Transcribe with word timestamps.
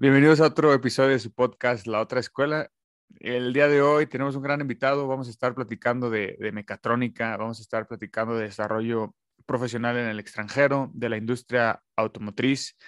Bienvenidos 0.00 0.40
a 0.40 0.46
otro 0.46 0.72
episodio 0.72 1.10
de 1.10 1.18
su 1.18 1.30
podcast 1.30 1.86
La 1.86 2.00
Otra 2.00 2.20
Escuela. 2.20 2.70
El 3.18 3.52
día 3.52 3.68
de 3.68 3.82
hoy 3.82 4.06
tenemos 4.06 4.34
un 4.34 4.40
gran 4.40 4.62
invitado. 4.62 5.06
Vamos 5.06 5.28
a 5.28 5.30
estar 5.30 5.54
platicando 5.54 6.08
de, 6.08 6.38
de 6.40 6.52
mecatrónica, 6.52 7.36
vamos 7.36 7.58
a 7.58 7.62
estar 7.62 7.86
platicando 7.86 8.34
de 8.34 8.44
desarrollo 8.44 9.14
profesional 9.44 9.98
en 9.98 10.06
el 10.06 10.18
extranjero, 10.18 10.90
de 10.94 11.10
la 11.10 11.18
industria 11.18 11.82
automotriz 11.96 12.78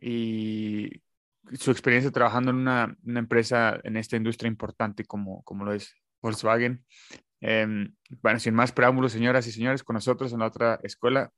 y 0.00 1.02
su 1.52 1.70
experiencia 1.70 2.10
trabajando 2.10 2.50
en 2.50 2.56
una, 2.56 2.96
una 3.04 3.18
empresa 3.18 3.78
en 3.84 3.98
esta 3.98 4.16
industria 4.16 4.48
importante 4.48 5.04
como, 5.04 5.42
como 5.42 5.66
lo 5.66 5.74
es 5.74 5.94
Volkswagen. 6.22 6.82
Em, 7.42 7.94
bueno, 8.22 8.40
sin 8.40 8.54
más 8.54 8.72
preámbulos, 8.72 9.12
señoras 9.12 9.46
y 9.46 9.52
señores, 9.52 9.84
con 9.84 9.92
nosotros 9.92 10.32
en 10.32 10.38
la 10.38 10.46
otra 10.46 10.80
escuela, 10.82 11.30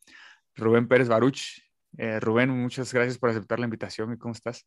Rubén 0.55 0.87
Pérez 0.87 1.09
Baruch. 1.09 1.65
Eh, 1.98 2.20
Rubén, 2.20 2.51
muchas 2.51 2.95
gracias 2.95 3.19
por 3.19 3.31
aceptar 3.31 3.59
la 3.59 3.65
invitación. 3.65 4.12
¿Y 4.12 4.19
cómo 4.19 4.33
estás? 4.33 4.65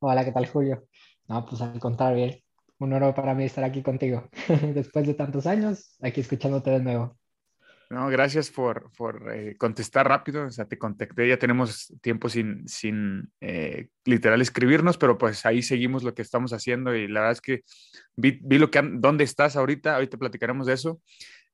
Hola, 0.00 0.24
¿qué 0.24 0.32
tal, 0.32 0.46
Julio? 0.46 0.84
No, 1.28 1.44
pues 1.46 1.62
al 1.62 1.78
contrario, 1.78 2.16
bien. 2.16 2.40
Un 2.78 2.92
honor 2.92 3.14
para 3.14 3.34
mí 3.34 3.44
estar 3.44 3.62
aquí 3.62 3.82
contigo. 3.82 4.28
Después 4.74 5.06
de 5.06 5.14
tantos 5.14 5.46
años, 5.46 5.96
aquí 6.02 6.20
escuchándote 6.20 6.70
de 6.70 6.80
nuevo. 6.80 7.16
No, 7.92 8.08
gracias 8.08 8.50
por, 8.50 8.90
por 8.96 9.30
eh, 9.34 9.54
contestar 9.58 10.08
rápido. 10.08 10.46
O 10.46 10.50
sea, 10.50 10.64
te 10.64 10.78
contacté, 10.78 11.28
ya 11.28 11.38
tenemos 11.38 11.94
tiempo 12.00 12.30
sin, 12.30 12.66
sin 12.66 13.30
eh, 13.40 13.88
literal 14.06 14.40
escribirnos, 14.40 14.96
pero 14.96 15.18
pues 15.18 15.44
ahí 15.44 15.60
seguimos 15.62 16.02
lo 16.02 16.14
que 16.14 16.22
estamos 16.22 16.54
haciendo 16.54 16.94
y 16.94 17.06
la 17.06 17.20
verdad 17.20 17.32
es 17.32 17.40
que 17.42 17.60
vi, 18.16 18.40
vi 18.42 18.58
lo 18.58 18.70
que, 18.70 18.80
dónde 18.82 19.24
estás 19.24 19.56
ahorita, 19.56 19.94
ahorita 19.94 20.16
platicaremos 20.16 20.66
de 20.66 20.72
eso, 20.72 21.02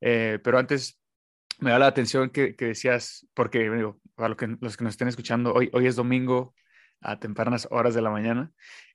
Eh, 0.00 0.38
pero 0.44 0.58
antes 0.58 1.00
me 1.58 1.70
da 1.72 1.78
la 1.80 1.88
atención 1.88 2.30
que, 2.30 2.54
que 2.54 2.66
decías, 2.66 3.26
porque 3.34 3.68
digo, 3.68 4.00
para 4.14 4.28
lo 4.28 4.36
que, 4.36 4.46
los 4.60 4.76
que 4.76 4.84
nos 4.84 4.92
estén 4.94 5.08
escuchando, 5.08 5.52
hoy, 5.52 5.70
hoy 5.72 5.88
es 5.88 5.96
domingo 5.96 6.54
a 7.00 7.18
tempranas 7.18 7.68
horas 7.70 7.94
de 7.94 8.02
la 8.02 8.10
mañana 8.10 8.52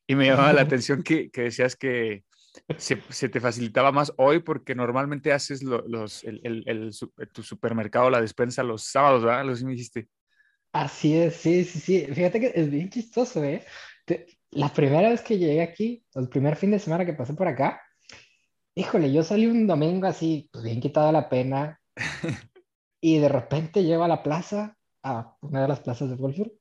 y 0.08 0.16
me 0.16 0.26
llamaba 0.26 0.54
la 0.54 0.62
atención 0.62 1.04
que, 1.04 1.30
que 1.32 1.44
decías 1.44 1.76
que 1.76 2.24
se, 2.78 3.02
se 3.10 3.30
te 3.30 3.40
facilitaba 3.40 3.92
más 3.92 4.14
hoy 4.18 4.40
porque 4.40 4.76
normalmente 4.76 5.32
haces 5.32 5.64
lo- 5.64 5.88
los, 5.88 6.24
el, 6.24 6.42
el- 6.44 6.64
el 6.68 6.92
tu 7.32 7.44
supermercado, 7.44 8.10
la 8.10 8.22
despensa 8.22 8.64
los 8.64 8.84
sábados, 8.84 9.24
¿verdad? 9.24 9.46
Lo 9.46 9.56
sí 9.56 9.66
me 9.66 9.72
dijiste. 9.72 10.08
Así 10.74 11.18
es, 11.18 11.36
sí, 11.36 11.64
sí, 11.64 11.80
sí. 11.80 12.06
Fíjate 12.14 12.40
que 12.40 12.52
es 12.56 12.70
bien 12.70 12.90
chistoso, 12.90 13.44
¿eh? 13.44 13.64
Te- 14.06 14.26
La 14.52 14.70
primera 14.74 15.10
vez 15.10 15.22
que 15.22 15.38
llegué 15.38 15.62
aquí, 15.62 16.04
el 16.16 16.30
primer 16.30 16.56
fin 16.56 16.72
de 16.72 16.80
semana 16.80 17.06
que 17.06 17.14
pasé 17.14 17.34
por 17.34 17.48
acá, 17.48 17.82
híjole, 18.76 19.12
yo 19.12 19.24
salí 19.24 19.46
un 19.48 19.68
domingo 19.68 20.08
así, 20.08 20.50
pues 20.52 20.64
bien 20.64 20.80
quitada 20.82 21.12
la 21.12 21.30
pena, 21.30 21.80
y 23.02 23.20
de 23.20 23.30
repente 23.30 23.84
llego 23.84 24.04
a 24.04 24.08
la 24.08 24.24
plaza, 24.24 24.78
a 25.04 25.36
una 25.42 25.62
de 25.64 25.68
las 25.68 25.80
plazas 25.82 26.10
de 26.10 26.16
Wolfsburg, 26.16 26.54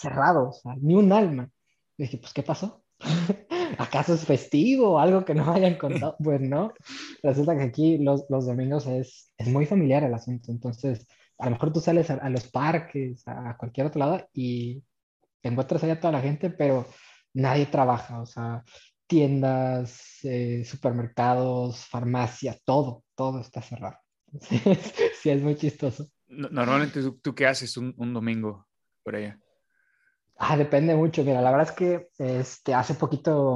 cerrado, 0.00 0.48
o 0.48 0.52
sea, 0.52 0.74
ni 0.80 0.94
un 0.94 1.12
alma. 1.12 1.48
Y 1.96 2.04
dije, 2.04 2.18
pues, 2.18 2.32
¿qué 2.32 2.42
pasó? 2.42 2.82
¿Acaso 3.78 4.14
es 4.14 4.24
festivo 4.24 4.92
o 4.92 4.98
algo 4.98 5.24
que 5.24 5.34
no 5.34 5.52
hayan 5.52 5.76
contado? 5.76 6.16
Pues 6.24 6.40
no, 6.40 6.72
resulta 7.22 7.56
que 7.56 7.62
aquí 7.64 7.98
los, 7.98 8.24
los 8.28 8.46
domingos 8.46 8.86
es, 8.86 9.32
es 9.36 9.48
muy 9.48 9.66
familiar 9.66 10.02
el 10.04 10.14
asunto, 10.14 10.50
entonces 10.52 11.06
a 11.38 11.46
lo 11.46 11.52
mejor 11.52 11.72
tú 11.72 11.80
sales 11.80 12.10
a, 12.10 12.14
a 12.14 12.28
los 12.30 12.48
parques, 12.50 13.22
a 13.26 13.56
cualquier 13.56 13.86
otro 13.86 13.98
lado 14.00 14.28
y 14.34 14.82
te 15.42 15.48
encuentras 15.48 15.82
allá 15.84 15.98
toda 15.98 16.12
la 16.12 16.20
gente, 16.20 16.50
pero 16.50 16.86
nadie 17.32 17.66
trabaja, 17.66 18.20
o 18.20 18.26
sea, 18.26 18.62
tiendas, 19.06 20.18
eh, 20.24 20.64
supermercados, 20.64 21.84
farmacias, 21.86 22.60
todo, 22.64 23.04
todo 23.14 23.40
está 23.40 23.60
cerrado. 23.62 23.96
Sí, 25.20 25.30
es 25.30 25.42
muy 25.42 25.56
chistoso. 25.56 26.06
No- 26.28 26.48
Normalmente, 26.50 27.00
¿tú, 27.02 27.18
tú 27.22 27.34
qué 27.34 27.46
haces 27.46 27.76
un, 27.76 27.92
un 27.98 28.14
domingo 28.14 28.66
por 29.02 29.16
allá? 29.16 29.38
Ah, 30.42 30.56
depende 30.56 30.94
mucho. 30.96 31.22
Mira, 31.22 31.42
la 31.42 31.50
verdad 31.50 31.68
es 31.68 31.76
que 31.76 32.08
este, 32.18 32.72
hace 32.72 32.94
poquito 32.94 33.52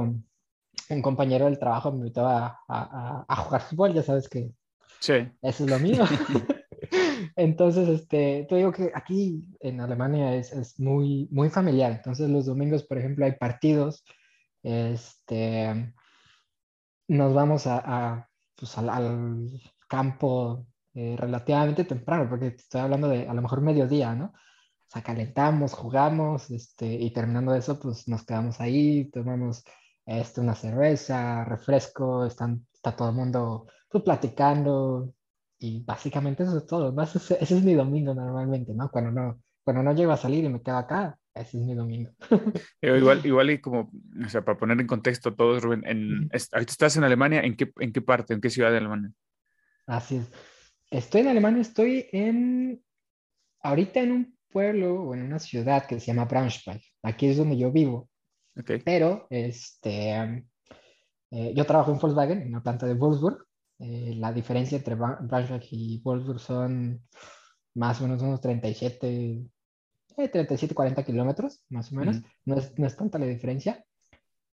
un 0.89 1.01
compañero 1.01 1.45
del 1.45 1.57
trabajo 1.57 1.91
me 1.91 1.97
invitó 1.97 2.27
a, 2.27 2.59
a- 2.67 3.25
a- 3.27 3.35
jugar 3.37 3.61
fútbol, 3.61 3.93
ya 3.93 4.03
sabes 4.03 4.29
que 4.29 4.51
Sí. 4.99 5.13
eso 5.41 5.63
es 5.63 5.69
lo 5.69 5.79
mío. 5.79 6.03
Entonces, 7.35 7.89
este, 7.89 8.45
te 8.47 8.55
digo 8.55 8.71
que 8.71 8.91
aquí 8.93 9.43
en 9.61 9.81
Alemania 9.81 10.35
es, 10.35 10.53
es 10.53 10.79
muy, 10.79 11.27
muy 11.31 11.49
familiar. 11.49 11.91
Entonces, 11.91 12.29
los 12.29 12.45
domingos, 12.45 12.83
por 12.83 12.99
ejemplo, 12.99 13.25
hay 13.25 13.31
partidos. 13.33 14.03
Este, 14.61 15.91
nos 17.07 17.33
vamos 17.33 17.65
a, 17.65 17.81
a, 17.83 18.29
pues, 18.55 18.77
al, 18.77 18.89
al 18.89 19.61
campo 19.87 20.67
eh, 20.93 21.15
relativamente 21.17 21.83
temprano, 21.83 22.29
porque 22.29 22.47
estoy 22.47 22.81
hablando 22.81 23.07
de 23.09 23.27
a 23.27 23.33
lo 23.33 23.41
mejor 23.41 23.61
mediodía, 23.61 24.13
¿no? 24.13 24.33
Sea, 24.95 25.03
calentamos, 25.03 25.73
jugamos, 25.73 26.49
este, 26.51 26.85
y 26.85 27.11
terminando 27.11 27.53
eso, 27.53 27.77
pues 27.77 28.07
nos 28.07 28.25
quedamos 28.25 28.61
ahí, 28.61 29.09
tomamos 29.11 29.61
este, 30.05 30.39
una 30.39 30.55
cerveza, 30.55 31.43
refresco, 31.43 32.25
están, 32.25 32.65
está 32.73 32.95
todo 32.95 33.09
el 33.09 33.15
mundo 33.15 33.67
pues, 33.89 34.05
platicando, 34.05 35.13
y 35.59 35.83
básicamente 35.83 36.43
eso 36.43 36.57
es 36.59 36.65
todo. 36.65 36.93
¿no? 36.93 37.03
Ese, 37.03 37.17
es- 37.17 37.31
ese 37.31 37.57
es 37.57 37.63
mi 37.63 37.73
domingo 37.73 38.13
normalmente, 38.13 38.73
¿no? 38.73 38.89
Cuando 38.89 39.11
no, 39.11 39.41
cuando 39.65 39.83
no 39.83 39.93
llego 39.93 40.13
a 40.13 40.17
salir 40.17 40.45
y 40.45 40.49
me 40.49 40.61
quedo 40.61 40.77
acá, 40.77 41.19
ese 41.33 41.57
es 41.57 41.65
mi 41.65 41.75
domingo. 41.75 42.11
Igual, 42.81 43.25
igual 43.25 43.49
y 43.49 43.59
como, 43.59 43.91
o 44.25 44.29
sea, 44.29 44.45
para 44.45 44.57
poner 44.57 44.79
en 44.79 44.87
contexto 44.87 45.35
todos, 45.35 45.61
Rubén, 45.61 45.83
en, 45.85 46.29
estás 46.31 46.95
en 46.95 47.03
Alemania, 47.03 47.41
¿en 47.41 47.57
qué, 47.57 47.69
en 47.79 47.91
qué 47.91 48.01
parte, 48.01 48.33
en 48.33 48.39
qué 48.39 48.49
ciudad 48.49 48.71
de 48.71 48.77
Alemania? 48.77 49.11
Así 49.87 50.15
es. 50.15 50.31
Estoy 50.89 51.21
en 51.21 51.27
Alemania, 51.27 51.61
estoy 51.61 52.07
en, 52.13 52.81
ahorita 53.61 53.99
en 53.99 54.11
un 54.13 54.34
pueblo 54.55 55.03
o 55.03 55.13
en 55.13 55.23
una 55.23 55.37
ciudad 55.39 55.85
que 55.85 55.99
se 55.99 56.07
llama 56.07 56.25
Braunschweig. 56.25 56.81
Aquí 57.03 57.27
es 57.27 57.35
donde 57.37 57.57
yo 57.57 57.71
vivo. 57.71 58.07
Ok. 58.57 58.71
Pero 58.85 59.27
este, 59.29 60.45
eh, 61.31 61.53
yo 61.53 61.65
trabajo 61.65 61.91
en 61.91 61.99
Volkswagen, 61.99 62.41
en 62.43 62.51
la 62.53 62.61
planta 62.61 62.85
de 62.87 62.93
Wolfsburg. 62.93 63.45
Eh, 63.79 64.13
la 64.15 64.31
diferencia 64.31 64.77
entre 64.77 64.95
Bra- 64.95 65.19
Braunschweig 65.21 65.67
y 65.71 66.01
Wolfsburg 66.03 66.39
son 66.39 67.01
más 67.75 67.99
o 67.99 68.03
menos 68.05 68.21
unos 68.21 68.39
37, 68.39 69.43
eh, 70.17 70.29
37, 70.29 70.73
40 70.73 71.03
kilómetros, 71.03 71.61
más 71.69 71.91
o 71.91 71.95
menos. 71.95 72.17
Ujú. 72.17 72.27
no, 72.45 72.55
es, 72.55 72.79
no 72.79 72.87
es 72.87 72.95
tanta 72.95 73.19
la 73.19 73.25
diferencia. 73.25 73.83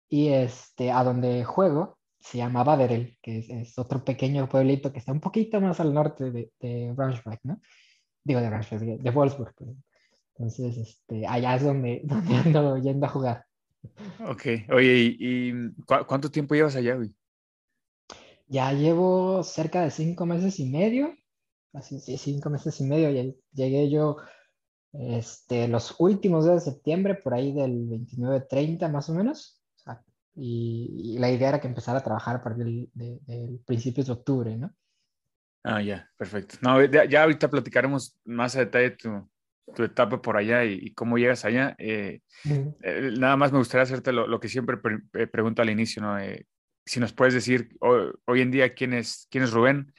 Y 0.08 0.28
este, 0.28 0.90
a 0.90 1.04
donde 1.04 1.44
juego 1.44 1.98
se 2.18 2.38
llama 2.38 2.64
Baderel, 2.64 3.16
que 3.22 3.38
es, 3.38 3.48
es 3.48 3.78
otro 3.78 4.04
pequeño 4.04 4.48
pueblito 4.48 4.92
que 4.92 4.98
está 4.98 5.12
un 5.12 5.20
poquito 5.20 5.60
más 5.60 5.78
al 5.80 5.94
norte 5.94 6.30
de, 6.32 6.50
de 6.60 6.92
Braunschweig, 6.92 7.38
¿no? 7.44 7.60
Digo 8.24 8.40
de 8.40 8.48
Braunschweig, 8.48 8.80
de, 8.82 8.98
de 8.98 9.10
Wolfsburg. 9.10 9.54
perdón. 9.54 9.82
Entonces, 10.42 10.76
este, 10.76 11.24
allá 11.24 11.54
es 11.54 11.62
donde, 11.62 12.00
donde 12.04 12.34
ando 12.34 12.76
yendo 12.78 13.06
a 13.06 13.10
jugar. 13.10 13.44
Ok. 14.28 14.42
Oye, 14.70 15.14
¿y, 15.18 15.50
y 15.50 15.70
cu- 15.86 16.04
cuánto 16.06 16.30
tiempo 16.30 16.54
llevas 16.56 16.74
allá, 16.74 16.96
güey? 16.96 17.14
Ya 18.48 18.72
llevo 18.72 19.44
cerca 19.44 19.82
de 19.82 19.90
cinco 19.92 20.26
meses 20.26 20.58
y 20.58 20.68
medio, 20.68 21.14
así 21.72 22.00
sí, 22.00 22.18
cinco 22.18 22.50
meses 22.50 22.80
y 22.80 22.84
medio. 22.84 23.08
y 23.10 23.36
Llegué 23.52 23.88
yo 23.88 24.16
este, 24.92 25.68
los 25.68 25.94
últimos 26.00 26.44
días 26.44 26.64
de 26.64 26.72
septiembre, 26.72 27.14
por 27.14 27.34
ahí 27.34 27.52
del 27.52 27.88
29-30 27.88 28.88
más 28.90 29.08
o 29.10 29.14
menos. 29.14 29.62
O 29.76 29.78
sea, 29.78 30.02
y, 30.34 31.14
y 31.14 31.18
la 31.18 31.30
idea 31.30 31.50
era 31.50 31.60
que 31.60 31.68
empezara 31.68 32.00
a 32.00 32.04
trabajar 32.04 32.36
a 32.36 32.42
partir 32.42 32.64
del, 32.64 32.90
de, 32.94 33.20
del 33.26 33.60
principios 33.64 34.08
de 34.08 34.12
octubre, 34.14 34.56
¿no? 34.56 34.74
Ah, 35.64 35.80
ya, 35.80 36.10
perfecto. 36.16 36.56
No, 36.60 36.84
ya, 36.84 37.04
ya 37.04 37.22
ahorita 37.22 37.48
platicaremos 37.48 38.18
más 38.24 38.56
a 38.56 38.60
detalle 38.60 38.90
tu, 38.90 39.30
tu 39.74 39.84
etapa 39.84 40.20
por 40.20 40.36
allá 40.36 40.64
y, 40.64 40.74
y 40.74 40.94
cómo 40.94 41.18
llegas 41.18 41.44
allá. 41.44 41.74
Eh, 41.78 42.20
eh, 42.82 43.10
nada 43.18 43.36
más 43.36 43.52
me 43.52 43.58
gustaría 43.58 43.82
hacerte 43.84 44.12
lo, 44.12 44.26
lo 44.26 44.40
que 44.40 44.48
siempre 44.48 44.76
pre- 44.76 45.00
eh, 45.14 45.26
pregunto 45.26 45.62
al 45.62 45.70
inicio, 45.70 46.02
¿no? 46.02 46.18
Eh, 46.18 46.46
si 46.84 47.00
nos 47.00 47.12
puedes 47.12 47.34
decir 47.34 47.76
ho- 47.80 48.12
hoy 48.26 48.40
en 48.40 48.50
día 48.50 48.74
quién 48.74 48.92
es, 48.92 49.28
quién 49.30 49.44
es 49.44 49.52
Rubén, 49.52 49.92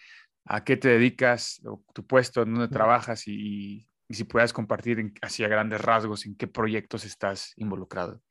a 0.45 0.63
qué 0.63 0.75
te 0.75 0.89
dedicas, 0.89 1.61
o 1.65 1.83
tu 1.93 2.05
puesto, 2.05 2.41
en 2.41 2.53
dónde 2.53 2.67
trabajas 2.67 3.27
y, 3.27 3.87
y 4.09 4.13
si 4.13 4.25
puedas 4.25 4.51
compartir 4.51 4.99
en, 4.99 5.13
hacia 5.21 5.47
grandes 5.47 5.79
rasgos 5.79 6.25
en 6.25 6.35
qué 6.35 6.47
proyectos 6.47 7.05
estás 7.05 7.53
involucrado. 7.55 8.21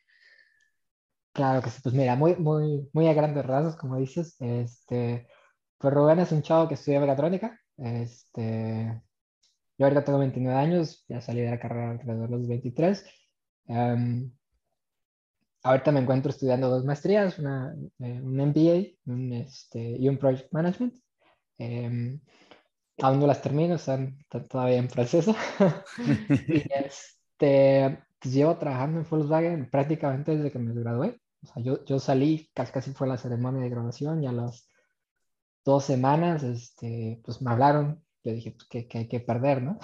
Claro 1.33 1.63
que 1.63 1.71
sí, 1.71 1.81
pues 1.83 1.95
mira, 1.95 2.15
muy, 2.15 2.37
muy, 2.37 2.91
muy 2.93 3.09
a 3.09 3.15
grandes 3.15 3.47
rasgos, 3.47 3.77
como 3.77 3.97
dices, 3.97 4.37
este, 4.41 5.27
pues 5.79 5.95
Rubén 5.95 6.19
es 6.19 6.31
un 6.31 6.43
chavo 6.43 6.69
que 6.69 6.75
estudia 6.75 7.01
mecatrónica, 7.01 7.59
este, 7.79 9.01
yo 9.79 9.87
ahorita 9.87 10.05
tengo 10.05 10.19
29 10.19 10.59
años, 10.59 11.05
ya 11.09 11.21
salí 11.21 11.41
de 11.41 11.51
la 11.51 11.61
carrera 11.61 11.91
alrededor 11.93 12.31
de 12.31 12.37
los 12.37 12.49
23, 12.49 13.05
em, 13.69 14.33
ahorita 15.63 15.93
me 15.93 16.01
encuentro 16.01 16.31
estudiando 16.31 16.69
dos 16.69 16.85
maestrías, 16.85 17.39
una, 17.39 17.75
eh, 18.01 18.21
un 18.23 18.41
MBA 18.41 18.97
un, 19.07 19.33
este, 19.33 19.81
y 19.81 20.09
un 20.09 20.19
Project 20.19 20.53
Management. 20.53 20.95
Em, 21.59 22.21
aún 23.01 23.21
no 23.21 23.27
las 23.27 23.43
termino, 23.43 23.77
están, 23.77 24.19
están 24.21 24.49
todavía 24.49 24.79
en 24.79 24.89
proceso. 24.89 25.35
y 26.49 26.63
este, 26.75 27.99
pues 28.21 28.35
llevo 28.35 28.57
trabajando 28.57 29.01
en 29.01 29.07
Volkswagen 29.09 29.71
prácticamente 29.71 30.37
desde 30.37 30.51
que 30.51 30.59
me 30.59 30.75
gradué. 30.75 31.21
O 31.43 31.47
sea, 31.47 31.63
yo, 31.63 31.85
yo 31.85 31.99
salí, 31.99 32.51
casi, 32.55 32.73
casi 32.73 32.93
fue 32.93 33.09
la 33.09 33.19
ceremonia 33.19 33.63
de 33.63 33.71
graduación 33.71 34.23
y 34.23 34.27
a 34.27 34.33
las 34.33 34.69
dos 35.65 35.85
semanas, 35.85 36.43
este, 36.43 37.21
pues 37.25 37.43
me 37.43 37.51
hablaron. 37.51 38.03
Yo 38.25 38.33
dije, 38.33 38.53
pues 38.53 38.65
que, 38.69 38.87
que 38.87 38.99
hay 38.99 39.09
que 39.09 39.21
perder, 39.21 39.63
¿no? 39.63 39.79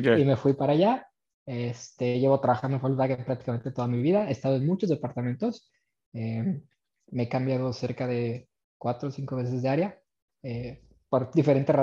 Ya. 0.00 0.18
y 0.18 0.24
me 0.24 0.36
fui 0.36 0.52
para 0.54 0.72
allá. 0.72 1.08
Este, 1.44 2.20
llevo 2.20 2.40
trabajando 2.40 2.76
en 2.76 2.82
Volkswagen 2.82 3.24
prácticamente 3.24 3.72
toda 3.72 3.88
mi 3.88 4.00
vida. 4.00 4.28
He 4.28 4.32
estado 4.32 4.56
en 4.56 4.66
muchos 4.66 4.90
departamentos. 4.90 5.70
Eh, 6.12 6.62
me 7.10 7.22
he 7.24 7.28
cambiado 7.28 7.72
cerca 7.72 8.06
de 8.06 8.48
cuatro 8.78 9.08
o 9.08 9.12
cinco 9.12 9.36
veces 9.36 9.62
de 9.62 9.68
área 9.68 9.98
eh, 10.42 10.82
por 11.08 11.32
diferentes 11.32 11.74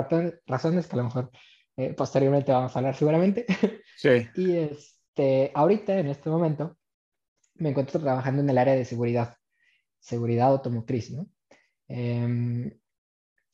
razones 0.46 0.86
que 0.86 0.94
a 0.94 0.96
lo 0.96 1.04
mejor 1.04 1.30
eh, 1.76 1.94
posteriormente 1.94 2.52
vamos 2.52 2.74
a 2.74 2.78
hablar 2.78 2.94
seguramente. 2.94 3.46
Sí. 4.00 4.26
y 4.34 4.56
este, 4.56 5.50
ahorita, 5.52 5.98
en 5.98 6.06
este 6.06 6.30
momento, 6.30 6.78
me 7.56 7.68
encuentro 7.68 8.00
trabajando 8.00 8.40
en 8.40 8.48
el 8.48 8.56
área 8.56 8.74
de 8.74 8.86
seguridad, 8.86 9.36
seguridad 9.98 10.48
automotriz, 10.48 11.10
¿no? 11.10 11.26
Em, 11.86 12.79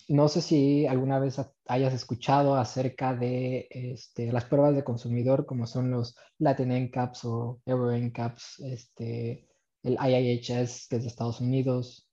no 0.09 0.29
sé 0.29 0.41
si 0.43 0.87
alguna 0.87 1.19
vez 1.19 1.39
ha- 1.39 1.53
hayas 1.67 1.95
escuchado 1.95 2.57
acerca 2.57 3.15
de 3.15 3.67
este, 3.71 4.33
las 4.33 4.45
pruebas 4.45 4.75
de 4.77 4.85
consumidor, 4.85 5.47
como 5.47 5.67
son 5.67 5.91
los 5.91 6.17
Latin 6.39 6.71
NCAPs 6.73 7.25
o 7.25 7.61
Euro 7.67 7.91
NCAPs, 7.93 8.61
este, 8.61 9.49
el 9.83 9.95
IIHS, 9.95 10.87
que 10.89 10.97
es 10.97 11.03
de 11.03 11.09
Estados 11.09 11.41
Unidos, 11.41 12.09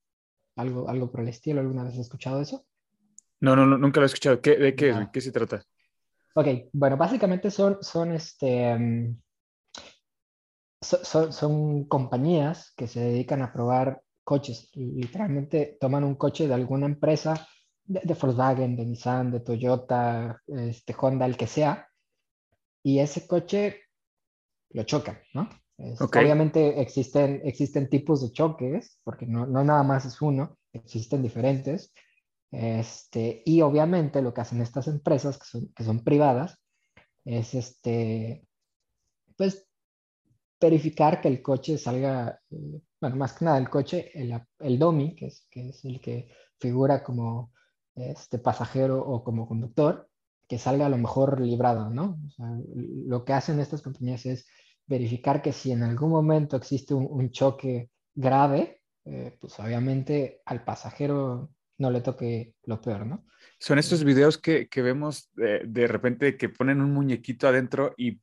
algo, 0.55 0.89
algo 0.89 1.11
por 1.11 1.21
el 1.21 1.29
estilo. 1.29 1.61
¿Alguna 1.61 1.83
vez 1.83 1.93
has 1.93 1.99
escuchado 1.99 2.41
eso? 2.41 2.65
No, 3.41 3.55
no, 3.55 3.65
no, 3.65 3.77
nunca 3.77 3.99
lo 3.99 4.05
he 4.05 4.07
escuchado. 4.07 4.41
¿Qué, 4.41 4.55
¿De 4.57 4.75
qué? 4.75 5.07
¿Qué 5.11 5.21
se 5.21 5.31
trata? 5.31 5.63
Ok, 6.35 6.47
bueno, 6.73 6.97
básicamente 6.97 7.51
son, 7.51 7.77
son, 7.81 8.13
este, 8.13 8.75
mm, 8.75 9.15
so- 10.81 11.03
son, 11.03 11.33
son 11.33 11.85
compañías 11.85 12.73
que 12.75 12.87
se 12.87 12.99
dedican 13.01 13.41
a 13.41 13.51
probar 13.53 14.01
coches. 14.23 14.69
Literalmente 14.73 15.77
toman 15.79 16.03
un 16.03 16.15
coche 16.15 16.47
de 16.47 16.53
alguna 16.53 16.85
empresa, 16.85 17.47
de, 17.85 18.01
de 18.03 18.13
Volkswagen, 18.13 18.75
de 18.75 18.85
Nissan, 18.85 19.31
de 19.31 19.39
Toyota, 19.41 20.41
este, 20.47 20.95
Honda, 20.99 21.25
el 21.25 21.37
que 21.37 21.47
sea, 21.47 21.87
y 22.83 22.99
ese 22.99 23.27
coche 23.27 23.81
lo 24.71 24.83
chocan, 24.83 25.19
¿no? 25.33 25.49
Es- 25.77 26.01
Ok. 26.01 26.17
Obviamente 26.17 26.81
existen, 26.81 27.41
existen 27.43 27.89
tipos 27.89 28.21
de 28.21 28.31
choques, 28.31 28.99
porque 29.03 29.25
no, 29.25 29.45
no 29.45 29.63
nada 29.63 29.83
más 29.83 30.05
es 30.05 30.21
uno, 30.21 30.57
existen 30.73 31.21
diferentes. 31.21 31.93
Este, 32.51 33.41
y 33.45 33.61
obviamente 33.61 34.21
lo 34.21 34.33
que 34.33 34.41
hacen 34.41 34.61
estas 34.61 34.87
empresas, 34.87 35.39
que 35.39 35.45
son, 35.45 35.73
que 35.75 35.83
son 35.83 36.03
privadas, 36.03 36.59
es 37.25 37.55
este, 37.55 38.47
pues 39.37 39.67
verificar 40.59 41.19
que 41.21 41.27
el 41.27 41.41
coche 41.41 41.77
salga, 41.77 42.39
eh, 42.51 42.81
bueno, 43.01 43.15
más 43.17 43.33
que 43.33 43.45
nada 43.45 43.57
el 43.57 43.69
coche, 43.69 44.11
el, 44.13 44.39
el 44.59 44.79
dummy, 44.79 45.15
que 45.15 45.27
es, 45.27 45.47
que 45.49 45.69
es 45.69 45.83
el 45.85 45.99
que 45.99 46.29
figura 46.59 47.03
como 47.03 47.51
este 47.95 48.39
pasajero 48.39 49.01
o 49.03 49.23
como 49.23 49.47
conductor, 49.47 50.09
que 50.47 50.57
salga 50.59 50.85
a 50.87 50.89
lo 50.89 50.97
mejor 50.97 51.39
librado, 51.41 51.89
¿no? 51.89 52.19
O 52.27 52.29
sea, 52.31 52.45
lo 52.75 53.23
que 53.25 53.33
hacen 53.33 53.59
estas 53.59 53.81
compañías 53.81 54.25
es 54.25 54.45
verificar 54.85 55.41
que 55.41 55.53
si 55.53 55.71
en 55.71 55.83
algún 55.83 56.09
momento 56.09 56.57
existe 56.57 56.93
un, 56.93 57.07
un 57.09 57.31
choque 57.31 57.89
grave, 58.15 58.81
eh, 59.05 59.37
pues 59.39 59.59
obviamente 59.59 60.41
al 60.45 60.63
pasajero 60.63 61.51
no 61.77 61.89
le 61.91 62.01
toque 62.01 62.55
lo 62.65 62.81
peor, 62.81 63.05
¿no? 63.05 63.25
Son 63.59 63.79
estos 63.79 64.03
videos 64.03 64.37
que, 64.37 64.67
que 64.67 64.81
vemos 64.81 65.29
de, 65.33 65.61
de 65.65 65.87
repente 65.87 66.37
que 66.37 66.49
ponen 66.49 66.81
un 66.81 66.93
muñequito 66.93 67.47
adentro 67.47 67.93
y, 67.97 68.19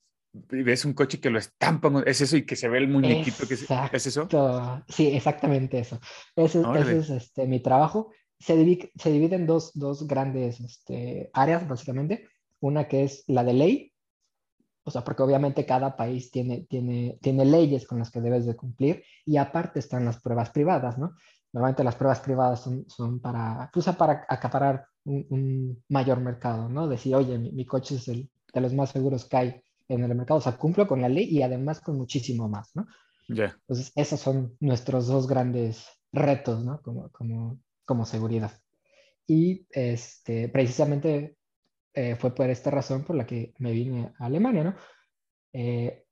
y 0.51 0.63
ves 0.63 0.85
un 0.85 0.93
coche 0.93 1.21
que 1.21 1.31
lo 1.31 1.39
estampan. 1.39 2.03
¿Es 2.07 2.21
eso? 2.21 2.37
Y 2.37 2.45
que 2.45 2.57
se 2.57 2.69
ve 2.69 2.79
el 2.79 2.89
muñequito. 2.89 3.47
Que 3.49 3.57
se- 3.57 3.67
¿Es 3.93 4.07
eso? 4.07 4.27
Sí, 4.89 5.09
exactamente 5.09 5.79
eso. 5.79 5.99
Ese, 6.37 6.61
ese 6.75 6.99
es 6.99 7.11
este, 7.11 7.47
mi 7.47 7.61
trabajo. 7.61 8.13
Se 8.41 8.57
divide, 8.57 8.91
se 8.97 9.13
divide 9.13 9.37
en 9.37 9.47
dos, 9.47 9.71
dos 9.75 10.07
grandes 10.09 10.61
este, 10.61 11.31
áreas, 11.33 11.69
básicamente. 11.69 12.27
Una 12.61 12.89
que 12.89 13.05
es 13.05 13.25
la 13.29 13.45
de 13.45 13.53
ley, 13.53 13.93
o 14.85 14.91
sea, 14.91 15.05
porque 15.05 15.23
obviamente 15.23 15.67
cada 15.67 15.97
país 15.97 16.31
tiene, 16.31 16.67
tiene, 16.69 17.19
tiene 17.23 17.45
leyes 17.45 17.87
con 17.87 17.99
las 17.99 18.11
que 18.11 18.21
debes 18.21 18.47
de 18.47 18.57
cumplir 18.57 19.05
y 19.25 19.37
aparte 19.37 19.79
están 19.79 20.05
las 20.05 20.21
pruebas 20.21 20.51
privadas, 20.51 20.99
¿no? 20.99 21.15
Normalmente 21.53 21.85
las 21.85 21.97
pruebas 21.97 22.21
privadas 22.21 22.61
son, 22.61 22.89
son 22.89 23.21
para, 23.21 23.71
pues, 23.73 23.87
para 23.97 24.25
acaparar 24.29 24.87
un, 25.05 25.27
un 25.31 25.85
mayor 25.89 26.21
mercado, 26.21 26.69
¿no? 26.69 26.89
Decir, 26.89 27.15
oye, 27.15 27.39
mi, 27.39 27.53
mi 27.53 27.65
coche 27.65 27.97
es 27.97 28.09
el, 28.09 28.31
de 28.53 28.61
los 28.61 28.73
más 28.73 28.91
seguros 28.91 29.25
que 29.27 29.37
hay 29.37 29.63
en 29.89 30.05
el 30.05 30.15
mercado, 30.15 30.39
o 30.39 30.43
sea, 30.43 30.57
cumplo 30.57 30.87
con 30.87 31.01
la 31.03 31.09
ley 31.09 31.25
y 31.25 31.43
además 31.43 31.81
con 31.81 31.97
muchísimo 31.97 32.49
más, 32.49 32.71
¿no? 32.75 32.87
Ya. 33.29 33.57
Entonces, 33.61 33.93
esos 33.95 34.21
son 34.21 34.57
nuestros 34.61 35.07
dos 35.07 35.27
grandes 35.27 35.87
retos, 36.13 36.65
¿no? 36.65 36.81
Como, 36.83 37.11
como, 37.11 37.59
como 37.91 38.05
seguridad. 38.07 38.53
Y 39.27 39.67
este, 39.73 40.49
precisamente 40.49 41.37
eh, 41.95 42.15
fue 42.15 42.33
por 42.37 42.49
esta 42.49 42.71
razón 42.71 43.03
por 43.05 43.17
la 43.17 43.27
que 43.27 43.53
me 43.59 43.73
vine 43.73 44.13
a 44.21 44.27
Alemania, 44.27 44.63
¿no? 44.63 44.75
Eh, 45.53 46.05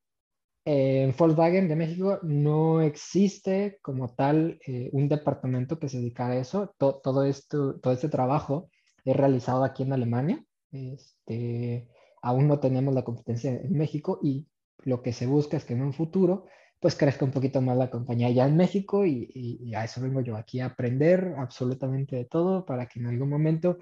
en 0.64 1.14
Volkswagen 1.16 1.68
de 1.68 1.76
México 1.76 2.18
no 2.24 2.80
existe 2.82 3.78
como 3.80 4.14
tal 4.14 4.58
eh, 4.66 4.90
un 4.92 5.08
departamento 5.08 5.78
que 5.78 5.88
se 5.88 5.98
dedica 5.98 6.26
a 6.28 6.36
eso. 6.36 6.74
To- 6.78 7.00
todo, 7.02 7.22
esto, 7.24 7.78
todo 7.80 7.92
este 7.92 8.08
trabajo 8.08 8.68
es 9.04 9.16
realizado 9.16 9.62
aquí 9.62 9.84
en 9.84 9.92
Alemania. 9.92 10.44
Este, 10.72 11.88
aún 12.22 12.48
no 12.48 12.58
tenemos 12.58 12.92
la 12.92 13.04
competencia 13.04 13.52
en 13.52 13.72
México 13.78 14.18
y 14.22 14.48
lo 14.84 15.00
que 15.02 15.12
se 15.12 15.26
busca 15.26 15.56
es 15.56 15.64
que 15.64 15.74
en 15.74 15.82
un 15.82 15.92
futuro 15.92 16.46
pues 16.80 16.94
crezca 16.94 17.24
un 17.24 17.30
poquito 17.32 17.60
más 17.60 17.76
la 17.76 17.90
compañía 17.90 18.30
ya 18.30 18.46
en 18.46 18.56
México 18.56 19.04
y, 19.04 19.30
y- 19.34 19.58
y 19.62 19.74
a 19.74 19.84
eso 19.84 20.00
vengo 20.00 20.20
yo 20.20 20.36
aquí 20.36 20.60
a 20.60 20.66
aprender 20.66 21.34
absolutamente 21.38 22.16
de 22.16 22.24
todo 22.24 22.64
para 22.64 22.86
que 22.86 23.00
en 23.00 23.06
algún 23.06 23.28
momento, 23.28 23.78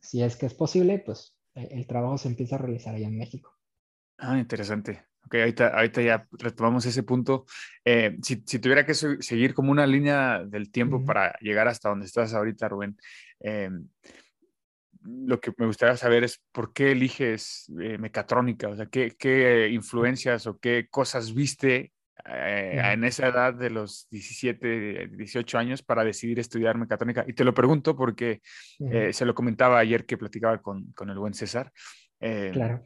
si 0.00 0.22
es 0.22 0.36
que 0.36 0.46
es 0.46 0.54
posible, 0.54 0.98
pues 1.04 1.36
eh, 1.54 1.68
el 1.72 1.86
trabajo 1.86 2.18
se 2.18 2.28
empiece 2.28 2.54
a 2.54 2.58
realizar 2.58 2.94
allá 2.94 3.08
en 3.08 3.18
México. 3.18 3.56
Ah, 4.18 4.38
interesante. 4.38 5.04
Ok, 5.24 5.34
ahorita, 5.36 5.68
ahorita 5.68 6.02
ya 6.02 6.28
retomamos 6.32 6.84
ese 6.86 7.02
punto. 7.02 7.44
Eh, 7.84 8.18
si, 8.22 8.42
si 8.46 8.58
tuviera 8.58 8.84
que 8.84 8.94
se- 8.94 9.20
seguir 9.22 9.54
como 9.54 9.70
una 9.72 9.86
línea 9.86 10.44
del 10.44 10.70
tiempo 10.70 11.04
para 11.04 11.32
llegar 11.40 11.68
hasta 11.68 11.88
donde 11.88 12.06
estás 12.06 12.34
ahorita, 12.34 12.68
Rubén, 12.68 12.96
eh, 13.40 13.70
lo 15.04 15.40
que 15.40 15.52
me 15.56 15.66
gustaría 15.66 15.96
saber 15.96 16.24
es 16.24 16.40
por 16.52 16.72
qué 16.72 16.92
eliges 16.92 17.72
eh, 17.80 17.98
mecatrónica, 17.98 18.68
o 18.68 18.76
sea, 18.76 18.86
qué, 18.86 19.14
qué 19.18 19.68
influencias 19.70 20.46
o 20.46 20.58
qué 20.58 20.86
cosas 20.90 21.34
viste 21.34 21.92
eh, 22.26 22.80
en 22.92 23.04
esa 23.04 23.28
edad 23.28 23.54
de 23.54 23.70
los 23.70 24.06
17, 24.10 25.08
18 25.08 25.58
años 25.58 25.82
para 25.82 26.04
decidir 26.04 26.38
estudiar 26.38 26.76
mecatrónica. 26.78 27.24
Y 27.26 27.32
te 27.32 27.44
lo 27.44 27.52
pregunto 27.54 27.96
porque 27.96 28.40
Ujú, 28.78 28.92
eh, 28.96 29.12
se 29.12 29.24
lo 29.24 29.34
comentaba 29.34 29.78
ayer 29.78 30.04
que 30.06 30.16
platicaba 30.18 30.60
con, 30.62 30.92
con 30.92 31.10
el 31.10 31.18
buen 31.18 31.34
César. 31.34 31.72
Eh, 32.20 32.50
Claro. 32.52 32.82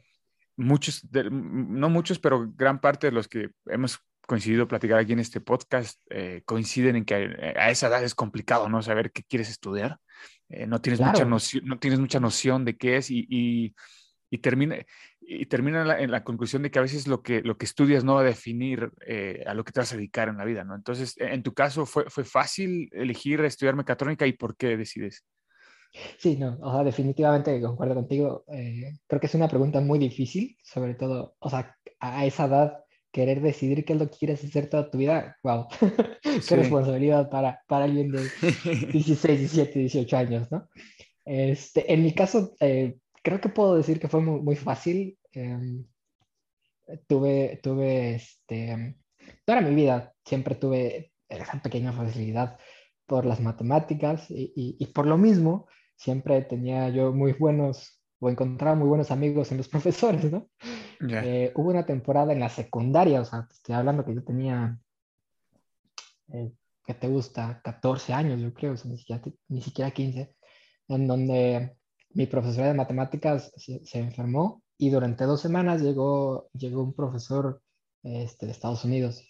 muchos, 0.55 1.09
de- 1.11 1.21
m- 1.27 1.65
no 1.69 1.89
muchos, 1.89 2.19
pero 2.19 2.51
gran 2.55 2.79
parte 2.81 3.07
de 3.07 3.13
los 3.13 3.27
que 3.27 3.49
hemos 3.67 3.99
coincidido 4.25 4.67
platicar 4.67 4.99
aquí 4.99 5.13
en 5.13 5.19
este 5.19 5.39
podcast 5.39 6.01
eh, 6.09 6.41
coinciden 6.45 6.95
en 6.97 7.05
que 7.05 7.15
eh, 7.23 7.53
a 7.57 7.69
esa 7.71 7.87
edad 7.87 8.03
es 8.03 8.13
complicado, 8.15 8.67
¿no? 8.67 8.81
Saber 8.81 9.11
qué 9.11 9.23
quieres 9.23 9.49
estudiar. 9.49 9.99
Eh, 10.49 10.65
no, 10.67 10.81
tienes 10.81 10.99
mucha 10.99 11.13
Claro. 11.13 11.29
noción, 11.29 11.63
no 11.65 11.77
tienes 11.79 11.99
mucha 11.99 12.19
noción 12.19 12.65
de 12.65 12.75
qué 12.75 12.97
es 12.97 13.09
y, 13.11 13.25
y, 13.29 13.75
y 14.29 14.37
termina, 14.39 14.75
y 15.29 15.45
termina 15.47 15.81
en 15.81 15.87
la, 15.89 15.99
en 16.01 16.11
la 16.11 16.23
conclusión 16.23 16.63
de 16.63 16.71
que 16.71 16.79
a 16.79 16.83
veces 16.83 17.07
lo 17.07 17.21
que, 17.21 17.41
lo 17.41 17.57
que 17.57 17.65
estudias 17.65 18.03
no 18.05 18.15
va 18.15 18.21
a 18.21 18.23
definir 18.23 18.91
eh, 19.05 19.43
a 19.45 19.53
lo 19.53 19.63
que 19.65 19.73
te 19.73 19.81
vas 19.81 19.91
a 19.93 19.97
dedicar 19.97 20.29
en 20.29 20.37
la 20.37 20.45
vida, 20.45 20.63
¿no? 20.63 20.75
Entonces, 20.75 21.15
en 21.17 21.43
tu 21.43 21.53
caso, 21.53 21.85
¿fue, 21.85 22.05
fue 22.09 22.23
fácil 22.23 22.89
elegir 22.93 23.41
estudiar 23.41 23.75
mecatrónica 23.75 24.25
y 24.27 24.33
por 24.33 24.55
qué 24.55 24.77
decides? 24.77 25.25
Sí, 26.19 26.37
no, 26.37 26.57
o 26.61 26.71
sea, 26.71 26.83
definitivamente 26.83 27.59
concuerdo 27.61 27.95
contigo. 27.95 28.43
eh, 28.53 28.99
creo 29.07 29.19
que 29.19 29.27
es 29.27 29.35
una 29.35 29.47
pregunta 29.47 29.81
muy 29.81 29.99
difícil, 29.99 30.57
sobre 30.63 30.95
todo, 30.95 31.35
o 31.39 31.49
sea, 31.49 31.75
a 31.99 32.25
esa 32.25 32.45
edad, 32.45 32.83
querer 33.11 33.41
decidir 33.41 33.83
qué 33.85 33.93
es 33.93 33.99
lo 33.99 34.09
que 34.09 34.17
quieres 34.17 34.43
hacer 34.43 34.69
toda 34.69 34.91
tu 34.91 34.97
vida, 34.97 35.37
wow, 35.43 35.67
qué 36.47 36.55
Sí. 36.55 36.55
responsabilidad 36.55 37.29
para, 37.29 37.61
para 37.67 37.85
alguien 37.85 38.11
de 38.11 38.33
16, 38.91 39.39
17, 39.39 39.79
18 39.79 40.17
años, 40.17 40.51
¿no? 40.51 40.67
Este, 41.25 41.91
en 41.91 42.03
mi 42.03 42.13
caso, 42.13 42.55
eh, 42.59 42.97
creo 43.27 43.41
que 43.41 43.49
puedo 43.49 43.75
decir 43.75 43.99
que 43.99 44.07
fue 44.07 44.21
muy, 44.21 44.39
muy 44.41 44.55
fácil. 44.55 45.19
em, 45.33 45.85
tuve, 47.07 47.59
tuve, 47.61 48.15
este, 48.15 48.95
toda 49.45 49.59
mi 49.61 49.75
vida 49.75 50.13
siempre 50.23 50.55
tuve 50.55 51.11
esa 51.27 51.61
pequeña 51.61 51.91
facilidad 51.91 52.57
por 53.05 53.25
las 53.25 53.41
matemáticas 53.41 54.31
y, 54.31 54.53
y- 54.55 54.75
y 54.79 54.85
por 54.87 55.05
lo 55.05 55.17
mismo 55.17 55.67
siempre 55.97 56.41
tenía 56.43 56.87
yo 56.89 57.11
muy 57.11 57.33
buenos 57.33 58.01
o 58.19 58.29
encontraba 58.29 58.75
muy 58.77 58.87
buenos 58.87 59.11
amigos 59.11 59.51
en 59.51 59.57
los 59.57 59.67
profesores, 59.75 60.31
¿no? 60.31 60.49
Ya. 61.01 61.23
Eh, 61.25 61.51
hubo 61.55 61.69
una 61.71 61.85
temporada 61.85 62.31
en 62.31 62.39
la 62.39 62.49
secundaria, 62.49 63.19
o 63.21 63.25
sea, 63.25 63.45
estoy 63.51 63.75
hablando 63.75 64.05
que 64.05 64.15
yo 64.15 64.23
tenía 64.23 64.79
eh, 66.33 66.51
¿qué 66.85 66.93
te 66.93 67.07
gusta? 67.09 67.61
14 67.63 68.13
años, 68.13 68.39
yo 68.41 68.53
creo, 68.53 68.73
o 68.73 68.77
sea, 68.77 68.89
ni, 68.89 68.97
siquiera, 68.97 69.21
ni 69.49 69.61
siquiera 69.61 69.91
15, 69.91 70.35
en 70.87 71.07
donde 71.07 71.77
mi 72.13 72.25
profesora 72.25 72.67
de 72.67 72.73
matemáticas 72.73 73.51
se, 73.55 73.85
se 73.85 73.99
enfermó 73.99 74.63
y 74.77 74.89
durante 74.89 75.25
dos 75.25 75.41
semanas 75.41 75.81
llegó, 75.81 76.49
llegó 76.53 76.83
un 76.83 76.93
profesor 76.93 77.61
este, 78.03 78.45
de 78.45 78.51
Estados 78.51 78.85
Unidos. 78.85 79.23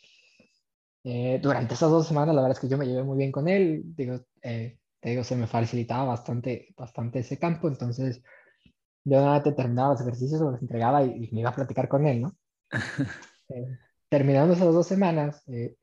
Eh, 1.04 1.40
durante 1.42 1.74
esas 1.74 1.90
dos 1.90 2.08
semanas, 2.08 2.36
la 2.36 2.42
verdad 2.42 2.58
es 2.58 2.62
que 2.62 2.68
yo 2.68 2.78
me 2.78 2.86
llevé 2.86 3.04
muy 3.04 3.18
bien 3.18 3.32
con 3.32 3.48
él, 3.48 3.82
digo, 3.96 4.20
eh, 4.42 4.78
te 5.00 5.10
digo, 5.10 5.24
se 5.24 5.36
me 5.36 5.48
facilitaba 5.48 6.06
bastante, 6.06 6.74
bastante 6.76 7.20
ese 7.20 7.40
campo, 7.40 7.68
entonces 7.68 8.22
yo 9.06 9.22
nada 9.22 9.42
te 9.42 9.54
terminaba 9.54 9.94
los 9.94 10.02
ejercicios, 10.02 10.42
los 10.42 10.62
entregaba 10.62 11.04
y, 11.04 11.26
y, 11.26 11.32
me 11.32 11.42
iba 11.42 11.52
a 11.52 11.56
platicar 11.56 11.88
con 11.88 12.06
él, 12.08 12.22
¿no? 12.22 12.36
eh, 13.50 13.78
terminando 14.10 14.54
esas 14.54 14.74
dos 14.74 14.88
semanas, 14.88 15.44
eh, 15.48 15.76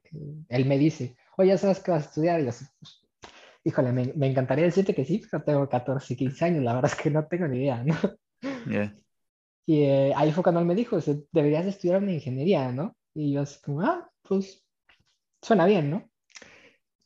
él 0.49 0.67
me 0.67 0.79
dice, 0.79 1.17
oye, 1.39 1.51
¿ya 1.51 1.59
sabes 1.59 1.81
qué 1.81 1.91
vas 1.91 2.05
a 2.05 2.09
estudiar? 2.09 2.41
Y 2.41 2.45
yo 2.45 2.51
pues, 2.79 3.04
híjole, 3.65 3.93
me, 3.93 4.13
me, 4.15 4.29
encantaría 4.29 4.67
decirte 4.67 4.95
que 4.95 5.05
sí, 5.05 5.23
pero 5.31 5.43
tengo 5.43 5.69
14, 5.69 6.17
15 6.17 6.45
años, 6.45 6.65
la 6.65 6.75
verdad 6.75 6.93
es 6.95 7.03
que 7.03 7.11
no 7.11 7.27
tengo 7.27 7.49
ni 7.49 7.59
idea, 7.59 7.83
¿no? 7.83 7.95
Yeah. 8.67 8.95
Y 9.67 9.83
eh, 9.85 10.13
ahí 10.15 10.33
fue 10.33 10.43
cuando 10.43 10.61
él 10.61 10.67
me 10.67 10.75
dijo, 10.75 10.99
deberías 11.33 11.65
estudiar 11.65 12.03
una 12.03 12.13
ingeniería, 12.13 12.71
¿no? 12.71 12.95
Y 13.15 13.33
yo 13.33 13.43
así 13.43 13.61
como, 13.63 13.81
ah, 13.81 14.11
pues 14.23 14.63
suena 15.41 15.65
bien, 15.65 15.91
¿no? 15.91 16.11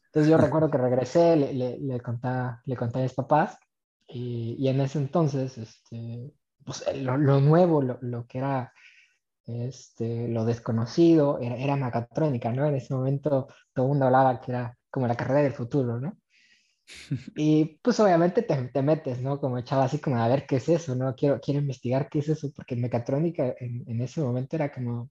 Entonces 0.07 0.31
yo 0.31 0.37
recuerdo 0.39 0.71
que 0.71 0.79
regresé, 0.79 1.37
le, 1.37 1.53
le, 1.55 1.79
le, 1.79 2.01
conté, 2.01 2.29
le 2.65 2.77
conté 2.77 2.99
a 2.99 3.03
mis 3.03 3.15
papás 3.15 3.57
y, 4.09 4.57
y 4.59 4.69
en 4.69 4.81
ese 4.81 4.99
entonces, 4.99 5.57
este, 5.59 6.33
pues 6.65 6.85
lo, 6.97 7.17
lo 7.17 7.41
nuevo, 7.41 7.81
lo, 7.83 7.99
lo, 8.01 8.27
que 8.27 8.39
era 8.39 8.73
este, 9.47 10.29
lo 10.29 10.45
desconocido, 10.45 11.39
era, 11.39 11.57
era 11.57 11.77
mecatrónica, 11.77 12.53
¿no? 12.53 12.67
En 12.67 12.75
ese 12.75 12.93
momento 12.93 13.47
todo 13.73 13.87
el 13.87 13.91
mundo 13.91 14.07
hablaba 14.07 14.41
que 14.41 14.51
era 14.51 14.77
como 14.91 15.07
la 15.07 15.17
carrera 15.17 15.43
del 15.43 15.53
futuro, 15.53 16.01
¿no? 16.01 16.19
Y 17.37 17.79
pues 17.83 18.01
obviamente 18.01 18.43
te, 18.43 18.57
te, 18.69 18.83
metes, 18.83 19.21
¿no? 19.21 19.41
Como 19.41 19.59
echaba 19.59 19.85
así 19.85 19.99
como 19.99 20.17
a 20.17 20.29
ver 20.29 20.47
qué 20.47 20.57
es 20.57 20.69
eso, 20.69 20.95
¿no? 20.95 21.15
Quiero, 21.15 21.41
quiero 21.41 21.61
investigar 21.61 22.09
qué 22.09 22.21
es 22.21 22.29
eso, 22.29 22.51
porque 22.55 22.77
mecatrónica 22.77 23.55
en, 23.59 23.85
en 23.87 24.01
ese 24.01 24.21
momento 24.21 24.57
era 24.57 24.73
como 24.73 25.11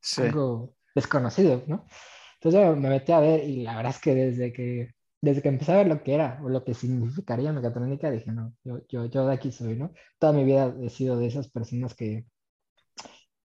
sí. 0.00 0.22
algo 0.22 0.74
desconocido, 0.94 1.64
¿no? 1.66 1.86
Entonces 2.34 2.60
yo 2.60 2.76
me 2.76 2.90
metí 2.90 3.12
a 3.12 3.20
ver 3.20 3.44
y 3.44 3.62
la 3.62 3.76
verdad 3.76 3.92
es 3.92 4.00
que 4.00 4.14
desde 4.14 4.52
que, 4.52 4.94
desde 5.20 5.42
que 5.42 5.48
empecé 5.48 5.72
a 5.72 5.78
ver 5.78 5.88
lo 5.88 6.02
que 6.02 6.14
era 6.14 6.40
o 6.42 6.48
lo 6.48 6.64
que 6.64 6.74
significaría 6.74 7.52
mecatrónica, 7.52 8.10
dije, 8.10 8.30
no, 8.32 8.54
yo, 8.64 8.80
yo, 8.88 9.06
yo 9.06 9.26
de 9.26 9.34
aquí 9.34 9.52
soy, 9.52 9.76
¿no? 9.76 9.92
Toda 10.18 10.32
mi 10.32 10.44
vida 10.44 10.74
he 10.82 10.90
sido 10.90 11.18
de 11.18 11.26
esas 11.26 11.48
personas 11.48 11.94
que 11.94 12.26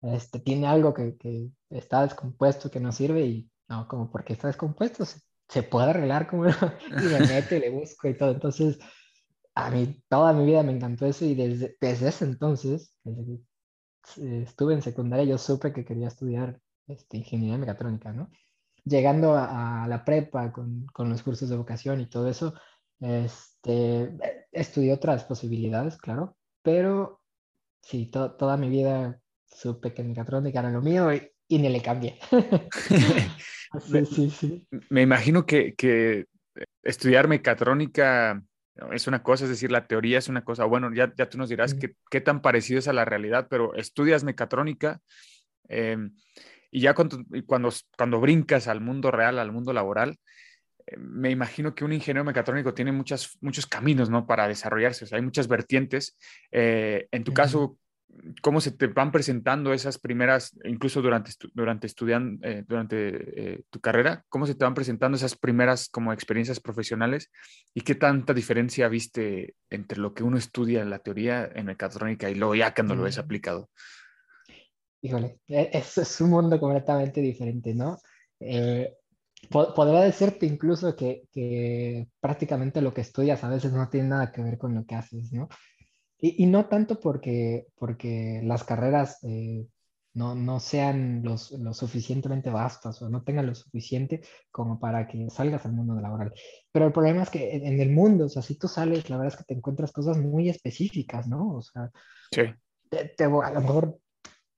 este, 0.02 0.38
tiene 0.40 0.66
algo 0.66 0.92
que, 0.92 1.16
que 1.16 1.50
está 1.70 2.02
descompuesto, 2.02 2.70
que 2.70 2.80
no 2.80 2.92
sirve 2.92 3.22
y 3.26 3.50
no, 3.68 3.88
como 3.88 4.10
porque 4.10 4.34
está 4.34 4.48
descompuesto, 4.48 5.04
se, 5.06 5.20
se 5.48 5.62
puede 5.62 5.90
arreglar 5.90 6.28
como 6.28 6.46
y 6.48 7.04
me 7.04 7.20
meto 7.20 7.54
y 7.54 7.60
le 7.60 7.70
busco 7.70 8.08
y 8.08 8.16
todo. 8.16 8.30
Entonces, 8.30 8.78
a 9.54 9.70
mí 9.70 10.02
toda 10.08 10.32
mi 10.32 10.46
vida 10.46 10.62
me 10.62 10.72
encantó 10.72 11.06
eso 11.06 11.24
y 11.24 11.34
desde, 11.34 11.76
desde 11.80 12.08
ese 12.08 12.24
entonces, 12.24 12.94
desde 13.04 13.40
que 14.14 14.42
estuve 14.42 14.74
en 14.74 14.82
secundaria, 14.82 15.24
yo 15.24 15.38
supe 15.38 15.72
que 15.72 15.84
quería 15.84 16.08
estudiar 16.08 16.60
este, 16.86 17.18
ingeniería 17.18 17.58
mecatrónica, 17.58 18.12
¿no? 18.12 18.30
Llegando 18.84 19.34
a, 19.34 19.84
a 19.84 19.88
la 19.88 20.04
prepa 20.04 20.52
con, 20.52 20.86
con, 20.92 21.08
los 21.08 21.22
cursos 21.22 21.48
de 21.48 21.56
vocación 21.56 22.00
y 22.00 22.06
todo 22.06 22.28
eso, 22.28 22.54
este, 23.00 24.14
estudié 24.52 24.92
otras 24.92 25.24
posibilidades, 25.24 25.96
claro, 25.96 26.36
pero 26.62 27.22
sí, 27.80 28.06
to, 28.06 28.32
toda 28.32 28.56
mi 28.56 28.68
vida 28.68 29.20
supe 29.46 29.94
que 29.94 30.02
mecatrónica 30.02 30.60
era 30.60 30.70
lo 30.70 30.82
mío 30.82 31.12
y, 31.14 31.30
y 31.48 31.58
ni 31.58 31.68
le 31.68 31.82
cambié. 31.82 32.18
Sí, 33.80 34.06
sí, 34.06 34.30
sí. 34.30 34.68
Me 34.88 35.02
imagino 35.02 35.46
que, 35.46 35.74
que, 35.74 36.26
estudiar 36.84 37.26
mecatrónica 37.26 38.40
es 38.92 39.08
una 39.08 39.20
cosa, 39.24 39.42
es 39.42 39.50
decir, 39.50 39.72
la 39.72 39.88
teoría 39.88 40.18
es 40.18 40.28
una 40.28 40.44
cosa. 40.44 40.64
Bueno, 40.64 40.94
ya, 40.94 41.12
ya 41.16 41.28
tú 41.28 41.38
nos 41.38 41.48
dirás 41.48 41.74
mm. 41.74 41.78
qué, 41.80 41.96
qué, 42.08 42.20
tan 42.20 42.40
parecido 42.40 42.78
es 42.78 42.86
a 42.86 42.92
la 42.92 43.04
realidad, 43.04 43.48
pero 43.50 43.74
estudias 43.74 44.22
mecatrónica 44.22 45.00
eh, 45.68 45.96
y 46.70 46.80
ya 46.80 46.94
cuando, 46.94 47.18
cuando, 47.46 47.70
cuando, 47.96 48.20
brincas 48.20 48.66
al 48.68 48.80
mundo 48.80 49.10
real, 49.10 49.38
al 49.38 49.52
mundo 49.52 49.72
laboral, 49.72 50.18
eh, 50.86 50.96
me 50.96 51.30
imagino 51.30 51.74
que 51.74 51.84
un 51.84 51.92
ingeniero 51.92 52.24
mecatrónico 52.24 52.74
tiene 52.74 52.92
muchas, 52.92 53.38
muchos 53.40 53.66
caminos 53.66 54.10
¿no? 54.10 54.26
para 54.26 54.48
desarrollarse, 54.48 55.04
o 55.04 55.08
sea, 55.08 55.16
hay 55.16 55.24
muchas 55.24 55.48
vertientes. 55.48 56.16
Eh, 56.50 57.06
en 57.10 57.24
tu 57.24 57.32
mm. 57.32 57.34
caso, 57.34 57.78
cómo 58.42 58.60
se 58.60 58.70
te 58.70 58.86
van 58.86 59.12
presentando 59.12 59.72
esas 59.72 59.98
primeras, 59.98 60.56
incluso 60.64 61.02
durante, 61.02 61.32
durante 61.52 61.86
estudian, 61.86 62.38
eh, 62.42 62.64
durante 62.66 62.96
eh, 63.54 63.62
tu 63.70 63.80
carrera, 63.80 64.24
cómo 64.28 64.46
se 64.46 64.54
te 64.54 64.64
van 64.64 64.74
presentando 64.74 65.16
esas 65.16 65.36
primeras 65.36 65.88
como 65.88 66.12
experiencias 66.12 66.60
profesionales 66.60 67.30
y 67.74 67.82
qué 67.82 67.94
tanta 67.94 68.34
diferencia 68.34 68.88
viste 68.88 69.54
entre 69.70 69.98
lo 69.98 70.14
que 70.14 70.22
uno 70.22 70.36
estudia 70.36 70.82
en 70.82 70.90
la 70.90 70.98
teoría 70.98 71.50
en 71.54 71.66
mecatrónica 71.66 72.30
y 72.30 72.34
luego 72.34 72.54
ya 72.54 72.74
cuando 72.74 72.94
mm. 72.94 72.98
lo 72.98 73.04
ves 73.04 73.18
aplicado. 73.18 73.70
Híjole, 75.02 75.40
e, 75.48 75.70
es, 75.72 75.98
es 75.98 76.20
un 76.20 76.30
mundo 76.30 76.58
completamente 76.58 77.20
diferente, 77.20 77.74
¿no? 77.74 77.98
Eh, 78.40 78.94
podría 79.50 80.00
decirte 80.00 80.46
incluso 80.46 80.96
que, 80.96 81.24
que 81.30 82.08
prácticamente 82.20 82.80
lo 82.80 82.94
que 82.94 83.02
estudias 83.02 83.44
a 83.44 83.50
veces 83.50 83.72
no 83.72 83.88
tiene 83.88 84.08
nada 84.08 84.32
que 84.32 84.42
ver 84.42 84.58
con 84.58 84.74
lo 84.74 84.84
que 84.86 84.94
haces, 84.94 85.32
¿no? 85.32 85.48
Y, 86.24 86.42
y, 86.42 86.46
no 86.46 86.64
tanto 86.64 87.00
porque, 87.00 87.66
porque 87.76 88.40
las 88.42 88.64
carreras 88.64 89.18
eh, 89.24 89.66
no, 90.14 90.34
no, 90.34 90.58
sean 90.58 91.22
los, 91.22 91.50
lo 91.50 91.74
suficientemente 91.74 92.48
vastas 92.48 93.02
o 93.02 93.10
no 93.10 93.22
tengan 93.22 93.44
lo 93.44 93.54
suficiente 93.54 94.22
como 94.50 94.80
para 94.80 95.06
que 95.06 95.28
salgas 95.28 95.66
al 95.66 95.74
mundo 95.74 96.00
laboral. 96.00 96.32
Pero 96.72 96.86
el 96.86 96.92
problema 96.92 97.24
es 97.24 97.28
que 97.28 97.54
en, 97.54 97.66
en, 97.66 97.78
el 97.78 97.90
mundo, 97.90 98.24
o 98.24 98.28
sea, 98.30 98.40
si 98.40 98.54
tú 98.54 98.68
sales, 98.68 99.10
la 99.10 99.18
verdad 99.18 99.34
es 99.34 99.38
que 99.38 99.44
te 99.44 99.52
encuentras 99.52 99.92
cosas 99.92 100.16
muy 100.16 100.48
específicas, 100.48 101.28
¿no? 101.28 101.56
O 101.56 101.60
sea, 101.60 101.90
sí. 102.30 102.44
te, 102.88 103.04
te, 103.04 103.24
a 103.24 103.28
lo 103.28 103.60
mejor 103.60 103.98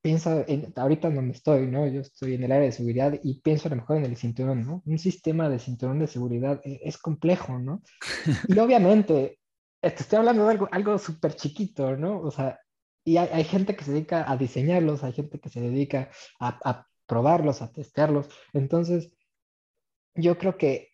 piensa 0.00 0.44
en, 0.46 0.72
ahorita 0.76 1.10
donde 1.10 1.34
estoy, 1.34 1.66
¿no? 1.66 1.84
Yo 1.88 2.02
estoy 2.02 2.34
en 2.34 2.44
el 2.44 2.52
área 2.52 2.66
de 2.66 2.70
seguridad 2.70 3.18
y 3.24 3.40
pienso 3.40 3.66
a 3.66 3.70
lo 3.70 3.76
mejor 3.78 3.96
en 3.96 4.04
el 4.04 4.16
cinturón, 4.16 4.64
¿no? 4.64 4.84
Un 4.86 5.00
sistema 5.00 5.48
de 5.48 5.58
cinturón 5.58 5.98
de 5.98 6.06
seguridad 6.06 6.60
es, 6.62 6.78
es 6.84 6.96
complejo, 6.96 7.58
¿no? 7.58 7.82
Y 8.56 8.56
obviamente 8.60 9.40
te 9.80 9.88
estoy 9.88 10.18
hablando 10.18 10.44
de 10.44 10.52
algo, 10.52 10.68
algo 10.72 10.98
súper 10.98 11.34
chiquito, 11.34 11.96
¿no? 11.96 12.20
O 12.20 12.30
sea, 12.30 12.60
y 13.04 13.18
hay, 13.18 13.28
hay, 13.32 13.44
gente 13.44 13.76
que 13.76 13.84
se 13.84 13.92
dedica 13.92 14.30
a 14.30 14.36
diseñarlos, 14.36 15.04
hay 15.04 15.12
gente 15.12 15.38
que 15.38 15.48
se 15.48 15.60
dedica 15.60 16.10
a, 16.40 16.58
a 16.64 16.86
probarlos, 17.06 17.62
a 17.62 17.72
testearlos. 17.72 18.28
Entonces, 18.52 19.16
yo 20.14 20.38
creo 20.38 20.56
que, 20.56 20.90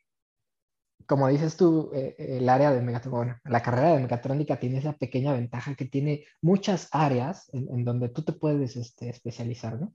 como 1.07 1.29
dices 1.29 1.57
tú, 1.57 1.91
eh, 1.95 2.15
el 2.19 2.49
área 2.49 2.73
de 2.73 2.83
mecatrónica, 2.83 3.41
la 3.45 3.63
carrera 3.63 3.95
de 3.95 4.01
mecatrónica 4.01 4.59
tiene 4.59 4.79
esa 4.79 4.93
pequeña 4.93 5.33
ventaja 5.33 5.75
que 5.75 5.87
tiene 5.87 6.27
muchas 6.41 6.89
áreas 6.93 7.49
en, 7.53 7.69
en 7.73 7.85
donde 7.85 8.09
tú 8.09 8.23
te 8.23 8.33
puedes 8.33 8.77
este, 8.77 9.09
especializar, 9.09 9.81
¿no? 9.81 9.93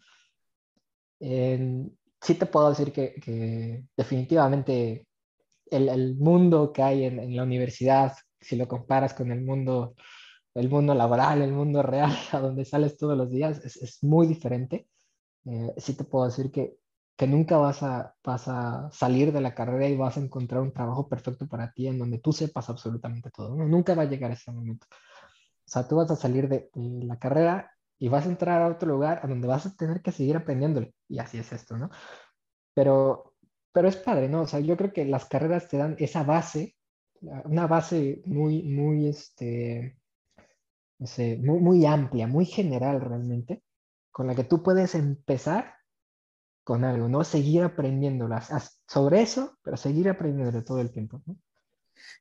Sí 1.20 2.34
te 2.36 2.46
puedo 2.48 2.70
decir 2.70 2.92
que, 2.92 3.14
que 3.16 3.86
definitivamente 3.96 5.08
el, 5.70 5.90
el, 5.90 6.16
mundo 6.16 6.74
que 6.74 6.82
hay 6.82 7.04
en, 7.06 7.20
en, 7.20 7.36
la 7.36 7.44
universidad 7.44 8.14
si 8.40 8.56
lo 8.56 8.68
comparas 8.68 9.14
con 9.14 9.32
el 9.32 9.42
mundo, 9.42 9.96
el 10.54 10.70
mundo 10.70 10.94
laboral, 10.94 11.42
el 11.42 11.54
mundo 11.54 11.82
real, 11.84 12.12
a 12.32 12.40
donde 12.40 12.66
sales 12.66 12.98
todos 12.98 13.18
los 13.18 13.30
días, 13.30 13.64
es, 13.64 13.78
es 13.78 14.04
muy 14.04 14.28
diferente. 14.28 14.88
Eh, 15.46 15.74
sí 15.78 15.96
te 15.96 16.04
puedo 16.04 16.26
decir 16.26 16.52
que, 16.52 16.78
que 17.18 17.28
nunca 17.28 17.58
vas 17.58 17.82
a, 17.84 18.16
vas 18.24 18.48
a 18.48 18.90
salir 18.92 19.34
de 19.34 19.42
la 19.42 19.56
carrera 19.56 19.90
y 19.90 19.98
vas 19.98 20.18
a 20.18 20.20
encontrar 20.20 20.62
un 20.62 20.72
trabajo 20.72 21.10
perfecto 21.10 21.48
para 21.48 21.72
ti 21.74 21.88
en 21.88 21.98
donde 21.98 22.20
tú 22.20 22.32
sepas 22.32 22.70
absolutamente 22.70 23.32
todo. 23.32 23.56
¿no? 23.56 23.66
Nunca 23.66 23.96
va 23.96 24.04
a 24.04 24.06
llegar 24.06 24.32
ese 24.32 24.52
momento. 24.52 24.86
O 24.92 25.70
sea, 25.70 25.88
tú 25.88 25.98
vas 25.98 26.12
a 26.12 26.16
salir 26.16 26.48
de, 26.48 26.70
de, 26.74 27.06
la 27.06 27.20
carrera 27.20 27.72
y 27.98 28.08
vas 28.10 28.26
a 28.26 28.30
entrar 28.30 28.62
a 28.62 28.68
otro 28.68 28.88
lugar 28.88 29.20
a 29.24 29.28
donde 29.28 29.48
vas 29.48 29.66
a 29.66 29.76
tener 29.76 30.02
que 30.02 30.12
seguir 30.12 30.38
aprendiéndole. 30.38 30.94
Y 31.10 31.20
así 31.20 31.40
es 31.40 31.52
esto, 31.52 31.78
¿no? 31.78 31.90
Pero, 32.74 33.34
pero 33.74 33.88
es 33.88 33.98
padre, 33.98 34.30
¿no? 34.30 34.42
O 34.42 34.48
sea, 34.48 34.60
yo 34.60 34.78
creo 34.78 34.94
que 34.94 35.06
las 35.06 35.26
carreras 35.26 35.68
te 35.68 35.78
dan 35.78 35.96
esa 36.00 36.24
base 36.24 36.77
una 37.22 37.68
base 37.68 38.22
muy, 38.26 38.64
muy, 38.64 39.08
este, 39.08 39.98
no 41.00 41.08
sé, 41.08 41.38
muy, 41.38 41.60
muy 41.60 41.86
amplia, 41.86 42.28
muy 42.28 42.46
general 42.46 43.02
realmente, 43.02 43.64
con 44.12 44.28
la 44.28 44.36
que 44.36 44.44
tú 44.44 44.64
puedes 44.64 44.96
empezar 44.96 45.76
con 46.64 46.84
algo, 46.84 47.08
¿no? 47.08 47.24
Seguir 47.24 47.64
aprendiéndolas 47.64 48.50
sobre 48.88 49.22
eso, 49.22 49.58
pero 49.64 49.78
seguir 49.78 50.10
aprendiendo 50.10 50.64
todo 50.64 50.82
el 50.82 50.92
tiempo, 50.92 51.22
¿no? 51.26 51.38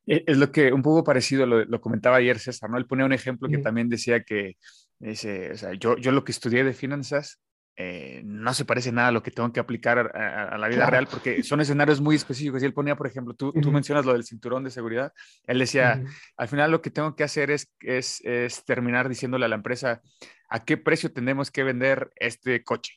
E, 0.05 0.23
es 0.25 0.37
lo 0.37 0.51
que 0.51 0.71
un 0.71 0.81
poco 0.81 1.03
parecido 1.03 1.45
lo, 1.45 1.65
lo 1.65 1.81
comentaba 1.81 2.17
ayer 2.17 2.39
César, 2.39 2.69
¿no? 2.69 2.77
Él 2.77 2.87
ponía 2.87 3.05
un 3.05 3.13
ejemplo 3.13 3.49
que 3.49 3.57
mm. 3.57 3.63
también 3.63 3.89
decía 3.89 4.23
que, 4.23 4.57
ese, 4.99 5.51
o 5.51 5.57
sea, 5.57 5.73
yo, 5.73 5.97
yo 5.97 6.11
lo 6.11 6.23
que 6.23 6.31
estudié 6.31 6.63
de 6.63 6.73
finanzas 6.73 7.39
eh, 7.79 8.23
no 8.25 8.55
se 8.55 8.65
parece 8.65 8.91
nada 8.91 9.09
a 9.09 9.11
lo 9.11 9.21
que 9.21 9.29
tengo 9.29 9.53
que 9.53 9.59
aplicar 9.59 10.11
a, 10.15 10.49
a, 10.49 10.57
la 10.57 10.67
vida 10.67 10.77
claro. 10.77 10.91
real, 10.91 11.07
porque 11.07 11.43
son 11.43 11.61
escenarios 11.61 12.01
muy 12.01 12.15
específicos. 12.15 12.63
Y 12.63 12.65
él 12.65 12.73
ponía, 12.73 12.95
por 12.95 13.05
ejemplo, 13.05 13.35
tú, 13.35 13.49
uh 13.49 13.53
-huh. 13.53 13.61
tú 13.61 13.71
mencionas 13.71 14.03
lo 14.03 14.13
del 14.13 14.23
cinturón 14.23 14.63
de 14.63 14.71
seguridad. 14.71 15.13
Él 15.45 15.59
decía, 15.59 15.99
uh 16.01 16.03
-huh. 16.03 16.11
al 16.37 16.47
final 16.47 16.71
lo 16.71 16.81
que 16.81 16.89
tengo 16.89 17.15
que 17.15 17.23
hacer 17.23 17.51
es, 17.51 17.71
es, 17.81 18.19
es, 18.23 18.65
terminar 18.65 19.07
diciéndole 19.07 19.45
a 19.45 19.47
la 19.47 19.55
empresa 19.55 20.01
a 20.49 20.65
qué 20.65 20.77
precio 20.77 21.13
tenemos 21.13 21.51
que 21.51 21.63
vender 21.63 22.09
este 22.15 22.63
coche. 22.63 22.93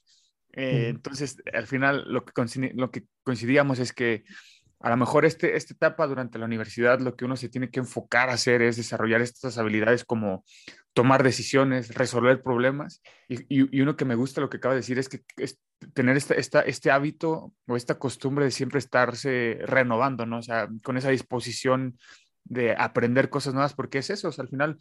Eh, 0.53 0.89
entonces, 0.89 1.37
al 1.53 1.67
final, 1.67 2.05
lo 2.09 2.25
que, 2.25 2.33
lo 2.75 2.91
que 2.91 3.05
coincidíamos 3.23 3.81
es 3.81 3.93
que 3.93 4.25
a 4.81 4.89
lo 4.89 4.97
mejor 4.97 5.27
este, 5.27 5.57
esta 5.57 5.75
etapa 5.75 6.07
durante 6.07 6.39
la 6.39 6.47
universidad, 6.47 7.01
lo 7.01 7.15
que 7.15 7.27
uno 7.27 7.37
se 7.37 7.51
tiene 7.51 7.71
que 7.71 7.81
enfocar 7.81 8.31
a 8.31 8.33
hacer 8.33 8.63
es 8.63 8.79
desarrollar 8.79 9.21
estas 9.21 9.59
habilidades 9.59 10.05
como 10.05 10.43
tomar 10.93 11.23
decisiones, 11.23 11.95
resolver 11.95 12.43
problemas. 12.43 13.03
Y, 13.29 13.81
uno 13.81 13.97
que 13.97 14.05
me 14.05 14.15
gusta 14.15 14.41
lo 14.41 14.51
que 14.51 14.59
acaba 14.59 14.75
de 14.75 14.81
decir 14.81 14.99
es 14.99 15.09
que 15.09 15.23
es 15.37 15.59
tener 15.95 16.17
este 16.17 16.91
hábito 16.91 17.53
o 17.67 17.77
esta 17.77 17.99
costumbre 17.99 18.45
de 18.45 18.51
siempre 18.51 18.79
estarse 18.79 19.59
renovando, 19.63 20.27
¿no? 20.27 20.39
O 20.39 20.43
sea, 20.43 20.69
con 20.83 20.97
esa 20.97 21.11
disposición 21.11 21.99
de 22.45 22.75
aprender 22.77 23.31
cosas 23.31 23.55
nuevas, 23.55 23.75
porque 23.75 23.99
es 23.99 24.11
eso, 24.11 24.29
o 24.29 24.33
sea, 24.33 24.43
al 24.43 24.49
final 24.49 24.79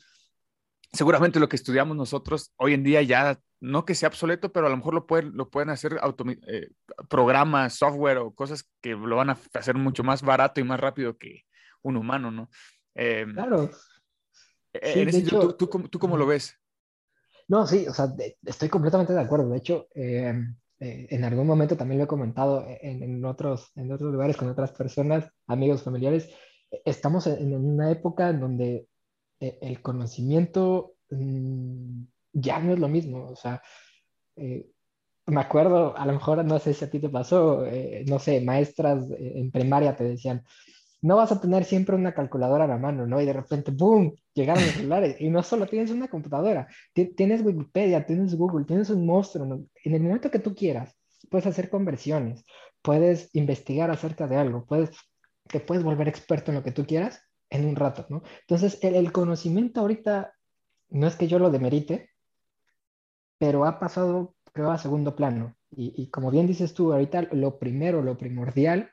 seguramente 0.91 1.39
lo 1.39 1.49
que 1.49 1.55
estudiamos 1.55 1.95
nosotros 1.95 2.51
hoy 2.57 2.73
en 2.73 2.83
día 2.83 3.01
ya, 3.01 3.39
no 3.59 3.85
que 3.85 3.95
sea 3.95 4.09
obsoleto, 4.09 4.51
pero 4.51 4.67
a 4.67 4.69
lo 4.69 4.77
mejor 4.77 4.93
lo 4.93 5.05
pueden, 5.05 5.35
lo 5.35 5.49
pueden 5.49 5.69
hacer 5.69 5.99
eh, 6.47 6.69
programas, 7.09 7.75
software 7.75 8.17
o 8.17 8.33
cosas 8.33 8.69
que 8.81 8.91
lo 8.91 9.15
van 9.17 9.29
a 9.29 9.37
hacer 9.53 9.75
mucho 9.75 10.03
más 10.03 10.21
barato 10.21 10.59
y 10.59 10.63
más 10.63 10.79
rápido 10.79 11.17
que 11.17 11.43
un 11.81 11.97
humano, 11.97 12.31
¿no? 12.31 12.49
Eh, 12.95 13.25
Claro. 13.33 13.69
En 14.81 14.91
Sí, 14.93 15.03
de 15.05 15.11
ese 15.11 15.19
sentido, 15.19 15.39
¿tú, 15.39 15.47
hecho- 15.47 15.55
tú 15.57 15.69
cómo- 15.69 15.89
tú 15.89 15.99
cómo 15.99 16.17
lo 16.17 16.25
ves? 16.27 16.55
No, 17.47 17.65
sí, 17.65 17.87
o 17.87 17.93
sea, 17.93 18.07
de- 18.07 18.37
estoy 18.45 18.69
completamente 18.69 19.13
de 19.13 19.21
acuerdo. 19.21 19.49
De 19.49 19.57
hecho, 19.57 19.87
eh, 19.95 20.33
eh, 20.79 21.07
en 21.09 21.23
algún 21.23 21.47
momento 21.47 21.75
también 21.77 21.97
lo 21.99 22.05
he 22.05 22.07
comentado 22.07 22.65
en, 22.81 23.03
en 23.03 23.25
otros, 23.25 23.71
en 23.75 23.91
otros 23.91 24.11
lugares 24.11 24.37
con 24.37 24.49
otras 24.49 24.71
personas, 24.71 25.29
amigos, 25.47 25.83
familiares. 25.83 26.29
eh, 26.71 26.81
Estamos 26.85 27.27
en, 27.27 27.53
en 27.53 27.55
una 27.65 27.91
época 27.91 28.29
en 28.29 28.39
donde 28.39 28.87
eh, 29.39 29.57
el 29.61 29.81
conocimiento 29.81 30.95
mm, 31.09 32.03
ya 32.33 32.59
no 32.59 32.73
es 32.73 32.79
lo 32.79 32.87
mismo. 32.87 33.29
O 33.29 33.35
sea, 33.35 33.61
eh, 34.35 34.69
me 35.27 35.41
acuerdo, 35.41 35.95
a 35.97 36.05
lo 36.05 36.13
mejor 36.13 36.43
no 36.45 36.59
sé 36.59 36.73
si 36.73 36.85
a 36.85 36.89
ti 36.89 36.99
te 36.99 37.09
pasó, 37.09 37.65
eh, 37.65 38.03
no 38.07 38.19
sé, 38.19 38.41
maestras 38.41 39.09
eh, 39.11 39.33
en 39.39 39.51
primaria 39.51 39.95
te 39.95 40.03
decían, 40.03 40.43
no 41.01 41.15
vas 41.17 41.31
a 41.31 41.39
tener 41.41 41.63
siempre 41.65 41.95
una 41.95 42.13
calculadora 42.13 42.65
a 42.65 42.67
la 42.67 42.77
mano, 42.77 43.05
¿no? 43.07 43.21
Y 43.21 43.25
de 43.25 43.33
repente, 43.33 43.71
¡boom!, 43.71 44.15
llegaron 44.33 44.65
los 44.65 44.75
celulares. 44.77 45.15
Y 45.19 45.29
no 45.29 45.43
solo 45.43 45.67
tienes 45.67 45.91
una 45.91 46.07
computadora, 46.09 46.67
ti- 46.93 47.13
tienes 47.15 47.41
Wikipedia, 47.43 48.05
tienes 48.05 48.35
Google, 48.35 48.65
tienes 48.65 48.89
un 48.89 49.05
monstruo, 49.05 49.45
¿no? 49.45 49.65
En 49.83 49.93
el 49.95 50.01
momento 50.01 50.31
que 50.31 50.39
tú 50.39 50.53
quieras, 50.55 50.95
puedes 51.29 51.47
hacer 51.47 51.69
conversiones, 51.69 52.43
puedes 52.81 53.29
investigar 53.35 53.91
acerca 53.91 54.27
de 54.27 54.35
algo, 54.37 54.65
puedes, 54.65 54.91
te 55.47 55.59
puedes 55.59 55.83
volver 55.83 56.07
experto 56.07 56.51
en 56.51 56.55
lo 56.57 56.63
que 56.63 56.71
tú 56.71 56.85
quieras 56.85 57.21
en 57.49 57.65
un 57.65 57.75
rato, 57.75 58.05
¿no? 58.09 58.21
Entonces, 58.41 58.77
el, 58.83 58.95
el 58.95 59.11
conocimiento 59.11 59.81
ahorita, 59.81 60.33
no 60.89 61.07
es 61.07 61.15
que 61.15 61.27
yo 61.27 61.39
lo 61.39 61.51
demerite, 61.51 62.09
pero 63.37 63.65
ha 63.65 63.79
pasado, 63.79 64.35
creo, 64.53 64.71
a 64.71 64.77
segundo 64.77 65.15
plano. 65.15 65.55
Y, 65.71 65.93
y 66.01 66.09
como 66.09 66.31
bien 66.31 66.47
dices 66.47 66.73
tú, 66.73 66.91
ahorita 66.91 67.23
lo 67.31 67.59
primero, 67.59 68.01
lo 68.01 68.17
primordial 68.17 68.89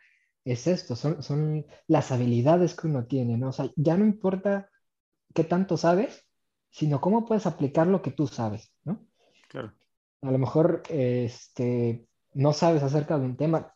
es 0.47 0.69
esto, 0.69 0.95
son, 0.95 1.23
son 1.25 1.67
las 1.88 2.12
habilidades 2.12 2.75
que 2.75 2.87
uno 2.87 3.05
tiene, 3.05 3.37
¿no? 3.37 3.49
O 3.49 3.53
sea, 3.53 3.69
ya 3.75 3.97
no 3.97 4.05
importa 4.05 4.71
qué 5.35 5.43
tanto 5.43 5.76
sabes, 5.76 6.25
sino 6.71 7.00
cómo 7.00 7.26
puedes 7.26 7.47
aplicar 7.47 7.88
lo 7.88 8.00
que 8.00 8.12
tú 8.12 8.29
sabes, 8.29 8.73
¿no? 8.85 9.05
Claro. 9.49 9.73
A 10.23 10.31
lo 10.31 10.38
mejor 10.38 10.85
este, 10.88 12.07
no 12.33 12.53
sabes 12.53 12.85
acerca 12.85 13.19
de 13.19 13.26
un 13.26 13.37
tema. 13.37 13.75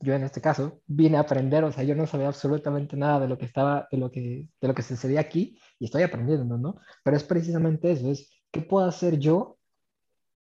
Yo 0.00 0.12
en 0.12 0.24
este 0.24 0.40
caso 0.40 0.80
vine 0.86 1.18
a 1.18 1.20
aprender, 1.20 1.62
o 1.62 1.70
sea, 1.70 1.84
yo 1.84 1.94
no 1.94 2.06
sabía 2.06 2.26
absolutamente 2.26 2.96
nada 2.96 3.20
de 3.20 3.28
lo 3.28 3.38
que 3.38 3.44
estaba, 3.44 3.86
de 3.90 3.98
lo 3.98 4.10
que, 4.10 4.48
de 4.60 4.68
lo 4.68 4.74
que 4.74 4.82
sucedía 4.82 5.20
aquí 5.20 5.56
y 5.78 5.84
estoy 5.84 6.02
aprendiendo, 6.02 6.58
¿no? 6.58 6.80
Pero 7.04 7.16
es 7.16 7.22
precisamente 7.22 7.92
eso, 7.92 8.10
es 8.10 8.28
qué 8.50 8.60
puedo 8.60 8.86
hacer 8.86 9.20
yo 9.20 9.56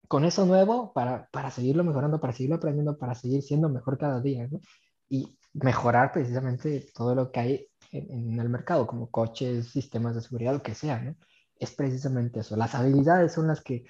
con 0.07 0.23
eso 0.23 0.45
nuevo 0.45 0.93
para, 0.93 1.27
para 1.31 1.51
seguirlo 1.51 1.83
mejorando, 1.83 2.21
para 2.21 2.31
seguirlo 2.31 2.55
aprendiendo, 2.55 2.97
para 2.97 3.13
seguir 3.13 3.41
siendo 3.41 3.67
mejor 3.67 3.97
cada 3.97 4.21
día, 4.21 4.47
¿no? 4.49 4.61
Y 5.09 5.37
mejorar 5.61 6.11
precisamente 6.11 6.85
todo 6.93 7.15
lo 7.15 7.31
que 7.31 7.39
hay 7.39 7.67
en, 7.91 8.11
en 8.33 8.39
el 8.39 8.49
mercado, 8.49 8.85
como 8.87 9.09
coches, 9.09 9.69
sistemas 9.69 10.15
de 10.15 10.21
seguridad, 10.21 10.53
lo 10.53 10.61
que 10.63 10.75
sea, 10.75 10.99
¿no? 11.01 11.15
Es 11.57 11.71
precisamente 11.71 12.41
eso. 12.41 12.55
Las 12.57 12.75
habilidades 12.75 13.33
son 13.33 13.47
las 13.47 13.61
que 13.61 13.85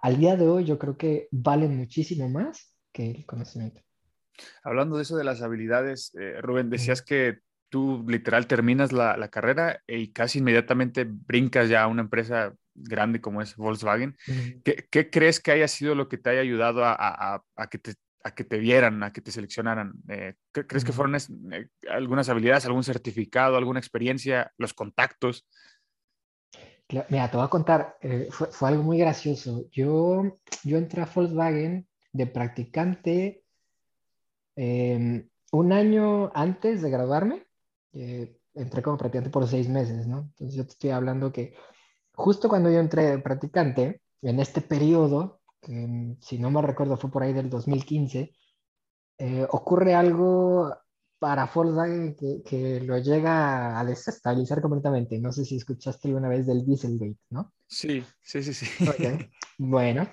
al 0.00 0.18
día 0.18 0.36
de 0.36 0.48
hoy 0.48 0.64
yo 0.64 0.78
creo 0.78 0.96
que 0.96 1.28
valen 1.30 1.76
muchísimo 1.76 2.28
más 2.28 2.76
que 2.92 3.10
el 3.10 3.26
conocimiento. 3.26 3.80
Hablando 4.62 4.96
de 4.96 5.02
eso 5.02 5.16
de 5.16 5.24
las 5.24 5.40
habilidades, 5.42 6.14
eh, 6.20 6.40
Rubén, 6.42 6.68
decías 6.68 7.02
que 7.02 7.38
tú 7.68 8.04
literal 8.08 8.46
terminas 8.46 8.92
la, 8.92 9.16
la 9.16 9.28
carrera 9.28 9.82
y 9.86 10.12
casi 10.12 10.40
inmediatamente 10.40 11.04
brincas 11.08 11.68
ya 11.68 11.82
a 11.84 11.86
una 11.88 12.02
empresa 12.02 12.54
grande 12.74 13.20
como 13.20 13.40
es 13.40 13.56
Volkswagen. 13.56 14.16
¿Qué, 14.64 14.86
qué 14.90 15.08
crees 15.10 15.40
que 15.40 15.52
haya 15.52 15.68
sido 15.68 15.94
lo 15.94 16.08
que 16.08 16.18
te 16.18 16.30
haya 16.30 16.40
ayudado 16.40 16.84
a, 16.84 16.92
a- 16.92 17.34
a- 17.36 17.44
a 17.56 17.66
que, 17.68 17.78
te, 17.78 17.94
a 18.26 18.34
que 18.34 18.44
te 18.44 18.58
vieran, 18.58 19.02
a 19.02 19.12
que 19.12 19.20
te 19.20 19.30
seleccionaran? 19.30 19.92
Eh, 20.08 20.34
¿cre- 20.52 20.66
¿Crees 20.66 20.84
que 20.84 20.92
fueron 20.92 21.14
es- 21.14 21.30
eh, 21.52 21.68
algunas 21.88 22.28
habilidades, 22.28 22.66
algún 22.66 22.84
certificado, 22.84 23.56
alguna 23.56 23.78
experiencia, 23.78 24.52
los 24.58 24.74
contactos? 24.74 25.46
Mira, 27.08 27.30
te 27.30 27.36
voy 27.36 27.46
a 27.46 27.48
contar, 27.50 27.96
eh, 28.00 28.28
fue, 28.30 28.48
fue 28.48 28.68
algo 28.68 28.82
muy 28.82 28.98
gracioso. 28.98 29.64
Yo, 29.70 30.38
yo 30.62 30.78
entré 30.78 31.02
a 31.02 31.06
Volkswagen 31.12 31.86
de 32.12 32.26
practicante 32.26 33.42
eh, 34.56 35.26
un 35.52 35.72
año 35.72 36.30
antes 36.34 36.82
de 36.82 36.90
graduarme. 36.90 37.46
eh, 37.92 38.36
entré 38.54 38.82
como 38.82 38.96
practicante 38.96 39.30
por 39.30 39.46
seis 39.46 39.68
meses, 39.68 40.06
¿no? 40.06 40.20
Entonces 40.20 40.54
yo 40.56 40.64
te 40.64 40.70
estoy 40.70 40.90
hablando 40.90 41.30
que 41.32 41.54
justo 42.14 42.48
cuando 42.48 42.70
yo 42.70 42.78
entré 42.80 43.02
de 43.04 43.18
practicante, 43.18 44.00
en 44.22 44.40
este 44.40 44.60
periodo, 44.62 45.40
que 45.66 46.16
si 46.20 46.38
no 46.38 46.50
me 46.50 46.62
recuerdo 46.62 46.96
fue 46.96 47.10
por 47.10 47.24
ahí 47.24 47.32
del 47.32 47.50
2015, 47.50 48.32
eh, 49.18 49.46
ocurre 49.50 49.94
algo 49.94 50.72
para 51.18 51.50
Volkswagen 51.52 52.14
que, 52.14 52.42
que 52.44 52.80
lo 52.80 52.98
llega 52.98 53.78
a 53.78 53.84
desestabilizar 53.84 54.60
completamente. 54.60 55.18
No 55.18 55.32
sé 55.32 55.44
si 55.44 55.56
escuchaste 55.56 56.08
alguna 56.08 56.28
vez 56.28 56.46
del 56.46 56.64
Dieselgate, 56.64 57.18
¿no? 57.30 57.52
Sí, 57.66 58.04
sí, 58.22 58.42
sí, 58.42 58.54
sí. 58.54 58.66
Ok. 58.88 59.30
Bueno, 59.58 60.06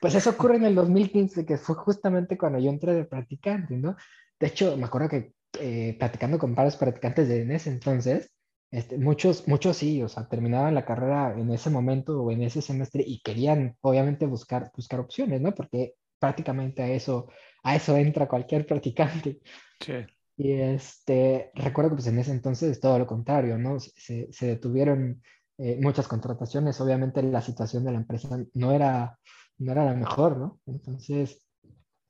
pues 0.00 0.14
eso 0.14 0.30
ocurre 0.30 0.56
en 0.56 0.64
el 0.64 0.74
2015, 0.74 1.44
que 1.44 1.58
fue 1.58 1.74
justamente 1.74 2.38
cuando 2.38 2.58
yo 2.58 2.70
entré 2.70 2.94
de 2.94 3.04
practicante, 3.04 3.76
¿no? 3.76 3.94
De 4.40 4.46
hecho, 4.46 4.74
me 4.78 4.86
acuerdo 4.86 5.10
que 5.10 5.34
eh, 5.60 5.94
platicando 5.98 6.38
con 6.38 6.54
varios 6.54 6.76
practicantes 6.76 7.28
de 7.28 7.42
en 7.42 7.52
ese 7.52 7.68
entonces, 7.68 8.32
este, 8.70 8.98
muchos, 8.98 9.46
muchos 9.48 9.76
sí, 9.78 10.02
o 10.02 10.08
sea, 10.08 10.28
terminaban 10.28 10.74
la 10.74 10.84
carrera 10.84 11.34
en 11.38 11.50
ese 11.52 11.70
momento 11.70 12.20
o 12.22 12.30
en 12.30 12.42
ese 12.42 12.62
semestre 12.62 13.04
y 13.06 13.20
querían, 13.22 13.76
obviamente, 13.80 14.26
buscar, 14.26 14.70
buscar 14.76 15.00
opciones, 15.00 15.40
¿no? 15.40 15.54
Porque 15.54 15.94
prácticamente 16.18 16.82
a 16.82 16.88
eso, 16.90 17.28
a 17.62 17.76
eso 17.76 17.96
entra 17.96 18.28
cualquier 18.28 18.66
practicante. 18.68 19.40
Sí. 19.80 19.94
Y 20.38 20.52
este, 20.52 21.50
recuerdo 21.54 21.90
que 21.90 21.96
pues 21.96 22.06
en 22.08 22.18
ese 22.18 22.32
entonces 22.32 22.78
todo 22.80 22.98
lo 22.98 23.06
contrario, 23.06 23.56
¿no? 23.58 23.80
Se, 23.80 24.30
se- 24.32 24.46
detuvieron 24.46 25.22
eh, 25.58 25.78
muchas 25.80 26.08
contrataciones, 26.08 26.80
obviamente 26.80 27.22
la 27.22 27.40
situación 27.40 27.84
de 27.84 27.92
la 27.92 27.98
empresa 27.98 28.38
no 28.54 28.72
era, 28.72 29.18
no 29.58 29.72
era 29.72 29.84
la 29.86 29.94
mejor, 29.94 30.36
¿no? 30.36 30.60
Entonces, 30.66 31.42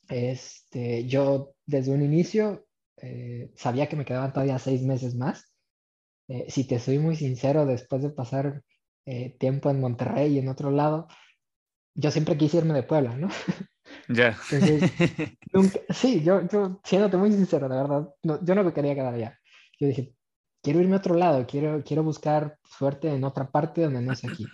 este, 0.08 1.06
yo 1.06 1.54
desde 1.66 1.92
un 1.92 2.02
inicio 2.02 2.66
eh, 2.98 3.52
sabía 3.56 3.88
que 3.88 3.96
me 3.96 4.04
quedaban 4.04 4.32
todavía 4.32 4.58
seis 4.58 4.82
meses 4.82 5.14
más. 5.14 5.52
Eh, 6.28 6.46
si 6.48 6.66
te 6.66 6.78
soy 6.78 6.98
muy 6.98 7.16
sincero, 7.16 7.66
después 7.66 8.02
de 8.02 8.10
pasar 8.10 8.62
eh, 9.04 9.36
tiempo 9.38 9.70
en 9.70 9.80
Monterrey 9.80 10.34
y 10.34 10.38
en 10.38 10.48
otro 10.48 10.70
lado, 10.70 11.08
yo 11.94 12.10
siempre 12.10 12.36
quise 12.36 12.58
irme 12.58 12.74
de 12.74 12.82
Puebla, 12.82 13.16
¿no? 13.16 13.28
Ya. 14.08 14.36
Entonces, 14.50 14.90
Nunca, 15.52 15.80
sí, 15.90 16.22
yo, 16.22 16.46
yo, 16.48 16.80
siéndote 16.84 17.16
muy 17.16 17.32
sincero, 17.32 17.68
la 17.68 17.76
verdad, 17.76 18.08
no, 18.22 18.44
yo 18.44 18.54
no 18.54 18.64
me 18.64 18.72
quería 18.72 18.94
quedar 18.94 19.14
allá. 19.14 19.38
Yo 19.78 19.86
dije, 19.86 20.14
quiero 20.62 20.80
irme 20.80 20.96
a 20.96 20.98
otro 20.98 21.14
lado, 21.14 21.46
quiero, 21.46 21.82
quiero 21.84 22.02
buscar 22.02 22.58
suerte 22.64 23.08
en 23.08 23.24
otra 23.24 23.50
parte 23.50 23.82
donde 23.82 24.02
no 24.02 24.12
es 24.12 24.24
aquí. 24.24 24.46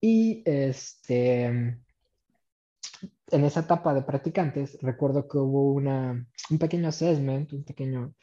Y 0.00 0.42
este, 0.44 1.46
en 1.46 3.44
esa 3.44 3.60
etapa 3.60 3.94
de 3.94 4.02
practicantes, 4.02 4.78
recuerdo 4.82 5.26
que 5.26 5.38
hubo 5.38 5.72
una, 5.72 6.26
un 6.50 6.58
pequeño 6.58 6.88
assessment, 6.88 7.52
un 7.52 7.64
pequeño, 7.64 8.14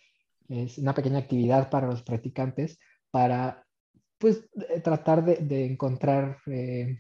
es 0.50 0.78
una 0.78 0.94
pequeña 0.94 1.20
actividad 1.20 1.70
para 1.70 1.88
los 1.88 2.04
practicantes 2.04 2.80
para, 3.12 3.66
pues, 4.18 4.50
eh, 4.70 4.82
tratar 4.82 5.26
de, 5.26 5.38
de 5.38 5.66
encontrar, 5.66 6.38
eh, 6.48 7.00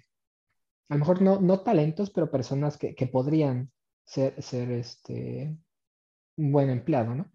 a 0.89 0.95
lo 0.95 0.99
mejor 0.99 1.21
no, 1.21 1.39
no 1.41 1.61
talentos, 1.61 2.09
pero 2.11 2.31
personas 2.31 2.77
que, 2.77 2.95
que 2.95 3.07
podrían 3.07 3.71
ser, 4.05 4.41
ser 4.41 4.71
este, 4.71 5.57
un 6.37 6.51
buen 6.51 6.69
empleado, 6.69 7.15
¿no? 7.15 7.31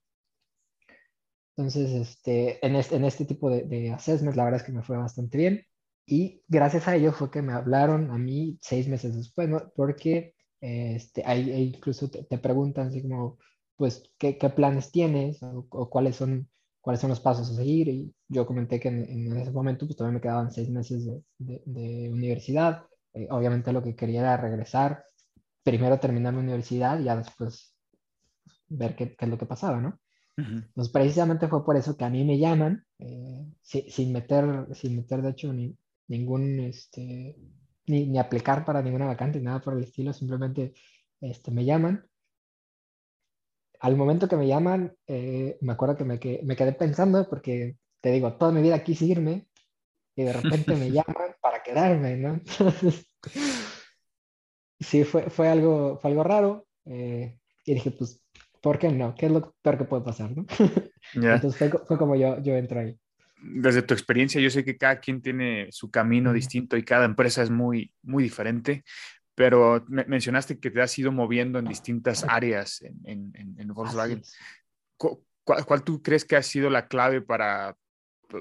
Entonces, 1.56 1.90
este, 1.92 2.64
en, 2.64 2.76
este, 2.76 2.96
en 2.96 3.04
este 3.04 3.24
tipo 3.24 3.48
de, 3.48 3.62
de 3.62 3.90
assessments, 3.90 4.36
la 4.36 4.44
verdad 4.44 4.60
es 4.60 4.66
que 4.66 4.72
me 4.72 4.82
fue 4.82 4.98
bastante 4.98 5.38
bien. 5.38 5.62
Y 6.06 6.42
gracias 6.46 6.86
a 6.86 6.94
ello 6.96 7.12
fue 7.12 7.30
que 7.30 7.42
me 7.42 7.52
hablaron 7.52 8.10
a 8.10 8.18
mí 8.18 8.58
seis 8.60 8.86
meses 8.88 9.16
después, 9.16 9.48
¿no? 9.48 9.72
Porque 9.74 10.34
este, 10.60 11.22
ahí, 11.24 11.50
incluso 11.74 12.10
te, 12.10 12.24
te 12.24 12.38
preguntan 12.38 12.88
así 12.88 13.02
como, 13.02 13.38
pues, 13.76 14.02
¿qué, 14.18 14.38
qué 14.38 14.50
planes 14.50 14.90
tienes? 14.92 15.42
O, 15.42 15.66
o 15.70 15.90
cuáles 15.90 16.16
son, 16.16 16.48
cuáles 16.80 17.00
son 17.00 17.10
los 17.10 17.20
pasos 17.20 17.50
a 17.50 17.54
seguir. 17.54 17.88
Y 17.88 18.14
yo 18.28 18.46
comenté 18.46 18.80
que 18.80 18.88
en, 18.88 19.04
en 19.04 19.36
ese 19.38 19.50
momento, 19.52 19.86
pues, 19.86 19.96
todavía 19.96 20.16
me 20.16 20.20
quedaban 20.22 20.50
seis 20.52 20.70
meses 20.70 21.04
de, 21.06 21.22
de, 21.38 21.62
de 21.66 22.10
universidad. 22.12 22.84
Eh, 23.14 23.28
obviamente 23.30 23.72
lo 23.72 23.82
que 23.82 23.96
quería 23.96 24.20
era 24.20 24.36
regresar 24.36 25.04
primero 25.64 26.00
terminar 26.00 26.34
la 26.34 26.40
universidad 26.40 27.00
y 27.00 27.04
ya 27.04 27.16
después 27.16 27.76
ver 28.68 28.96
qué, 28.96 29.14
qué 29.16 29.24
es 29.26 29.30
lo 29.30 29.38
que 29.38 29.46
pasaba, 29.46 29.80
¿no? 29.80 30.00
Entonces, 30.70 30.92
precisamente 30.92 31.48
fue 31.48 31.64
por 31.64 31.76
eso 31.76 31.96
que 31.96 32.04
a 32.04 32.10
mí 32.10 32.24
me 32.24 32.38
llaman, 32.38 32.84
eh, 32.98 33.46
si- 33.62 33.90
sin 33.90 34.12
meter, 34.12 34.68
sin 34.74 34.96
meter 34.96 35.22
de 35.22 35.30
hecho 35.30 35.52
ni, 35.52 35.76
ningún, 36.08 36.60
este, 36.60 37.36
ni, 37.86 38.06
ni 38.08 38.18
aplicar 38.18 38.64
para 38.64 38.82
ninguna 38.82 39.06
vacante, 39.06 39.40
nada 39.40 39.60
por 39.60 39.76
el 39.76 39.84
estilo, 39.84 40.12
simplemente 40.12 40.74
este, 41.20 41.50
me 41.50 41.64
llaman. 41.64 42.06
Al 43.80 43.96
momento 43.96 44.28
que 44.28 44.36
me 44.36 44.46
llaman, 44.48 44.94
eh, 45.06 45.58
me 45.60 45.72
acuerdo 45.72 45.96
que 45.96 46.04
me, 46.04 46.18
que- 46.18 46.40
me 46.44 46.56
quedé 46.56 46.72
pensando, 46.72 47.28
porque 47.28 47.76
te 48.00 48.10
digo, 48.12 48.34
toda 48.34 48.52
mi 48.52 48.62
vida 48.62 48.82
quise 48.84 49.06
irme 49.06 49.46
y 50.16 50.24
de 50.24 50.32
repente 50.34 50.76
me 50.76 50.90
llaman 50.92 51.36
para 51.42 51.62
quedarme, 51.62 52.16
¿no? 52.16 52.34
Entonces, 52.34 53.06
sí, 54.80 55.04
fue, 55.04 55.30
fue 55.30 55.48
algo, 55.48 55.98
fue 56.00 56.10
algo 56.10 56.22
raro. 56.24 56.66
eh, 56.86 57.38
y 57.64 57.74
dije, 57.74 57.90
pues, 57.90 58.20
¿por 58.62 58.78
qué 58.78 58.88
no? 58.90 59.14
¿Qué 59.14 59.26
es 59.26 59.32
lo 59.32 59.52
peor 59.62 59.78
que 59.78 59.84
puede 59.84 60.04
pasar, 60.04 60.30
no? 60.36 60.46
Ya. 61.14 61.34
Entonces 61.34 61.56
fue, 61.58 61.70
fue 61.86 61.98
como 61.98 62.14
yo, 62.16 62.40
yo 62.42 62.54
entro 62.56 62.80
ahí. 62.80 62.98
Desde 63.42 63.82
tu 63.82 63.94
experiencia, 63.94 64.40
yo 64.40 64.50
sé 64.50 64.64
que 64.64 64.76
cada 64.76 64.98
quien 64.98 65.20
tiene 65.22 65.68
su 65.70 65.90
camino 65.90 66.32
distinto 66.32 66.76
y 66.76 66.84
cada 66.84 67.04
empresa 67.04 67.42
es 67.42 67.50
muy, 67.50 67.92
muy 68.02 68.24
diferente, 68.24 68.82
pero 69.36 69.84
me- 69.86 70.04
mencionaste 70.06 70.58
que 70.58 70.70
te 70.72 70.80
has 70.82 70.98
ido 70.98 71.12
moviendo 71.12 71.60
en 71.60 71.66
distintas 71.66 72.24
áreas 72.28 72.82
en, 72.82 72.98
en- 73.04 73.32
en- 73.36 73.60
en 73.60 73.68
Volkswagen. 73.68 74.22
¿Cuál, 74.96 75.64
cuál 75.64 75.84
tú 75.84 76.02
crees 76.02 76.24
que 76.24 76.34
ha 76.36 76.42
sido 76.42 76.70
la 76.70 76.88
clave 76.88 77.20
para, 77.20 77.76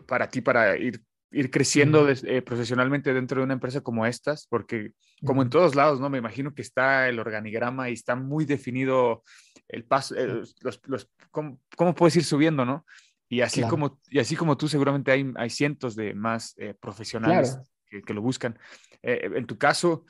para 0.08 0.30
ti 0.30 0.42
para 0.42 0.76
ir, 0.78 1.04
ir 1.32 1.52
creciendo 1.52 2.00
Ujú. 2.00 2.08
des- 2.08 2.24
eh, 2.24 2.42
profesionalmente 2.42 3.14
dentro 3.14 3.40
de 3.40 3.44
una 3.44 3.54
empresa 3.54 3.82
como 3.82 4.06
estas? 4.06 4.48
Porque 4.48 4.94
como 5.24 5.42
en 5.44 5.50
todos 5.50 5.76
lados, 5.76 6.00
¿no? 6.00 6.10
Me 6.10 6.18
imagino 6.18 6.56
que 6.56 6.62
está 6.62 7.08
el 7.10 7.20
organigrama 7.20 7.90
y 7.90 7.94
está 7.94 8.16
muy 8.16 8.46
definido 8.46 9.22
el 9.68 9.84
paso, 9.84 10.16
eh, 10.16 10.44
los, 10.62 10.82
los- 10.88 11.10
cómo, 11.30 11.60
cómo 11.76 11.94
puedes 11.94 12.16
ir 12.16 12.24
subiendo, 12.24 12.64
¿no? 12.66 12.86
Y 13.28 13.42
así, 13.42 13.60
Claro. 13.62 13.72
como, 13.72 14.00
y 14.10 14.20
así 14.20 14.36
como 14.36 14.56
tú, 14.56 14.68
seguramente 14.70 15.12
hay, 15.12 15.30
hay 15.36 15.50
cientos 15.50 15.96
de 15.96 16.14
más 16.14 16.54
eh, 16.58 16.74
profesionales 16.80 17.52
Claro. 17.52 17.68
que, 17.90 18.02
que 18.02 18.14
lo 18.14 18.22
buscan. 18.22 18.58
Eh, 19.04 19.30
en 19.36 19.46
tu 19.46 19.58
caso, 19.58 20.06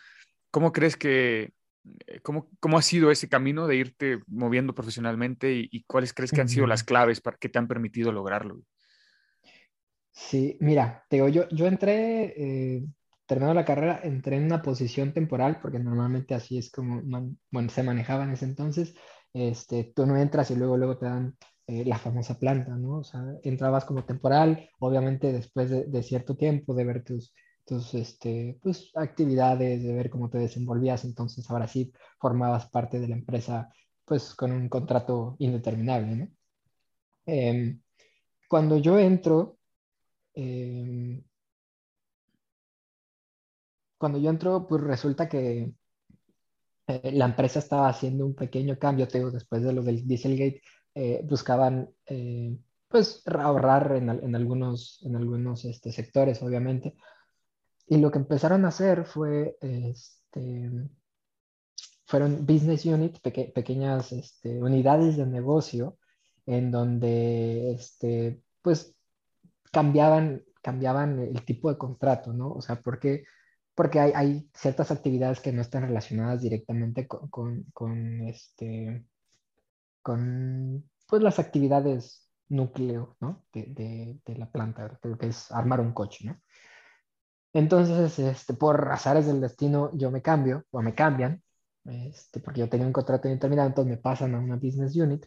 ¿cómo 0.55 0.71
crees 0.71 0.95
que, 0.97 1.53
eh, 2.07 2.21
cómo, 2.23 2.49
cómo 2.61 2.77
ha 2.77 2.81
sido 2.81 3.11
ese 3.11 3.27
camino 3.29 3.67
de 3.67 3.75
irte 3.75 4.19
moviendo 4.27 4.73
profesionalmente 4.73 5.53
y, 5.53 5.67
y 5.69 5.83
cuáles 5.83 6.13
crees 6.13 6.31
que 6.31 6.39
han 6.41 6.47
sido 6.49 6.65
las 6.67 6.85
claves 6.85 7.19
para 7.21 7.37
que 7.37 7.49
te 7.49 7.59
han 7.59 7.67
permitido 7.67 8.13
lograrlo? 8.13 8.61
Sí, 10.11 10.57
mira, 10.61 11.05
te 11.09 11.17
digo, 11.17 11.27
yo, 11.29 11.47
yo 11.49 11.67
entré, 11.67 12.33
eh, 12.77 12.85
terminando 13.25 13.53
la 13.59 13.65
carrera, 13.65 13.99
entré 14.03 14.37
en 14.37 14.45
una 14.45 14.61
posición 14.61 15.13
temporal, 15.13 15.59
porque 15.61 15.79
normalmente 15.79 16.33
así 16.33 16.57
es 16.57 16.71
como 16.71 17.01
man- 17.03 17.37
bueno, 17.51 17.69
se 17.69 17.83
manejaba 17.83 18.23
en 18.23 18.31
ese 18.31 18.45
entonces. 18.45 18.95
Este, 19.33 19.91
tú 19.95 20.05
no 20.05 20.17
entras 20.17 20.51
y 20.51 20.55
luego, 20.55 20.77
luego 20.77 20.97
te 20.97 21.05
dan 21.07 21.37
eh, 21.67 21.83
la 21.85 21.97
famosa 21.97 22.39
planta, 22.39 22.75
¿no? 22.77 22.99
O 22.99 23.03
sea, 23.03 23.21
entrabas 23.43 23.85
como 23.85 24.05
temporal, 24.05 24.69
obviamente 24.79 25.33
después 25.33 25.69
de, 25.69 25.85
de 25.85 26.03
cierto 26.03 26.37
tiempo 26.37 26.73
de 26.75 26.85
ver 26.85 27.03
tus, 27.03 27.33
tus 27.65 27.93
este, 27.95 28.59
pues, 28.61 28.91
actividades, 28.95 29.83
de 29.83 29.93
ver 29.93 30.09
cómo 30.09 30.29
te 30.29 30.37
desenvolvías, 30.37 31.03
entonces 31.05 31.49
ahora 31.49 31.67
sí 31.67 31.91
formabas 32.19 32.69
parte 32.69 32.99
de 32.99 33.07
la 33.07 33.15
empresa, 33.15 33.69
pues 34.05 34.35
con 34.35 34.51
un 34.51 34.69
contrato 34.69 35.35
indeterminable, 35.39 36.15
¿no? 36.15 36.27
Em, 37.25 37.81
cuando 38.47 38.77
yo 38.77 38.99
entro, 38.99 39.57
em, 40.35 41.23
cuando 43.97 44.19
yo 44.19 44.29
entro, 44.29 44.67
pues 44.67 44.83
resulta 44.83 45.27
que 45.27 45.73
eh, 46.87 47.11
la 47.13 47.25
empresa 47.25 47.59
estaba 47.59 47.89
haciendo 47.89 48.25
un 48.25 48.35
pequeño 48.35 48.77
cambio, 48.77 49.07
te 49.07 49.17
digo, 49.17 49.31
después 49.31 49.63
de 49.63 49.73
lo 49.73 49.81
del 49.81 50.07
Dieselgate, 50.07 50.61
eh, 50.93 51.21
buscaban 51.23 51.89
eh, 52.05 52.57
pues 52.87 53.23
ahorrar 53.27 53.93
en, 53.95 54.09
en 54.09 54.35
algunos, 54.35 55.01
en 55.03 55.15
algunos 55.15 55.65
este, 55.65 55.91
sectores, 55.91 56.41
obviamente. 56.43 56.95
Y 57.87 57.97
lo 57.97 58.11
que 58.11 58.19
empezaron 58.19 58.65
a 58.65 58.69
hacer 58.69 59.05
fue, 59.05 59.57
este, 59.61 60.71
fueron 62.07 62.45
business 62.45 62.85
units, 62.85 63.19
peque- 63.19 63.51
pequeñas 63.53 64.11
este, 64.11 64.61
unidades 64.61 65.17
de 65.17 65.25
negocio, 65.25 65.97
en 66.45 66.71
donde 66.71 67.73
este, 67.73 68.41
pues 68.61 68.95
cambiaban, 69.71 70.43
cambiaban 70.61 71.19
el 71.19 71.43
tipo 71.45 71.69
de 71.69 71.77
contrato, 71.77 72.33
¿no? 72.33 72.51
O 72.51 72.61
sea, 72.61 72.81
porque, 72.81 73.25
porque 73.75 73.99
hay, 73.99 74.11
hay 74.15 74.49
ciertas 74.53 74.91
actividades 74.91 75.39
que 75.41 75.51
no 75.51 75.61
están 75.61 75.83
relacionadas 75.83 76.41
directamente 76.41 77.07
con, 77.07 77.29
con, 77.29 77.63
con, 77.73 78.21
este, 78.27 79.05
con 80.01 80.89
pues, 81.07 81.21
las 81.21 81.39
actividades 81.39 82.29
núcleo, 82.49 83.17
¿no? 83.19 83.45
De, 83.51 84.19
de, 84.25 84.35
la 84.35 84.49
planta, 84.51 84.99
que 85.19 85.27
es 85.27 85.51
armar 85.51 85.81
un 85.81 85.93
coche, 85.93 86.25
¿no? 86.25 86.41
Entonces, 87.55 88.19
este, 88.19 88.53
por 88.53 88.91
azares 88.91 89.27
del 89.27 89.39
destino, 89.39 89.89
yo 89.93 90.11
me 90.11 90.21
cambio, 90.21 90.65
o 90.71 90.81
me 90.81 90.93
cambian, 90.93 91.41
este, 91.85 92.41
porque 92.41 92.59
yo 92.59 92.69
tenía 92.69 92.85
un 92.85 92.91
contrato 92.93 93.29
indeterminado, 93.29 93.69
entonces 93.69 93.91
me 93.91 93.97
pasan 93.97 94.35
a 94.35 94.39
una 94.39 94.57
business 94.57 94.95
unit 94.97 95.25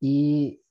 y 0.00 0.62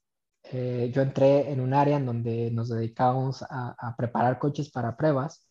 eh, 0.44 0.92
yo 0.94 1.02
entré 1.02 1.52
en 1.52 1.60
un 1.60 1.74
área 1.74 1.98
en 1.98 2.06
donde 2.06 2.52
nos 2.52 2.70
dedicábamos 2.70 3.42
a, 3.44 3.76
a 3.78 3.96
preparar 3.96 4.38
coches 4.39 4.70
para 4.70 4.96
pruebas. 4.96 5.48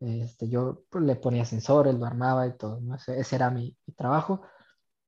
Este, 0.00 0.48
yo 0.48 0.84
pues, 0.90 1.04
le 1.04 1.16
ponía 1.16 1.44
sensores, 1.46 1.94
lo 1.94 2.04
armaba 2.06 2.46
y 2.46 2.56
todo, 2.58 2.80
¿no? 2.82 2.96
Ese, 2.96 3.18
ese 3.18 3.36
era 3.36 3.50
mi, 3.50 3.76
mi 3.86 3.94
trabajo. 3.94 4.42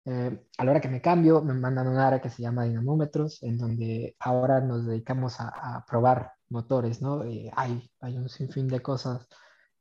Eh, 0.07 0.47
a 0.59 0.65
la 0.65 0.71
hora 0.71 0.81
que 0.81 0.89
me 0.89 1.03
cambio, 1.03 1.43
me 1.43 1.55
mandan 1.55 1.89
a 1.89 1.91
un 1.91 1.99
área 1.99 2.21
que 2.23 2.31
se 2.31 2.43
llama 2.43 2.65
dinamómetros, 2.65 3.43
en 3.43 3.59
donde 3.59 4.17
ahora 4.21 4.61
nos 4.63 4.87
dedicamos 4.87 5.41
a, 5.41 5.49
a 5.77 5.85
probar 5.87 6.33
motores, 6.51 7.03
¿no? 7.03 7.25
Eh, 7.25 7.51
hay, 7.57 7.91
hay 8.01 8.17
un 8.19 8.29
sinfín 8.29 8.69
de 8.69 8.83
cosas 8.83 9.27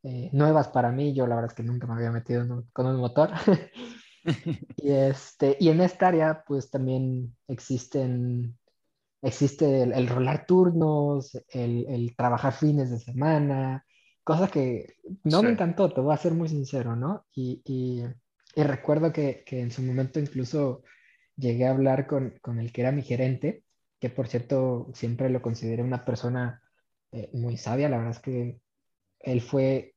eh, 0.04 0.30
nuevas 0.34 0.70
para 0.70 0.92
mí. 0.92 1.14
Yo 1.16 1.28
la 1.28 1.36
verdad 1.36 1.52
es 1.52 1.56
que 1.56 1.64
nunca 1.64 1.88
me 1.88 1.94
había 1.96 2.12
metido 2.12 2.44
un- 2.44 2.70
con 2.74 2.88
un 2.88 2.98
motor. 2.98 3.32
y, 4.78 4.92
este, 4.92 5.58
y 5.60 5.70
en 5.70 5.82
esta 5.82 6.08
área, 6.08 6.44
pues 6.46 6.70
también 6.72 7.36
existen, 7.48 8.58
existe 9.22 9.84
el, 9.84 9.94
el 9.94 10.08
rolar 10.10 10.46
turnos, 10.48 11.36
el, 11.50 11.86
el 11.90 12.16
trabajar 12.16 12.54
fines 12.54 12.92
de 12.92 13.00
semana, 13.00 13.86
cosa 14.24 14.50
que 14.50 14.96
no 15.24 15.44
me 15.44 15.52
Sí. 15.52 15.54
encantó, 15.54 15.94
te 15.94 16.02
voy 16.02 16.14
a 16.14 16.18
ser 16.18 16.34
muy 16.34 16.50
sincero, 16.50 16.96
¿no? 16.96 17.26
Y, 17.36 17.62
y, 17.66 18.04
y 18.56 18.64
recuerdo 18.64 19.14
que, 19.14 19.44
que 19.46 19.62
en 19.62 19.72
su 19.72 19.82
momento 19.84 20.20
incluso 20.20 20.84
llegué 21.36 21.68
a 21.68 21.72
hablar 21.72 22.08
con, 22.08 22.40
con 22.42 22.60
el 22.60 22.72
que 22.74 22.82
era 22.82 22.92
mi 22.92 23.04
gerente, 23.04 23.66
que 24.00 24.10
por 24.10 24.28
cierto 24.28 24.90
siempre 24.94 25.30
lo 25.30 25.42
consideré 25.42 25.84
una 25.84 26.06
persona 26.06 26.62
eh, 27.12 27.30
muy 27.34 27.58
sabia, 27.58 27.90
la 27.90 27.98
verdad 27.98 28.14
es 28.14 28.20
que 28.22 28.62
él 29.22 29.42
fue, 29.42 29.96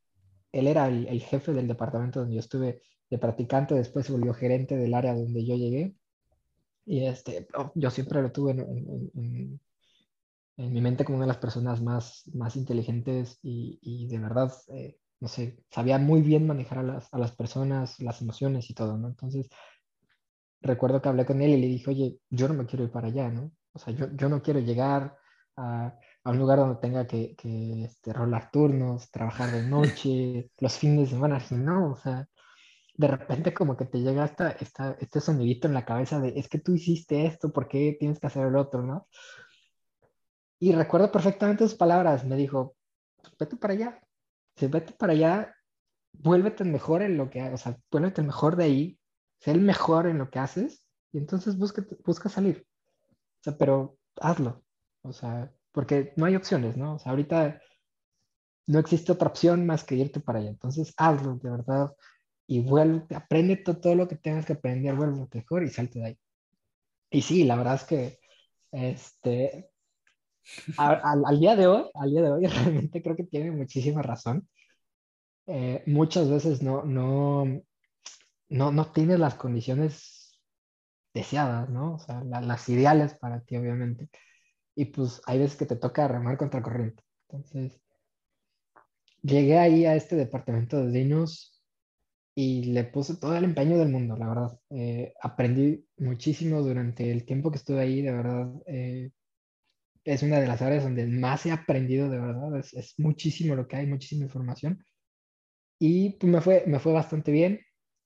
él 0.53 0.67
era 0.69 0.89
el, 0.89 1.09
el 1.09 1.23
jefe 1.23 1.53
del 1.53 1.69
departamento 1.69 2.21
donde 2.21 2.37
yo 2.37 2.41
estuve 2.41 2.83
de 3.11 3.19
practicante, 3.19 3.75
después 3.75 4.07
se 4.07 4.13
volvió 4.13 4.35
gerente 4.35 4.77
del 4.77 4.95
área 4.95 5.15
donde 5.15 5.47
yo 5.47 5.57
llegué. 5.57 5.97
Y 6.87 7.07
este, 7.07 7.49
oh, 7.57 7.73
yo 7.75 7.91
siempre 7.91 8.23
lo 8.23 8.33
tuve 8.33 8.53
en, 8.53 8.61
en- 8.61 9.11
en- 9.15 9.61
en 10.57 10.73
mi 10.73 10.81
mente 10.81 11.05
como 11.05 11.17
una 11.19 11.27
de 11.27 11.33
las 11.33 11.39
personas 11.39 11.81
más, 11.83 12.25
más 12.35 12.57
inteligentes 12.57 13.39
y, 13.43 13.79
y 13.83 14.09
de 14.09 14.19
verdad, 14.19 14.53
eh, 14.69 14.99
no 15.21 15.29
sé, 15.29 15.65
sabía 15.71 15.99
muy 15.99 16.23
bien 16.23 16.47
manejar 16.47 16.79
a 16.79 16.83
las, 16.83 17.13
a 17.15 17.19
las 17.19 17.33
personas, 17.37 18.01
las 18.01 18.21
emociones 18.23 18.69
y 18.71 18.75
todo, 18.75 18.97
¿no? 18.99 19.09
Entonces, 19.09 19.49
recuerdo 20.63 21.03
que 21.03 21.11
hablé 21.11 21.27
con 21.27 21.43
él 21.43 21.51
y 21.51 21.61
le 21.61 21.67
dije, 21.67 21.91
oye, 21.91 22.19
yo 22.31 22.49
no 22.49 22.55
me 22.55 22.65
quiero 22.67 22.85
ir 22.87 22.91
para 22.91 23.09
allá, 23.09 23.29
¿no? 23.31 23.53
O 23.75 23.79
sea, 23.79 23.93
yo, 23.95 24.07
yo 24.15 24.29
no 24.29 24.43
quiero 24.43 24.61
llegar 24.61 25.17
a, 25.57 25.95
a 26.25 26.31
un 26.31 26.39
lugar 26.39 26.59
donde 26.59 26.81
tenga 26.81 27.07
que, 27.07 27.35
que 27.37 27.85
este, 27.85 28.13
rolar 28.13 28.51
turnos, 28.51 29.11
trabajar 29.11 29.51
de 29.51 29.63
noche, 29.63 30.51
los 30.59 30.77
fines 30.79 31.11
de 31.11 31.17
semana, 31.17 31.37
así, 31.37 31.55
no, 31.55 31.93
o 31.93 31.97
sea, 31.97 32.29
de 32.95 33.09
repente 33.09 33.55
como 33.55 33.77
que 33.77 33.87
te 33.87 34.01
llega 34.01 34.25
esta, 34.25 34.51
esta, 34.51 34.97
este 35.01 35.21
sonidito 35.21 35.67
en 35.67 35.75
la 35.75 35.85
cabeza 35.85 36.21
de, 36.21 36.39
es 36.39 36.49
que 36.49 36.59
tú 36.59 36.75
hiciste 36.75 37.27
esto, 37.27 37.53
¿por 37.53 37.69
qué 37.69 37.97
tienes 37.99 38.21
que 38.21 38.27
hacer 38.27 38.47
el 38.47 38.57
otro, 38.57 38.83
no? 38.83 39.09
Y 40.61 40.73
recuerdo 40.73 41.11
perfectamente 41.11 41.65
sus 41.65 41.75
palabras, 41.75 42.25
me 42.25 42.37
dijo, 42.37 42.77
"Pues 43.21 43.35
vete 43.39 43.57
para 43.57 43.75
allá, 43.75 44.01
si 44.57 44.67
vete 44.69 44.93
para 44.93 45.13
allá, 45.15 45.57
vuélvete 46.13 46.63
el 46.63 46.71
mejor 46.71 47.03
en 47.03 47.17
lo 47.17 47.31
que, 47.31 47.43
o 47.43 47.57
sea, 47.57 47.79
vuélvete 47.91 48.21
el 48.21 48.27
mejor 48.27 48.57
de 48.57 48.65
ahí, 48.65 48.99
sé 49.41 49.51
el 49.51 49.61
mejor 49.61 50.07
en 50.07 50.19
lo 50.19 50.31
que 50.31 50.39
haces, 50.39 50.87
y 51.13 51.19
entonces 51.19 51.59
busca, 51.59 51.85
busca 52.05 52.29
salir. 52.29 52.67
O 53.43 53.45
sea, 53.45 53.59
pero 53.59 53.99
hazlo, 54.21 54.65
o 55.03 55.13
sea, 55.13 55.53
porque 55.73 56.13
no 56.17 56.27
hay 56.27 56.37
opciones, 56.37 56.77
¿no? 56.77 56.95
O 56.97 56.99
sea, 56.99 57.11
ahorita 57.13 57.61
no 58.67 58.79
existe 58.79 59.13
otra 59.13 59.29
opción 59.29 59.67
más 59.67 59.85
que 59.85 59.97
irte 59.97 60.21
para 60.21 60.39
allá, 60.39 60.51
entonces 60.51 60.95
hazlo, 60.97 61.37
de 61.37 61.51
verdad, 61.51 61.95
y 62.47 62.61
vuelve, 62.61 63.15
aprende 63.15 63.57
to- 63.57 63.79
todo 63.79 63.95
lo 63.95 64.09
que 64.09 64.17
tengas 64.17 64.47
que 64.47 64.55
aprender, 64.55 64.95
vuélvete 64.95 65.39
mejor 65.39 65.65
y 65.65 65.71
salte 65.71 65.99
de 66.01 66.07
ahí. 66.07 66.19
Y 67.11 67.23
sí, 67.23 67.45
la 67.45 67.57
verdad 67.57 67.77
es 67.77 67.85
que, 67.85 68.21
este, 68.73 69.71
al, 70.77 71.23
al 71.25 71.41
día 71.41 71.57
de 71.57 71.67
hoy, 71.67 71.85
al 71.95 72.11
día 72.11 72.23
de 72.23 72.31
hoy, 72.31 72.47
realmente 72.47 73.03
creo 73.03 73.17
que 73.17 73.25
tiene 73.25 73.51
muchísima 73.51 74.03
razón. 74.03 74.49
Eh, 75.47 75.83
muchas 75.87 76.31
veces 76.31 76.63
no, 76.63 76.85
no, 76.85 77.45
no, 78.49 78.73
no 78.73 78.93
tienes 78.93 79.19
las 79.19 79.35
condiciones 79.35 80.22
deseadas, 81.15 81.69
¿no? 81.71 81.95
O 81.95 81.99
sea, 81.99 82.23
la- 82.25 82.41
las 82.41 82.69
ideales 82.69 83.15
para 83.15 83.43
ti, 83.43 83.57
obviamente. 83.57 84.09
Y 84.77 84.87
pues 84.87 85.23
hay 85.27 85.39
veces 85.41 85.59
que 85.59 85.67
te 85.67 85.77
toca 85.77 86.09
remar 86.09 86.39
contra 86.39 86.63
corriente. 86.63 87.05
Entonces, 87.31 87.83
llegué 89.23 89.59
ahí 89.59 89.85
a 89.87 89.95
este 89.97 90.17
departamento 90.17 90.79
de 90.85 90.91
Dinos 90.93 91.63
y 92.37 92.67
le 92.73 92.85
puse 92.85 93.17
todo 93.19 93.37
el 93.37 93.45
empeño 93.45 93.79
del 93.79 93.91
mundo, 93.91 94.17
la 94.17 94.29
verdad. 94.29 94.61
Eh, 94.71 95.15
aprendí 95.23 95.87
muchísimo 95.99 96.63
durante 96.63 97.11
el 97.13 97.27
tiempo 97.27 97.51
que 97.51 97.59
estuve 97.59 97.81
ahí, 97.83 98.03
de 98.03 98.13
verdad. 98.13 98.49
eh, 98.67 99.11
es 100.05 100.23
una 100.23 100.41
de 100.41 100.47
las 100.49 100.63
áreas 100.63 100.85
donde 100.85 101.07
más 101.07 101.47
he 101.47 101.53
aprendido, 101.53 102.09
de 102.11 102.19
verdad. 102.21 102.59
Es, 102.59 102.75
es 102.75 102.95
muchísimo 102.99 103.55
lo 103.57 103.69
que 103.69 103.77
hay, 103.77 103.87
muchísima 103.87 104.25
información. 104.25 104.85
Y 105.79 106.11
pues 106.19 106.33
me 106.33 106.41
fue, 106.41 106.65
me 106.67 106.79
fue 106.81 106.93
bastante 106.93 107.33
bien. 107.33 107.61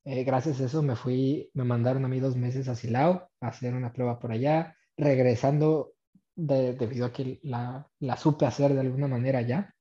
Eh, 0.07 0.23
gracias 0.25 0.61
a 0.61 0.65
eso 0.67 0.83
me 0.83 0.95
fui, 0.97 1.51
me 1.55 1.65
mandaron 1.65 2.05
a 2.05 2.09
mí 2.09 2.21
dos 2.21 2.37
meses 2.37 2.69
a 2.69 2.77
Silao 2.77 3.29
a 3.41 3.49
hacer 3.49 3.75
una 3.75 3.93
prueba 3.93 4.19
por 4.21 4.31
allá, 4.33 4.77
regresando 4.97 5.95
de- 6.37 6.75
debido 6.75 7.07
a 7.07 7.13
que 7.13 7.41
la, 7.43 7.91
la 7.99 8.17
supe 8.17 8.47
hacer 8.47 8.73
de 8.75 8.81
alguna 8.81 9.09
manera 9.09 9.43
ya. 9.43 9.75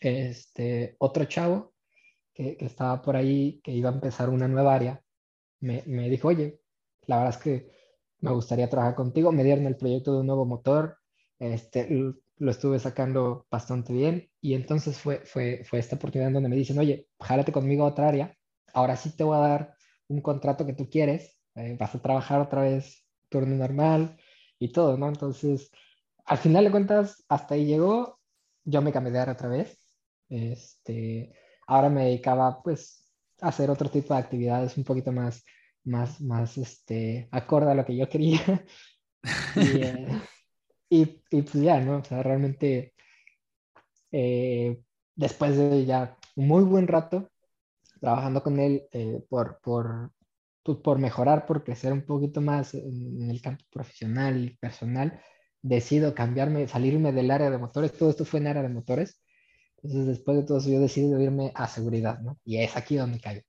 Este, 0.00 0.96
otro 1.00 1.24
chavo 1.26 1.74
que, 2.34 2.56
que 2.56 2.66
estaba 2.66 3.02
por 3.02 3.16
ahí, 3.16 3.60
que 3.64 3.72
iba 3.72 3.90
a 3.90 3.94
empezar 3.94 4.30
una 4.30 4.48
nueva 4.48 4.74
área, 4.74 5.02
me, 5.60 5.82
me 5.86 6.08
dijo, 6.10 6.28
oye, 6.28 6.60
la 7.06 7.18
verdad 7.18 7.34
es 7.36 7.42
que 7.42 7.70
me 8.20 8.32
gustaría 8.32 8.68
trabajar 8.70 8.94
contigo. 8.94 9.32
Me 9.32 9.44
dieron 9.44 9.66
el 9.66 9.76
proyecto 9.76 10.12
de 10.14 10.20
un 10.20 10.26
nuevo 10.26 10.46
motor, 10.46 10.98
este, 11.38 11.88
lo 12.38 12.50
estuve 12.50 12.78
sacando 12.78 13.46
bastante 13.50 13.92
bien 13.92 14.30
y 14.40 14.54
entonces 14.54 14.98
fue, 14.98 15.20
fue, 15.26 15.62
fue 15.64 15.78
esta 15.78 15.96
oportunidad 15.96 16.32
donde 16.32 16.48
me 16.48 16.56
dicen, 16.56 16.78
oye, 16.78 17.08
jálate 17.20 17.52
conmigo 17.52 17.84
a 17.84 17.88
otra 17.88 18.08
área, 18.08 18.36
ahora 18.74 18.96
sí 18.96 19.16
te 19.16 19.24
voy 19.24 19.36
a 19.36 19.40
dar 19.40 19.74
un 20.08 20.20
contrato 20.20 20.66
que 20.66 20.74
tú 20.74 20.88
quieres, 20.90 21.40
eh, 21.54 21.76
vas 21.78 21.94
a 21.94 22.02
trabajar 22.02 22.40
otra 22.40 22.62
vez 22.62 23.06
turno 23.28 23.54
normal 23.56 24.16
y 24.58 24.72
todo, 24.72 24.96
¿no? 24.96 25.08
Entonces, 25.08 25.70
al 26.26 26.38
final 26.38 26.64
de 26.64 26.70
cuentas, 26.70 27.24
hasta 27.28 27.54
ahí 27.54 27.66
llegó, 27.66 28.20
yo 28.64 28.82
me 28.82 28.92
cambié 28.92 29.12
de 29.12 29.18
área 29.20 29.34
otra 29.34 29.48
vez, 29.48 29.78
este, 30.28 31.32
ahora 31.66 31.88
me 31.88 32.04
dedicaba 32.06 32.62
pues 32.62 33.12
a 33.40 33.48
hacer 33.48 33.70
otro 33.70 33.90
tipo 33.90 34.14
de 34.14 34.20
actividades 34.20 34.76
un 34.76 34.84
poquito 34.84 35.12
más, 35.12 35.44
más, 35.84 36.20
más, 36.20 36.58
este, 36.58 37.28
acorde 37.30 37.70
a 37.72 37.74
lo 37.74 37.84
que 37.84 37.96
yo 37.96 38.08
quería. 38.08 38.40
Y, 39.56 39.82
eh, 39.82 40.06
y, 40.90 41.22
y 41.30 41.42
pues 41.42 41.54
ya, 41.54 41.80
¿no? 41.80 41.96
O 41.98 42.04
sea, 42.04 42.22
realmente 42.22 42.92
eh, 44.12 44.80
después 45.16 45.56
de 45.56 45.84
ya 45.84 46.16
un 46.36 46.46
muy 46.46 46.62
buen 46.62 46.86
rato 46.86 47.30
trabajando 48.00 48.42
con 48.42 48.58
él 48.60 48.84
eh, 48.92 49.22
por, 49.28 49.60
por, 49.62 50.10
pues, 50.62 50.78
por 50.78 50.98
mejorar, 50.98 51.46
por 51.46 51.64
crecer 51.64 51.92
un 51.92 52.02
poquito 52.06 52.40
más 52.40 52.74
en, 52.74 53.30
el 53.30 53.40
campo 53.40 53.64
profesional 53.72 54.44
y 54.44 54.56
personal, 54.56 55.20
decido 55.62 56.14
cambiarme, 56.14 56.68
salirme 56.68 57.12
del 57.12 57.30
área 57.30 57.50
de 57.50 57.58
motores. 57.58 57.92
Todo 57.92 58.10
esto 58.10 58.24
fue 58.24 58.40
en 58.40 58.48
área 58.48 58.62
de 58.62 58.68
motores. 58.68 59.22
Entonces, 59.76 60.06
después 60.06 60.36
de 60.38 60.44
todo 60.44 60.58
eso, 60.58 60.70
yo 60.70 60.80
decido 60.80 61.20
irme 61.20 61.52
a 61.54 61.68
seguridad, 61.68 62.18
¿no? 62.20 62.38
Y 62.44 62.58
es 62.58 62.76
aquí 62.76 62.96
donde 62.96 63.20
caigo. 63.20 63.42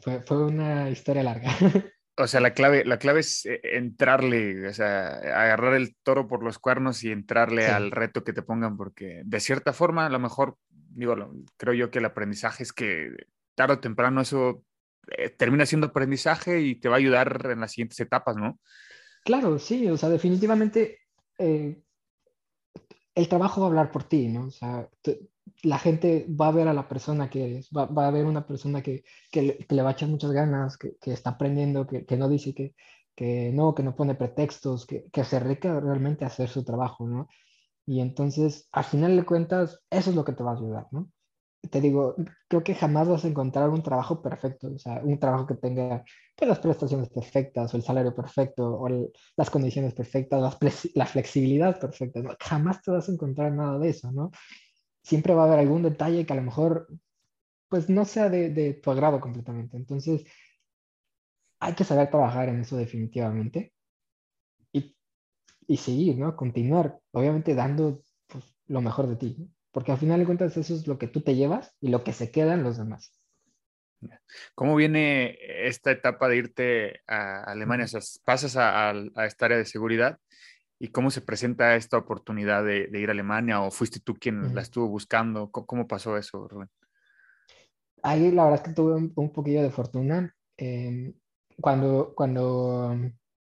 Fue- 0.00 0.22
Fue, 0.22 0.44
una 0.46 0.90
historia 0.90 1.22
larga. 1.22 1.50
O 2.16 2.26
sea, 2.26 2.40
la 2.40 2.52
clave, 2.52 2.84
la 2.84 2.98
clave 2.98 3.20
es 3.20 3.46
eh, 3.46 3.60
entrarle, 3.62 4.68
o 4.68 4.74
sea, 4.74 5.08
agarrar 5.08 5.72
el 5.72 5.96
toro 6.02 6.28
por 6.28 6.42
los 6.42 6.58
cuernos 6.58 7.02
y 7.02 7.10
entrarle 7.12 7.64
Sí. 7.64 7.70
al 7.70 7.90
reto 7.90 8.24
que 8.24 8.34
te 8.34 8.42
pongan, 8.42 8.76
porque 8.76 9.22
de 9.24 9.40
cierta 9.40 9.72
forma, 9.72 10.04
a 10.04 10.10
lo 10.10 10.18
mejor, 10.18 10.58
digo, 10.68 11.14
creo 11.56 11.72
yo 11.72 11.90
que 11.90 11.98
el 12.00 12.04
aprendizaje 12.04 12.62
es 12.62 12.74
que 12.74 13.10
tarde 13.60 13.74
o 13.74 13.80
temprano 13.80 14.22
eso 14.22 14.64
eh, 15.18 15.28
termina 15.28 15.66
siendo 15.66 15.88
aprendizaje 15.88 16.62
y 16.62 16.76
te 16.76 16.88
va 16.88 16.94
a 16.94 16.98
ayudar 16.98 17.46
en 17.52 17.60
las 17.60 17.72
siguientes 17.72 18.00
etapas, 18.00 18.36
¿no? 18.36 18.58
Claro, 19.22 19.58
sí, 19.58 19.86
o 19.90 19.98
sea, 19.98 20.08
definitivamente 20.08 21.00
eh, 21.36 21.82
el 23.14 23.28
trabajo 23.28 23.60
va 23.60 23.66
a 23.66 23.70
hablar 23.70 23.90
por 23.92 24.04
ti, 24.04 24.28
¿no? 24.28 24.46
O 24.46 24.50
sea, 24.50 24.88
la 25.62 25.78
gente 25.78 26.26
va 26.28 26.48
a 26.48 26.52
ver 26.52 26.68
a 26.68 26.72
la 26.72 26.88
persona 26.88 27.28
que 27.28 27.44
eres, 27.44 27.68
va, 27.76 27.84
va 27.84 28.08
a 28.08 28.10
ver 28.10 28.24
una 28.24 28.46
persona 28.46 28.82
que, 28.82 29.04
que, 29.30 29.42
le, 29.42 29.58
que 29.58 29.74
le 29.74 29.82
va 29.82 29.90
a 29.90 29.92
echar 29.92 30.08
muchas 30.08 30.32
ganas, 30.32 30.78
que, 30.78 30.96
que 30.98 31.12
está 31.12 31.30
aprendiendo, 31.30 31.86
que, 31.86 32.16
no 32.16 32.30
dice 32.30 32.54
que, 32.54 33.52
no, 33.52 33.74
que 33.74 33.82
no 33.82 33.94
pone 33.94 34.14
pretextos, 34.14 34.86
que, 34.86 35.04
que 35.12 35.24
se 35.24 35.38
dedica 35.38 35.78
realmente 35.80 36.24
a 36.24 36.28
hacer 36.28 36.48
su 36.48 36.64
trabajo, 36.64 37.06
¿no? 37.06 37.28
Y 37.84 38.00
entonces, 38.00 38.68
al 38.72 38.84
final 38.84 39.16
de 39.16 39.26
cuentas, 39.26 39.82
eso 39.90 40.08
es 40.10 40.16
lo 40.16 40.24
que 40.24 40.32
te 40.32 40.42
va 40.42 40.52
a 40.52 40.56
ayudar, 40.56 40.86
¿no? 40.92 41.10
Te 41.70 41.80
digo, 41.80 42.16
creo 42.48 42.64
que 42.64 42.74
jamás 42.74 43.06
vas 43.08 43.24
a 43.24 43.28
encontrar 43.28 43.68
un 43.68 43.82
trabajo 43.82 44.22
perfecto, 44.22 44.68
o 44.74 44.78
sea, 44.78 45.02
un 45.04 45.18
trabajo 45.20 45.46
que 45.46 45.54
tenga 45.56 46.02
pues, 46.34 46.48
las 46.48 46.58
prestaciones 46.58 47.10
perfectas, 47.10 47.72
o 47.74 47.76
el 47.76 47.82
salario 47.82 48.14
perfecto, 48.14 48.64
o 48.78 48.88
el- 48.88 49.10
las 49.36 49.50
condiciones 49.50 49.92
perfectas, 49.94 50.40
las 50.40 50.58
la 50.94 51.06
flexibilidad 51.06 51.78
perfecta, 51.78 52.20
¿no? 52.22 52.30
Jamás 52.40 52.80
te 52.82 52.90
vas 52.90 53.08
a 53.08 53.12
encontrar 53.12 53.52
nada 53.52 53.78
de 53.78 53.90
eso, 53.90 54.10
¿no? 54.10 54.30
Siempre 55.02 55.34
va 55.34 55.44
a 55.44 55.46
haber 55.46 55.60
algún 55.60 55.82
detalle 55.84 56.26
que 56.26 56.32
a 56.34 56.36
lo 56.36 56.42
mejor, 56.42 56.88
pues, 57.68 57.88
no 57.90 58.04
sea 58.06 58.30
de, 58.30 58.50
de 58.50 58.74
tu 58.74 58.90
agrado 58.92 59.20
completamente. 59.20 59.76
Entonces, 59.78 60.24
hay 61.60 61.74
que 61.74 61.84
saber 61.84 62.10
trabajar 62.10 62.48
en 62.48 62.60
eso 62.60 62.76
definitivamente 62.76 63.72
y, 64.72 64.96
y 65.68 65.76
seguir, 65.78 66.18
¿no? 66.18 66.36
Continuar, 66.36 67.00
obviamente 67.12 67.54
dando 67.54 68.02
pues, 68.28 68.44
lo 68.68 68.80
mejor 68.82 69.08
de 69.08 69.16
ti, 69.16 69.36
¿no? 69.38 69.48
Porque 69.72 69.92
al 69.92 69.98
final 69.98 70.18
de 70.20 70.26
cuentas 70.26 70.56
eso 70.56 70.74
es 70.74 70.86
lo 70.86 70.98
que 70.98 71.06
tú 71.06 71.20
te 71.20 71.34
llevas 71.34 71.76
y 71.80 71.88
lo 71.88 72.02
que 72.04 72.12
se 72.12 72.30
quedan 72.30 72.62
los 72.62 72.76
demás. 72.78 73.12
¿Cómo 74.54 74.76
viene 74.76 75.36
esta 75.66 75.90
etapa 75.90 76.28
de 76.28 76.36
irte 76.36 77.00
a 77.06 77.42
Alemania? 77.44 77.84
O 77.84 77.88
sea, 77.88 78.00
pasas 78.24 78.56
a, 78.56 78.90
a- 78.90 78.94
a 79.14 79.26
esta 79.26 79.44
área 79.46 79.58
de 79.58 79.64
seguridad 79.66 80.18
y 80.78 80.88
cómo 80.88 81.10
se 81.10 81.20
presenta 81.20 81.76
esta 81.76 81.98
oportunidad 81.98 82.64
de, 82.64 82.86
de 82.86 83.00
ir 83.00 83.08
a 83.10 83.12
Alemania 83.12 83.60
o 83.60 83.70
fuiste 83.70 84.00
tú 84.00 84.14
quien 84.14 84.46
Ujú. 84.46 84.54
la 84.54 84.62
estuvo 84.62 84.88
buscando? 84.88 85.50
¿Cómo, 85.50 85.66
cómo 85.66 85.86
pasó 85.86 86.16
eso, 86.16 86.48
Rubén? 86.48 86.68
Ahí 88.02 88.30
la 88.32 88.44
verdad 88.44 88.60
es 88.62 88.68
que 88.68 88.74
tuve 88.74 88.94
un, 88.94 89.12
un 89.14 89.32
poquillo 89.32 89.62
de 89.62 89.70
fortuna. 89.70 90.34
eh, 90.56 91.12
cuando, 91.60 92.14
cuando, 92.14 92.96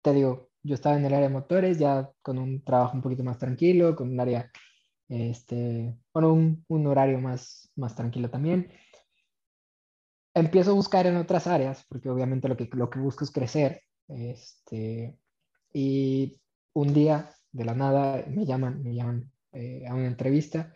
te 0.02 0.14
digo, 0.14 0.50
yo 0.64 0.74
estaba 0.74 0.98
en 0.98 1.06
el 1.06 1.14
área 1.14 1.28
de 1.28 1.34
motores, 1.34 1.78
ya 1.78 2.10
con 2.24 2.40
un 2.40 2.64
trabajo 2.64 2.96
un 2.96 3.04
poquito 3.04 3.24
más 3.24 3.38
tranquilo, 3.38 3.96
con 3.96 4.10
un 4.10 4.20
área, 4.20 4.52
este, 5.10 5.98
bueno, 6.14 6.34
un, 6.34 6.66
un 6.68 6.88
horario 6.88 7.20
más, 7.20 7.72
más 7.76 7.96
tranquilo 7.96 8.30
también. 8.30 8.72
Empiezo 10.34 10.72
a 10.72 10.74
buscar 10.76 11.08
en 11.08 11.18
otras 11.18 11.48
áreas, 11.48 11.86
porque 11.90 12.10
obviamente 12.10 12.48
lo 12.48 12.56
que, 12.56 12.70
lo 12.74 12.90
que 12.90 13.00
busco 13.00 13.24
es 13.24 13.32
crecer. 13.32 13.82
Este, 14.08 15.18
y 15.74 16.42
un 16.74 16.94
día, 16.94 17.32
de 17.52 17.66
la 17.66 17.76
nada, 17.76 18.26
me 18.30 18.46
llaman, 18.46 18.84
me 18.84 18.96
llaman 18.96 19.32
eh, 19.54 19.86
a 19.88 19.96
una 19.96 20.08
entrevista, 20.08 20.74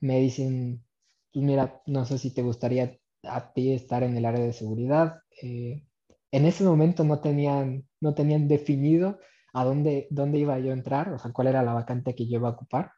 me 0.00 0.20
dicen, 0.20 0.84
pues 1.32 1.44
mira, 1.44 1.82
no 1.86 2.04
sé 2.06 2.18
si 2.18 2.34
te 2.34 2.42
gustaría 2.42 2.98
a 3.24 3.52
ti 3.54 3.72
estar 3.74 4.02
en 4.04 4.16
el 4.16 4.24
área 4.26 4.44
de 4.44 4.52
seguridad. 4.52 5.20
Eh, 5.42 5.86
en 6.32 6.46
ese 6.46 6.64
momento 6.64 7.04
no 7.04 7.20
tenían, 7.20 7.88
no 8.00 8.14
tenían 8.14 8.48
definido 8.48 9.18
a 9.54 9.64
dónde, 9.64 10.08
dónde 10.10 10.38
iba 10.38 10.58
yo 10.60 10.70
a 10.70 10.74
entrar, 10.74 11.12
o 11.12 11.18
sea, 11.18 11.32
cuál 11.32 11.48
era 11.48 11.62
la 11.62 11.74
vacante 11.74 12.14
que 12.14 12.28
yo 12.28 12.38
iba 12.38 12.48
a 12.48 12.52
ocupar. 12.52 12.92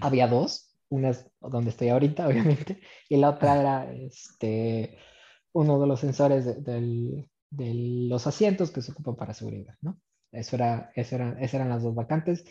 Había 0.00 0.26
dos, 0.28 0.74
una 0.88 1.10
es 1.10 1.26
donde 1.40 1.70
estoy 1.70 1.88
ahorita, 1.88 2.26
obviamente, 2.28 2.80
y 3.08 3.16
la 3.16 3.30
otra 3.30 3.60
era 3.60 3.92
este, 3.92 4.96
uno 5.52 5.80
de 5.80 5.86
los 5.86 6.00
sensores 6.00 6.44
de, 6.44 6.54
del- 6.60 7.28
de 7.50 7.72
los 8.08 8.26
asientos 8.26 8.70
que 8.72 8.82
se 8.82 8.90
ocupan 8.92 9.14
para 9.16 9.32
seguridad, 9.34 9.74
¿no? 9.80 10.00
Eso 10.32 10.56
era, 10.56 10.90
eso 10.96 11.14
era, 11.14 11.30
esas 11.38 11.54
eran 11.54 11.68
las 11.68 11.82
dos 11.84 11.94
vacantes. 11.94 12.44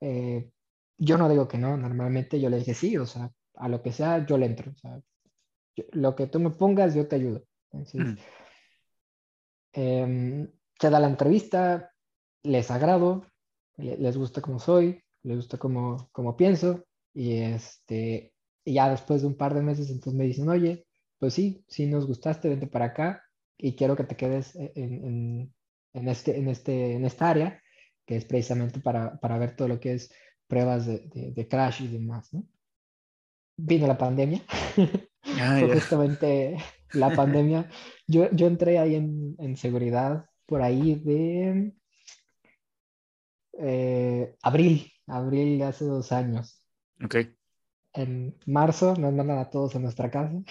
Eh, 0.00 0.50
yo 0.98 1.16
no 1.16 1.28
digo 1.30 1.48
que 1.48 1.56
no, 1.58 1.76
normalmente 1.78 2.38
yo 2.38 2.50
le 2.50 2.58
dije 2.58 2.74
sí, 2.74 2.96
o 2.98 3.06
sea, 3.06 3.32
a 3.54 3.68
lo 3.68 3.80
que 3.82 3.92
sea, 3.92 4.26
yo 4.26 4.36
le 4.36 4.46
entro. 4.46 4.72
O 4.72 4.76
sea, 4.76 5.00
yo- 5.76 5.84
lo 5.92 6.14
que 6.14 6.26
tú 6.26 6.40
me 6.40 6.50
pongas, 6.50 6.94
yo 6.94 7.08
te 7.08 7.16
ayudo. 7.16 7.44
Entonces, 7.72 8.18
em, 9.72 10.50
se 10.78 10.90
da 10.90 11.00
la 11.00 11.08
entrevista, 11.08 11.92
les 12.42 12.70
agrado, 12.70 13.24
le- 13.76 13.96
les 13.96 14.16
gusta 14.16 14.40
como 14.40 14.58
soy, 14.58 15.02
les 15.24 15.36
gusta 15.36 15.58
como, 15.58 16.08
como 16.12 16.36
pienso, 16.36 16.84
y 17.12 17.38
este, 17.38 18.32
y 18.64 18.74
ya 18.74 18.90
después 18.90 19.22
de 19.22 19.28
un 19.28 19.36
par 19.36 19.54
de 19.54 19.62
meses, 19.62 19.90
entonces 19.90 20.14
me 20.14 20.24
dicen, 20.24 20.48
oye, 20.48 20.86
pues 21.18 21.34
sí, 21.34 21.64
sí 21.68 21.86
nos 21.86 22.06
gustaste, 22.06 22.48
vente 22.48 22.66
para 22.66 22.86
acá, 22.86 23.24
y 23.58 23.74
quiero 23.74 23.96
que 23.96 24.04
te 24.04 24.16
quedes 24.16 24.54
en, 24.56 24.70
en, 24.76 25.54
en 25.94 26.08
este, 26.08 26.38
en, 26.38 26.48
este, 26.48 26.92
en 26.94 27.04
esta 27.04 27.30
área, 27.30 27.62
que 28.06 28.16
es 28.16 28.24
precisamente 28.24 28.80
para, 28.80 29.18
para 29.18 29.38
ver 29.38 29.56
todo 29.56 29.68
lo 29.68 29.80
que 29.80 29.94
es 29.94 30.12
pruebas 30.46 30.86
de, 30.86 31.00
de, 31.08 31.32
de 31.32 31.48
crash 31.48 31.82
y 31.82 31.88
demás, 31.88 32.32
¿no? 32.32 32.46
Vino 33.56 33.86
la 33.86 33.98
pandemia. 33.98 34.42
Ah, 35.40 35.58
justamente 35.72 36.58
la 36.92 37.10
pandemia. 37.14 37.70
Yo, 38.06 38.30
yo 38.32 38.46
entré 38.46 38.78
ahí 38.78 38.94
en, 38.94 39.34
en 39.38 39.56
seguridad 39.56 40.26
por 40.44 40.60
ahí 40.60 40.96
de 40.96 41.72
eh, 43.58 44.34
abril, 44.42 44.92
abril 45.06 45.58
de 45.58 45.64
hace 45.64 45.84
dos 45.84 46.12
años. 46.12 46.62
Ok. 47.04 47.16
En 47.92 48.36
marzo 48.46 48.94
nos 48.96 49.12
mandan 49.12 49.38
a 49.38 49.50
todos 49.50 49.76
a 49.76 49.78
nuestra 49.78 50.10
casa 50.10 50.42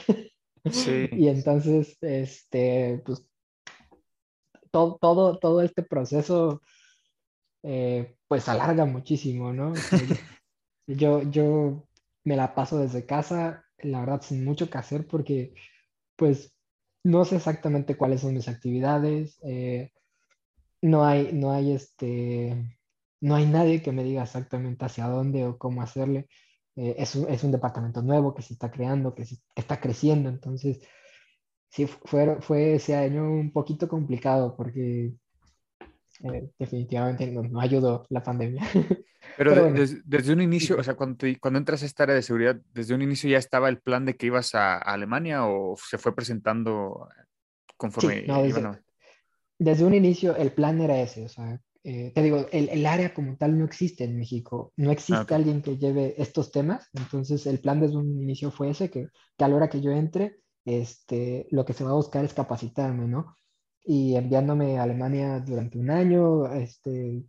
Sí. 0.72 1.10
y 1.12 1.28
entonces, 1.28 1.98
este, 2.02 3.02
pues 3.06 3.26
todo, 4.72 4.98
todo, 5.00 5.38
todo 5.38 5.62
este 5.62 5.84
proceso 5.84 6.62
eh, 7.64 8.16
pues 8.28 8.50
alarga 8.50 8.86
muchísimo, 8.86 9.54
¿no? 9.54 9.74
Yo, 10.86 11.22
yo 11.22 11.88
me 12.26 12.36
la 12.36 12.56
paso 12.56 12.78
desde 12.78 13.06
casa, 13.06 13.64
la 13.78 14.02
verdad, 14.02 14.22
sin 14.22 14.44
mucho 14.44 14.70
que 14.70 14.78
hacer 14.78 15.08
porque 15.08 15.54
pues 16.18 16.54
no 17.06 17.24
sé 17.24 17.38
exactamente 17.38 17.96
cuáles 17.96 18.20
son 18.20 18.34
mis 18.34 18.50
actividades, 18.50 19.40
eh, 19.44 19.94
no 20.82 21.06
hay, 21.06 21.32
no 21.32 21.54
hay 21.54 21.72
este, 21.72 22.78
no 23.24 23.36
hay 23.36 23.46
nadie 23.46 23.82
que 23.82 23.94
me 23.94 24.04
diga 24.04 24.24
exactamente 24.24 24.84
hacia 24.84 25.08
dónde 25.08 25.46
o 25.46 25.58
cómo 25.58 25.82
hacerle. 25.82 26.28
Eh, 26.76 26.96
es, 26.98 27.16
un, 27.16 27.30
es, 27.30 27.42
un, 27.44 27.54
departamento 27.54 28.02
nuevo 28.02 28.36
que 28.36 28.42
se 28.42 28.54
está 28.54 28.70
creando, 28.70 29.16
que, 29.16 29.26
se, 29.26 29.38
que 29.56 29.62
está 29.62 29.80
creciendo, 29.80 30.28
entonces 30.28 30.82
sí, 31.70 31.88
fue, 31.88 32.42
fue 32.42 32.76
ese 32.76 32.96
año 32.96 33.24
un 33.24 33.54
poquito 33.54 33.88
complicado 33.88 34.58
porque 34.58 35.14
eh, 36.24 36.50
definitivamente 36.60 37.32
no, 37.32 37.44
no, 37.44 37.62
ayudó 37.62 38.06
la 38.10 38.22
pandemia. 38.22 38.64
Pero, 39.38 39.52
Pero 39.52 39.62
bueno. 39.64 39.80
desde, 39.80 40.02
desde, 40.04 40.34
un 40.34 40.42
inicio, 40.42 40.78
o 40.78 40.84
sea, 40.84 40.96
cuando, 40.96 41.16
te, 41.16 41.40
cuando 41.40 41.60
entras 41.60 41.82
a 41.82 41.86
esta 41.86 42.04
área 42.04 42.16
de 42.16 42.24
seguridad, 42.24 42.60
¿desde 42.74 42.94
un 42.94 43.02
inicio 43.02 43.30
ya 43.30 43.38
estaba 43.38 43.70
el 43.70 43.80
plan 43.80 44.04
de 44.04 44.18
que 44.18 44.26
ibas 44.26 44.54
a, 44.54 44.74
a 44.74 44.80
Alemania 44.80 45.48
o 45.48 45.78
se 45.78 45.98
fue 45.98 46.14
presentando 46.14 47.08
conforme 47.78 48.22
sí, 48.22 48.28
no, 48.28 48.44
desde, 48.44 48.60
iban 48.60 48.74
a... 48.74 48.84
desde, 49.60 49.86
un 49.86 49.94
inicio 49.94 50.36
el 50.36 50.52
plan 50.52 50.82
era 50.82 51.00
ese, 51.00 51.24
o 51.24 51.30
sea, 51.30 51.58
eh, 51.84 52.12
te 52.16 52.24
digo, 52.24 52.46
el, 52.52 52.70
el, 52.70 52.86
área 52.86 53.14
como 53.14 53.36
tal 53.36 53.58
no 53.60 53.66
existe 53.66 54.06
en 54.06 54.18
México, 54.18 54.72
no 54.78 54.90
existe 54.92 55.16
Ah, 55.16 55.24
ok. 55.24 55.32
alguien 55.34 55.62
que 55.62 55.78
lleve 55.78 56.16
estos 56.18 56.50
temas, 56.52 56.88
entonces 56.94 57.46
el 57.46 57.60
plan 57.60 57.82
desde 57.82 57.98
un 57.98 58.22
inicio 58.22 58.52
fue 58.52 58.70
ese, 58.70 58.90
que, 58.90 59.10
que 59.38 59.44
a 59.44 59.50
la 59.50 59.56
hora 59.58 59.70
que 59.70 59.82
yo 59.82 59.92
entre, 59.92 60.38
este, 60.64 61.46
lo 61.52 61.66
que 61.66 61.74
se 61.74 61.84
va 61.84 61.92
a 61.92 61.96
buscar 61.96 62.24
es 62.24 62.34
capacitarme, 62.34 63.08
¿no? 63.08 63.36
Y 63.84 64.16
enviándome 64.16 64.78
a 64.80 64.84
Alemania 64.84 65.42
durante 65.42 65.78
un 65.78 65.90
año, 65.92 66.48
este, 66.54 67.26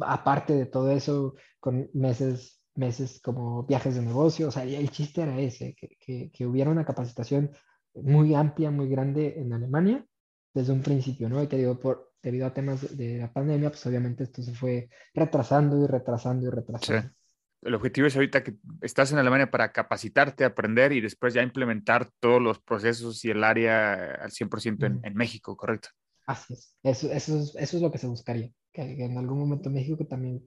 aparte 0.00 0.54
de 0.54 0.66
todo 0.66 0.92
eso, 0.92 1.34
con 1.58 1.90
meses, 1.92 2.62
meses 2.76 3.20
como 3.20 3.64
viajes 3.64 3.96
de 3.96 4.02
negocio, 4.02 4.46
o 4.48 4.50
sea, 4.52 4.62
el 4.62 4.90
chiste 4.90 5.22
era 5.22 5.40
ese, 5.40 5.74
que, 5.74 5.96
que, 5.98 6.30
que 6.32 6.46
hubiera 6.46 6.70
una 6.70 6.84
capacitación 6.84 7.50
muy 7.94 8.34
amplia, 8.34 8.70
muy 8.70 8.88
grande 8.88 9.40
en 9.40 9.52
Alemania 9.52 10.06
desde 10.54 10.72
un 10.72 10.82
principio, 10.82 11.28
¿no? 11.28 11.42
Y 11.42 11.48
te 11.48 11.56
digo, 11.56 11.80
por, 11.80 12.07
debido 12.22 12.46
a 12.46 12.54
temas 12.54 12.96
de 12.96 13.18
la 13.18 13.32
pandemia, 13.32 13.70
pues 13.70 13.84
obviamente 13.86 14.24
esto 14.24 14.42
se 14.42 14.54
fue 14.54 14.88
retrasando 15.14 15.82
y 15.82 15.86
retrasando 15.86 16.46
y 16.46 16.50
retrasando. 16.50 17.08
Sí. 17.08 17.14
El 17.62 17.74
objetivo 17.74 18.06
es 18.06 18.14
ahorita 18.14 18.44
que 18.44 18.54
estás 18.82 19.10
en 19.10 19.18
Alemania 19.18 19.50
para 19.50 19.72
capacitarte, 19.72 20.44
aprender 20.44 20.92
y 20.92 21.00
después 21.00 21.34
ya 21.34 21.42
implementar 21.42 22.08
todos 22.20 22.40
los 22.40 22.60
procesos 22.60 23.24
y 23.24 23.30
el 23.30 23.42
área 23.42 24.14
al 24.14 24.30
100% 24.30 24.86
en, 24.86 24.96
Ujú. 24.96 25.06
en 25.06 25.14
México, 25.14 25.56
¿correcto? 25.56 25.88
Así 26.26 26.52
es. 26.52 26.76
Eso, 26.82 27.10
eso 27.10 27.38
es, 27.40 27.56
eso 27.56 27.76
es 27.76 27.82
lo 27.82 27.90
que 27.90 27.98
se 27.98 28.06
buscaría, 28.06 28.52
que, 28.72 28.82
en 28.82 29.18
algún 29.18 29.40
momento 29.40 29.70
México 29.70 30.06
también 30.06 30.46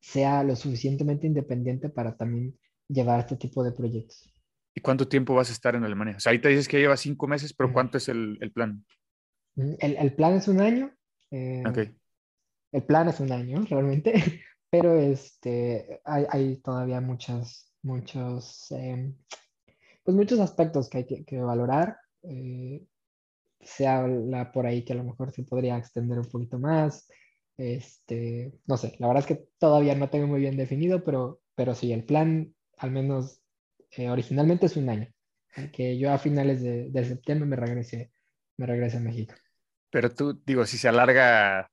sea 0.00 0.42
lo 0.42 0.54
suficientemente 0.54 1.26
independiente 1.26 1.88
para 1.88 2.16
también 2.16 2.58
llevar 2.88 3.20
este 3.20 3.36
tipo 3.36 3.62
de 3.64 3.72
proyectos. 3.72 4.30
¿Y 4.74 4.80
cuánto 4.80 5.08
tiempo 5.08 5.34
vas 5.34 5.50
a 5.50 5.52
estar 5.52 5.74
en 5.74 5.84
Alemania? 5.84 6.16
O 6.16 6.20
sea, 6.20 6.30
ahorita 6.30 6.48
dices 6.48 6.68
que 6.68 6.78
lleva 6.78 6.96
cinco 6.96 7.26
meses, 7.26 7.54
pero. 7.54 7.72
¿cuánto 7.72 7.98
es 7.98 8.08
el, 8.08 8.38
el 8.40 8.52
plan? 8.52 8.84
Mm, 9.54 9.74
El, 9.78 9.96
el 9.96 10.14
plan 10.14 10.34
es 10.34 10.48
un 10.48 10.60
año. 10.60 10.92
Eh. 11.30 11.80
El 12.72 12.84
plan 12.84 13.08
es 13.08 13.20
un 13.20 13.32
año, 13.32 13.62
realmente, 13.68 14.12
pero 14.70 14.96
este, 14.98 16.00
hay, 16.04 16.26
hay 16.30 16.56
todavía 16.58 17.00
muchas, 17.00 17.72
muchos, 17.82 18.70
eh, 18.72 19.14
pues 20.04 20.16
muchos 20.16 20.40
aspectos 20.40 20.88
que 20.88 20.98
hay 20.98 21.06
que, 21.06 21.24
que 21.24 21.40
valorar. 21.40 21.96
eh, 22.22 22.86
se 23.60 23.86
habla 23.86 24.52
por 24.52 24.66
ahí 24.66 24.84
que 24.84 24.92
a 24.94 24.96
lo 24.96 25.04
mejor 25.04 25.32
se 25.32 25.44
podría 25.44 25.76
extender 25.78 26.18
un 26.18 26.26
poquito 26.30 26.58
más. 26.58 27.08
Este, 27.56 28.52
no 28.66 28.76
sé, 28.76 28.96
la 28.98 29.08
verdad 29.08 29.22
es 29.28 29.36
que 29.38 29.48
todavía 29.58 29.94
no 29.94 30.10
tengo 30.10 30.26
muy 30.26 30.40
bien 30.40 30.56
definido, 30.56 31.04
pero, 31.04 31.40
pero 31.54 31.74
sí, 31.74 31.92
el 31.92 32.04
plan, 32.04 32.54
al 32.78 32.90
menos 32.92 33.42
eh, 33.92 34.08
originalmente 34.10 34.66
es 34.66 34.76
un 34.76 34.88
año. 34.90 35.08
Que 35.72 35.98
yo 35.98 36.12
a 36.12 36.18
finales 36.18 36.62
de, 36.62 36.90
de 36.90 37.04
septiembre 37.04 37.46
me 37.48 37.56
regrese, 37.56 38.12
me 38.56 38.66
regrese 38.66 38.98
a 38.98 39.00
México. 39.00 39.34
Pero 39.90 40.10
tú, 40.10 40.40
digo, 40.46 40.64
si 40.66 40.78
se 40.78 40.88
alarga, 40.88 41.68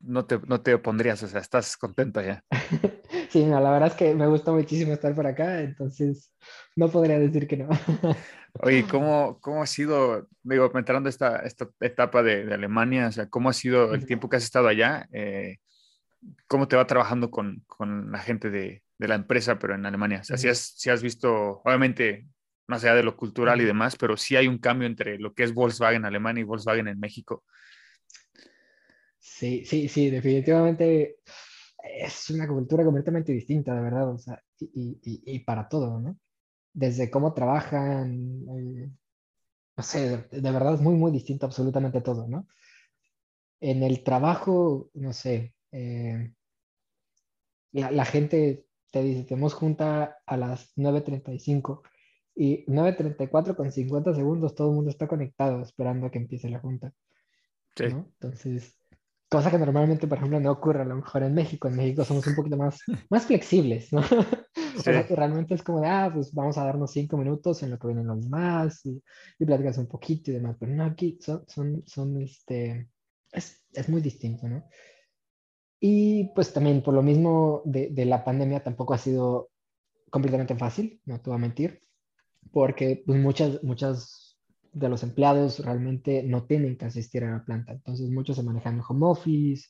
no 0.00 0.24
te, 0.24 0.38
no 0.46 0.60
te 0.60 0.74
opondrías, 0.74 1.22
o 1.22 1.28
sea, 1.28 1.40
estás 1.40 1.76
contento 1.76 2.20
ya. 2.20 2.44
Sí, 3.30 3.44
no, 3.44 3.60
la 3.60 3.70
verdad 3.70 3.90
es 3.90 3.94
que 3.94 4.12
me 4.12 4.26
gusta 4.26 4.50
muchísimo 4.50 4.92
estar 4.92 5.14
por 5.14 5.24
acá, 5.24 5.60
entonces 5.60 6.34
no 6.74 6.88
podría 6.88 7.16
decir 7.16 7.46
que 7.46 7.58
no. 7.58 7.68
Oye, 8.54 8.84
¿cómo, 8.90 9.38
cómo 9.40 9.62
ha 9.62 9.66
sido, 9.66 10.26
digo, 10.42 10.68
entrando 10.76 11.08
esta, 11.08 11.36
esta 11.38 11.68
etapa 11.78 12.24
de, 12.24 12.44
de 12.44 12.54
Alemania, 12.54 13.06
o 13.06 13.12
sea, 13.12 13.28
cómo 13.28 13.48
ha 13.48 13.52
sido 13.52 13.94
el 13.94 14.04
tiempo 14.04 14.28
que 14.28 14.36
has 14.36 14.42
estado 14.42 14.66
allá? 14.66 15.08
Eh, 15.12 15.58
¿Cómo 16.48 16.66
te 16.66 16.74
va 16.74 16.88
trabajando 16.88 17.30
con, 17.30 17.62
con 17.68 18.10
la 18.10 18.18
gente 18.18 18.50
de, 18.50 18.82
de 18.98 19.08
la 19.08 19.14
empresa, 19.14 19.60
pero 19.60 19.76
en 19.76 19.86
Alemania? 19.86 20.20
O 20.22 20.24
sea, 20.24 20.36
si 20.36 20.48
has, 20.48 20.74
si 20.76 20.90
has 20.90 21.00
visto, 21.00 21.62
obviamente, 21.64 22.26
más 22.70 22.84
allá 22.84 22.94
de 22.96 23.04
lo 23.04 23.16
cultural 23.16 23.60
y 23.62 23.66
demás, 23.66 23.96
pero 23.96 24.16
sí 24.16 24.36
hay 24.36 24.48
un 24.48 24.58
cambio 24.58 24.88
entre 24.88 25.18
lo 25.18 25.34
que 25.34 25.44
es 25.44 25.54
Volkswagen 25.54 26.06
Alemania 26.06 26.42
y 26.42 26.44
Volkswagen 26.44 26.88
en 26.88 27.00
México. 27.00 27.44
Sí, 29.18 29.64
sí, 29.66 29.88
sí, 29.88 30.10
definitivamente 30.10 31.18
es 31.82 32.30
una 32.30 32.48
cultura 32.48 32.84
completamente 32.84 33.32
distinta, 33.32 33.74
de 33.74 33.82
verdad, 33.82 34.10
o 34.10 34.18
sea, 34.18 34.42
y, 34.58 34.98
y- 35.02 35.22
y- 35.36 35.38
para 35.40 35.68
todo, 35.68 36.00
¿no? 36.00 36.18
Desde 36.74 37.10
cómo 37.10 37.34
trabajan, 37.34 38.12
eh, 38.50 38.90
no 39.76 39.84
sé, 39.84 40.28
de, 40.32 40.42
de 40.42 40.52
verdad 40.52 40.74
es 40.76 40.80
muy, 40.82 40.94
muy 40.96 41.12
distinto 41.12 41.46
absolutamente 41.46 42.00
todo, 42.02 42.28
¿no? 42.28 42.46
En 43.60 43.82
el 43.82 44.02
trabajo, 44.04 44.90
no 44.94 45.12
sé, 45.14 45.54
eh, 45.72 46.32
la, 47.72 47.90
la 47.90 48.04
gente 48.04 48.66
te 48.90 49.02
dice, 49.02 49.24
tenemos 49.24 49.54
junta 49.54 50.18
a 50.26 50.36
las 50.36 50.72
9.35 50.76 51.82
y 52.34 52.64
9.34 52.66 53.56
con 53.56 53.70
50 53.72 54.14
segundos 54.14 54.54
todo 54.54 54.68
el 54.70 54.76
mundo 54.76 54.90
está 54.90 55.06
conectado 55.08 55.62
esperando 55.62 56.06
a 56.06 56.10
que 56.10 56.18
empiece 56.18 56.48
la 56.48 56.60
junta. 56.60 56.92
Sí. 57.76 57.84
¿no? 57.88 58.08
Entonces, 58.20 58.78
cosa 59.28 59.50
que 59.50 59.58
normalmente, 59.58 60.06
por 60.06 60.18
ejemplo, 60.18 60.40
no 60.40 60.50
ocurre 60.50 60.82
a 60.82 60.84
lo 60.84 60.96
mejor 60.96 61.22
en 61.22 61.34
México. 61.34 61.68
En 61.68 61.76
México 61.76 62.04
somos 62.04 62.26
un 62.26 62.34
poquito 62.34 62.56
más, 62.56 62.80
más 63.10 63.26
flexibles, 63.26 63.92
¿no? 63.92 64.00
O 64.78 64.82
sea, 64.82 65.02
Sí. 65.02 65.08
que 65.08 65.16
realmente 65.16 65.54
es 65.54 65.62
como 65.62 65.80
de, 65.80 65.88
ah, 65.88 66.10
pues 66.14 66.32
vamos 66.32 66.56
a 66.56 66.64
darnos 66.64 66.92
cinco 66.92 67.16
minutos 67.18 67.62
en 67.62 67.70
lo 67.70 67.78
que 67.78 67.88
vienen 67.88 68.06
los 68.06 68.22
demás 68.22 68.80
y, 68.86 69.02
y 69.38 69.44
platicas 69.44 69.76
un 69.76 69.86
poquito 69.86 70.30
y 70.30 70.34
demás. 70.34 70.56
Pero 70.58 70.72
no, 70.72 70.84
aquí 70.84 71.18
son, 71.20 71.44
son, 71.48 71.82
son 71.86 72.20
este, 72.22 72.88
es, 73.32 73.62
es 73.74 73.88
muy 73.88 74.00
distinto, 74.00 74.48
¿no? 74.48 74.64
Y 75.80 76.30
pues 76.34 76.52
también 76.52 76.82
por 76.82 76.94
lo 76.94 77.02
mismo 77.02 77.62
de, 77.64 77.88
de 77.90 78.04
la 78.06 78.24
pandemia 78.24 78.62
tampoco 78.62 78.94
ha 78.94 78.98
sido 78.98 79.50
completamente 80.10 80.54
fácil, 80.54 81.00
no 81.04 81.20
te 81.20 81.30
voy 81.30 81.36
a 81.36 81.40
mentir, 81.40 81.80
porque 82.52 83.02
pues 83.06 83.18
muchas, 83.20 83.62
muchas 83.62 84.38
de 84.72 84.88
los 84.88 85.02
empleados 85.02 85.58
realmente 85.64 86.22
no 86.22 86.44
tienen 86.46 86.76
que 86.76 86.86
asistir 86.86 87.24
a 87.24 87.32
la 87.32 87.44
planta, 87.44 87.72
entonces 87.72 88.10
muchos 88.10 88.36
se 88.36 88.42
manejan 88.42 88.76
en 88.76 88.82
home 88.88 89.06
office, 89.06 89.68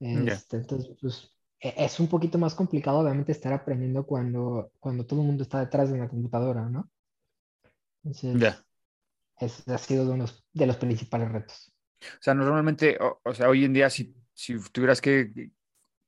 este, 0.00 0.58
entonces 0.58 0.96
pues 1.00 1.30
e- 1.60 1.74
es 1.78 2.00
un 2.00 2.08
poquito 2.08 2.38
más 2.38 2.54
complicado 2.54 3.00
obviamente 3.00 3.32
estar 3.32 3.52
aprendiendo 3.52 4.06
cuando, 4.06 4.72
cuando 4.80 5.06
todo 5.06 5.20
el 5.22 5.26
mundo 5.28 5.42
está 5.44 5.60
detrás 5.60 5.90
de 5.90 5.96
una 5.96 6.08
computadora, 6.08 6.68
¿no? 6.70 6.90
Entonces, 8.04 8.64
ese 9.40 9.72
ha 9.74 9.78
sido 9.78 10.04
uno 10.04 10.12
de 10.12 10.18
los, 10.20 10.44
de 10.54 10.66
los 10.66 10.76
principales 10.78 11.32
retos. 11.32 11.72
O 12.00 12.04
sea, 12.20 12.34
normalmente, 12.34 12.98
o, 13.00 13.20
o 13.24 13.34
sea, 13.34 13.48
hoy 13.48 13.64
en 13.64 13.72
día, 13.72 13.90
si, 13.90 14.14
si 14.34 14.58
tuvieras 14.72 15.00
que 15.00 15.32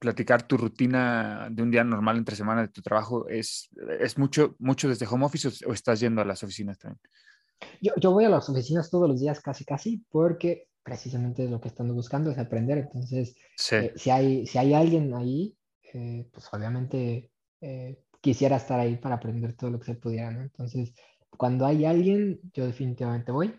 platicar 0.05 0.47
tu 0.47 0.57
rutina 0.57 1.49
de 1.51 1.62
un 1.62 1.71
día 1.71 1.85
normal 1.85 2.17
entre 2.19 2.37
semana 2.37 2.62
de 2.62 2.69
tu 2.69 2.83
trabajo, 2.83 3.29
¿es, 3.29 3.69
es 4.01 4.19
mucho, 4.19 4.55
mucho 4.59 4.88
desde 4.88 5.07
home 5.07 5.25
office 5.27 5.49
o, 5.49 5.71
o 5.71 5.73
estás 5.73 6.01
yendo 6.01 6.21
a 6.23 6.25
las 6.25 6.43
oficinas 6.43 6.79
también? 6.79 7.01
Yo, 7.81 7.93
yo 7.97 8.12
voy 8.12 8.25
a 8.25 8.29
las 8.29 8.49
oficinas 8.49 8.90
todos 8.90 9.09
los 9.09 9.21
días, 9.21 9.40
casi, 9.40 9.64
casi, 9.64 10.05
porque 10.11 10.69
precisamente 10.83 11.48
lo 11.48 11.61
que 11.61 11.69
estando 11.69 11.94
buscando 11.94 12.31
es 12.31 12.38
aprender. 12.38 12.79
Entonces, 12.79 13.35
Sí. 13.57 13.77
eh, 13.77 13.92
si 13.96 14.11
hay, 14.11 14.46
si 14.46 14.59
hay 14.59 14.75
alguien 14.75 15.15
ahí, 15.15 15.57
eh, 15.92 16.27
pues 16.33 16.48
obviamente 16.52 17.31
eh, 17.61 18.02
quisiera 18.21 18.57
estar 18.57 18.79
ahí 18.81 18.96
para 18.96 19.17
aprender 19.17 19.55
todo 19.57 19.71
lo 19.71 19.79
que 19.79 19.87
se 19.87 19.94
pudiera, 19.94 20.31
¿no? 20.31 20.42
Entonces, 20.42 20.94
cuando 21.37 21.67
hay 21.67 21.85
alguien, 21.85 22.40
yo 22.52 22.67
definitivamente 22.67 23.33
voy. 23.33 23.55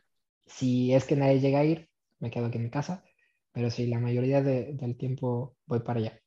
Si 0.45 0.93
es 0.93 1.05
que 1.05 1.15
nadie 1.15 1.39
llega 1.39 1.59
a 1.59 1.65
ir, 1.65 1.89
me 2.19 2.29
quedo 2.31 2.47
aquí 2.47 2.57
en 2.57 2.65
mi 2.65 2.69
casa, 2.69 3.03
pero 3.51 3.69
sí, 3.71 3.87
la 3.87 3.99
mayoría 3.99 4.41
de- 4.41 4.73
del 4.73 4.97
tiempo 4.97 5.55
voy 5.65 5.79
para 5.81 5.99
allá. 5.99 6.21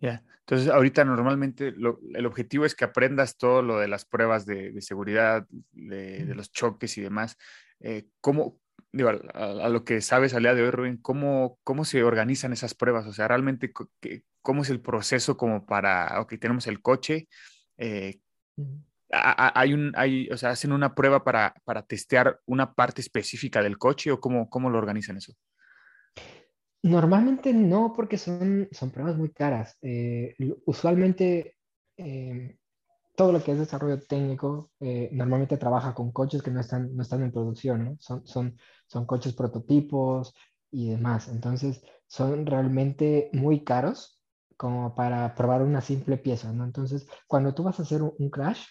Ya. 0.00 0.22
Entonces, 0.40 0.68
ahorita 0.68 1.04
normalmente 1.04 1.72
lo- 1.72 2.00
el 2.14 2.24
objetivo 2.26 2.64
es 2.64 2.74
que 2.74 2.84
aprendas 2.84 3.36
todo 3.36 3.62
lo 3.62 3.78
de 3.78 3.88
las 3.88 4.04
pruebas 4.04 4.46
de, 4.46 4.72
de 4.72 4.80
seguridad, 4.80 5.46
de, 5.72 6.24
de 6.24 6.34
los 6.34 6.50
choques 6.50 6.96
y 6.98 7.02
demás. 7.02 7.36
Eh, 7.80 8.06
¿cómo, 8.20 8.58
digo, 8.92 9.10
a, 9.10 9.14
a- 9.44 9.68
lo 9.68 9.84
que 9.84 10.00
sabes 10.00 10.34
al 10.34 10.42
día 10.42 10.54
de 10.54 10.62
hoy, 10.62 10.70
Rubén, 10.70 10.96
¿cómo, 10.98 11.58
cómo 11.64 11.84
se 11.84 12.02
organizan 12.02 12.52
esas 12.52 12.74
pruebas? 12.74 13.06
O 13.06 13.12
sea, 13.12 13.28
realmente, 13.28 13.72
¿cómo 14.42 14.62
es 14.62 14.70
el 14.70 14.80
proceso 14.80 15.36
como 15.36 15.66
para, 15.66 16.20
ok, 16.20 16.34
tenemos 16.40 16.66
el 16.66 16.80
coche, 16.80 17.28
eh, 17.76 18.20
hay 19.10 19.72
un, 19.72 19.92
hay, 19.96 20.28
o 20.30 20.36
sea, 20.36 20.50
hacen 20.50 20.72
una 20.72 20.94
prueba 20.94 21.24
para, 21.24 21.54
para 21.64 21.82
testear 21.82 22.40
una 22.46 22.74
parte 22.74 23.00
específica 23.00 23.62
del 23.62 23.78
coche 23.78 24.10
o 24.10 24.20
cómo, 24.20 24.50
cómo 24.50 24.68
lo 24.70 24.78
organizan 24.78 25.16
eso? 25.16 25.32
Normalmente 26.82 27.52
no, 27.52 27.92
porque 27.94 28.18
son, 28.18 28.68
son 28.70 28.90
pruebas 28.90 29.16
muy 29.16 29.30
caras. 29.32 29.76
Eh, 29.82 30.34
usualmente 30.64 31.56
eh, 31.96 32.56
todo 33.16 33.32
lo 33.32 33.42
que 33.42 33.52
es 33.52 33.58
desarrollo 33.58 34.00
técnico 34.00 34.70
eh, 34.78 35.08
normalmente 35.12 35.56
trabaja 35.56 35.92
con 35.94 36.12
coches 36.12 36.42
que 36.42 36.52
no 36.52 36.60
están, 36.60 36.94
no 36.94 37.02
están 37.02 37.22
en 37.22 37.32
producción, 37.32 37.84
¿no? 37.84 37.96
Son, 37.98 38.24
son, 38.26 38.56
son 38.86 39.06
coches 39.06 39.34
prototipos 39.34 40.34
y 40.70 40.90
demás. 40.90 41.28
Entonces, 41.28 41.82
son 42.06 42.46
realmente 42.46 43.30
muy 43.32 43.64
caros 43.64 44.22
como 44.56 44.94
para 44.94 45.34
probar 45.34 45.62
una 45.62 45.80
simple 45.80 46.16
pieza, 46.16 46.52
¿no? 46.52 46.64
Entonces, 46.64 47.08
cuando 47.26 47.54
tú 47.54 47.64
vas 47.64 47.80
a 47.80 47.82
hacer 47.82 48.02
un, 48.02 48.14
un 48.18 48.30
crash, 48.30 48.64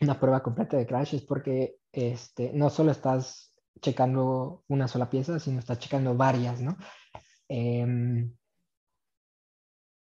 una 0.00 0.18
prueba 0.20 0.42
completa 0.42 0.76
de 0.76 0.86
crash 0.86 1.14
es 1.14 1.22
porque 1.22 1.78
este, 1.90 2.52
no 2.52 2.70
solo 2.70 2.92
estás 2.92 3.54
checando 3.80 4.64
una 4.68 4.88
sola 4.88 5.10
pieza, 5.10 5.38
sino 5.40 5.58
estás 5.58 5.78
checando 5.80 6.16
varias, 6.16 6.60
¿no? 6.60 6.76
Em, 7.48 8.32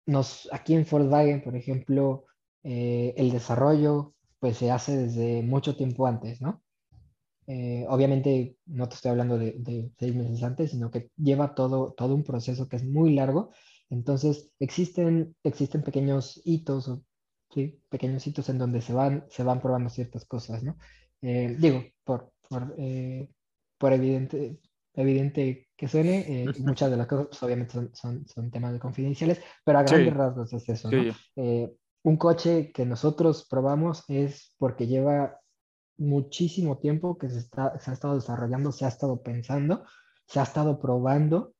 nos, 0.05 0.49
aquí 0.51 0.73
en 0.73 0.85
Volkswagen, 0.89 1.41
por 1.43 1.55
ejemplo, 1.55 2.25
eh, 2.63 3.13
el 3.17 3.31
desarrollo 3.31 4.13
pues 4.39 4.57
se 4.57 4.71
hace 4.71 4.97
desde 4.97 5.43
mucho 5.43 5.75
tiempo 5.75 6.07
antes, 6.07 6.41
¿no? 6.41 6.63
Eh, 7.47 7.85
obviamente 7.89 8.55
no 8.65 8.87
te 8.87 8.95
estoy 8.95 9.11
hablando 9.11 9.37
de, 9.37 9.53
de 9.57 9.91
seis 9.99 10.15
meses 10.15 10.41
antes, 10.43 10.71
sino 10.71 10.89
que 10.89 11.11
lleva 11.17 11.53
todo, 11.53 11.93
todo 11.93 12.15
un 12.15 12.23
proceso 12.23 12.67
que 12.67 12.77
es 12.77 12.83
muy 12.83 13.13
largo. 13.13 13.51
Entonces 13.89 14.51
existen, 14.59 15.35
existen 15.43 15.83
pequeños 15.83 16.41
hitos, 16.45 16.87
o, 16.87 17.03
sí, 17.53 17.79
pequeños 17.89 18.25
hitos 18.25 18.49
en 18.49 18.57
donde 18.57 18.81
se 18.81 18.93
van, 18.93 19.25
se 19.29 19.43
van 19.43 19.61
probando 19.61 19.89
ciertas 19.89 20.25
cosas, 20.25 20.63
¿no? 20.63 20.77
Eh, 21.21 21.55
digo, 21.59 21.83
por, 22.03 22.31
por, 22.47 22.73
eh, 22.77 23.29
por 23.77 23.93
evidente, 23.93 24.59
evidente 24.93 25.67
que 25.77 25.87
suene, 25.87 26.45
eh, 26.45 26.53
muchas 26.59 26.91
de 26.91 26.97
las 26.97 27.07
cosas 27.07 27.27
pues, 27.27 27.43
obviamente 27.43 27.73
son, 27.73 27.95
son, 27.95 28.27
son 28.27 28.51
temas 28.51 28.73
de 28.73 28.79
confidenciales, 28.79 29.39
pero 29.63 29.79
a 29.79 29.83
Sí. 29.83 29.89
grandes 29.89 30.13
rasgos 30.13 30.53
es 30.53 30.69
eso, 30.69 30.91
¿no? 30.91 31.03
Sí, 31.03 31.11
Eh, 31.37 31.73
un 32.03 32.17
coche 32.17 32.71
que 32.71 32.85
nosotros 32.85 33.47
probamos 33.49 34.03
es 34.07 34.55
porque 34.57 34.87
lleva 34.87 35.39
muchísimo 35.97 36.79
tiempo 36.79 37.17
que 37.17 37.29
se, 37.29 37.37
está, 37.39 37.79
se 37.79 37.91
ha 37.91 37.93
estado 37.93 38.15
desarrollando, 38.15 38.71
se 38.71 38.85
ha 38.85 38.87
estado 38.87 39.21
pensando, 39.21 39.85
se 40.27 40.39
ha 40.39 40.43
estado 40.43 40.79
probando. 40.79 41.53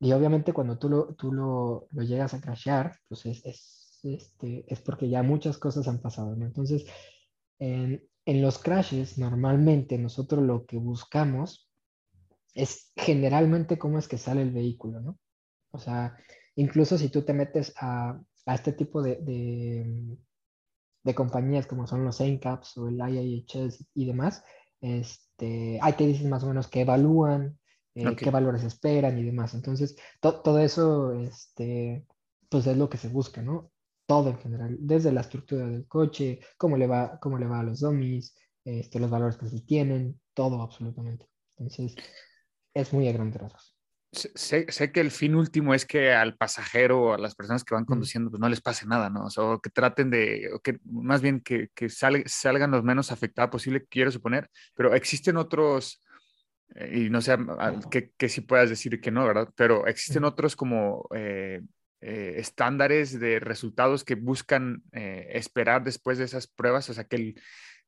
Y 0.00 0.12
obviamente 0.12 0.52
cuando 0.52 0.78
tú 0.78 0.88
lo, 0.88 1.14
tú 1.14 1.32
lo, 1.32 1.88
lo 1.90 2.02
llegas 2.02 2.34
a 2.34 2.40
crashear, 2.40 2.96
pues 3.08 3.26
es, 3.26 3.44
es, 3.44 4.00
este, 4.04 4.64
es 4.66 4.80
porque 4.80 5.08
ya 5.08 5.22
muchas 5.22 5.58
cosas 5.58 5.86
han 5.88 6.00
pasado, 6.00 6.34
¿no? 6.36 6.46
Entonces, 6.46 6.86
en, 7.58 8.04
en 8.24 8.42
los 8.42 8.58
crashes, 8.58 9.18
normalmente 9.18 9.98
nosotros 9.98 10.42
lo 10.42 10.64
que 10.66 10.78
buscamos 10.78 11.71
es 12.54 12.92
generalmente 12.96 13.78
cómo 13.78 13.98
es 13.98 14.08
que 14.08 14.18
sale 14.18 14.42
el 14.42 14.52
vehículo, 14.52 15.00
¿no? 15.00 15.18
O 15.72 15.78
sea, 15.78 16.16
incluso 16.56 16.98
si 16.98 17.10
tú 17.10 17.22
te 17.24 17.34
metes 17.34 17.72
a, 17.78 18.20
a 18.46 18.54
este 18.54 18.72
tipo 18.72 19.02
de, 19.02 19.16
de, 19.16 20.18
de 21.04 21.14
compañías 21.14 21.66
como 21.66 21.86
son 21.86 22.04
los 22.04 22.20
NCAPs 22.20 22.76
o 22.78 22.88
el 22.88 22.96
IIHS 23.00 23.86
y 23.94 24.06
demás, 24.06 24.44
este, 24.80 25.78
ahí 25.82 25.92
te 25.94 26.06
dicen 26.06 26.30
más 26.30 26.44
o 26.44 26.48
menos 26.48 26.68
qué 26.68 26.82
evalúan, 26.82 27.58
eh, 27.94 28.10
Ok. 28.12 28.20
qué 28.20 28.30
valores 28.30 28.62
esperan 28.64 29.18
y 29.18 29.24
demás. 29.24 29.54
Entonces, 29.54 29.96
to- 30.20 30.40
todo 30.42 30.58
eso, 30.60 31.12
este, 31.14 32.06
pues 32.48 32.66
es 32.66 32.76
lo 32.76 32.88
que 32.88 32.98
se 32.98 33.08
busca, 33.08 33.42
¿no? 33.42 33.72
Todo 34.06 34.30
en 34.30 34.38
general, 34.38 34.76
desde 34.80 35.12
la 35.12 35.20
estructura 35.22 35.66
del 35.66 35.86
coche, 35.86 36.40
cómo 36.58 36.76
le 36.76 36.86
va, 36.86 37.18
cómo 37.20 37.38
le 37.38 37.46
va 37.46 37.60
a 37.60 37.62
los 37.62 37.80
dummies, 37.80 38.34
este, 38.64 39.00
los 39.00 39.10
valores 39.10 39.36
que 39.38 39.48
se 39.48 39.60
tienen, 39.62 40.20
todo 40.34 40.62
absolutamente. 40.62 41.28
Entonces, 41.56 41.94
es 42.74 42.92
muy 42.92 43.08
a 43.08 43.12
grandes 43.12 43.40
rasgos. 43.40 43.76
sé, 44.14 44.66
sé- 44.70 44.92
que 44.92 45.00
el 45.00 45.10
fin 45.10 45.34
último 45.34 45.72
es 45.72 45.86
que 45.86 46.12
al 46.12 46.36
pasajero 46.36 47.00
o 47.02 47.12
a 47.14 47.18
las 47.18 47.34
personas 47.34 47.64
que 47.64 47.74
van 47.74 47.84
Mm. 47.84 47.86
conduciendo 47.86 48.30
pues 48.30 48.40
no 48.40 48.48
les 48.50 48.60
pase 48.60 48.86
nada, 48.86 49.08
¿no? 49.08 49.24
O 49.24 49.30
sea, 49.30 49.44
que 49.62 49.70
traten 49.70 50.10
de, 50.10 50.50
o 50.54 50.60
que 50.60 50.78
más 50.84 51.22
bien 51.22 51.40
que, 51.40 51.68
que 51.74 51.88
sal- 51.88 52.22
salgan 52.26 52.72
lo 52.72 52.82
menos 52.82 53.10
afectados 53.10 53.50
posible, 53.50 53.86
quiero 53.88 54.10
suponer, 54.10 54.50
pero 54.74 54.94
existen 54.94 55.38
otros, 55.38 56.02
eh, 56.74 57.04
y 57.06 57.10
no 57.10 57.22
sé 57.22 57.38
que, 57.90 58.10
que 58.18 58.28
sí 58.28 58.42
puedas 58.42 58.68
decir 58.68 59.00
que 59.00 59.10
no, 59.10 59.26
¿verdad? 59.26 59.48
Pero 59.56 59.86
existen 59.86 60.24
Mm. 60.24 60.26
otros 60.26 60.56
como 60.56 61.08
eh, 61.14 61.62
eh, 62.02 62.34
estándares 62.36 63.18
de 63.18 63.40
resultados 63.40 64.04
que 64.04 64.16
buscan 64.16 64.82
eh, 64.92 65.28
esperar 65.32 65.84
después 65.84 66.18
de 66.18 66.24
esas 66.24 66.48
pruebas, 66.48 66.90
o 66.90 66.92
sea, 66.94 67.04
que 67.04 67.16
el, 67.16 67.40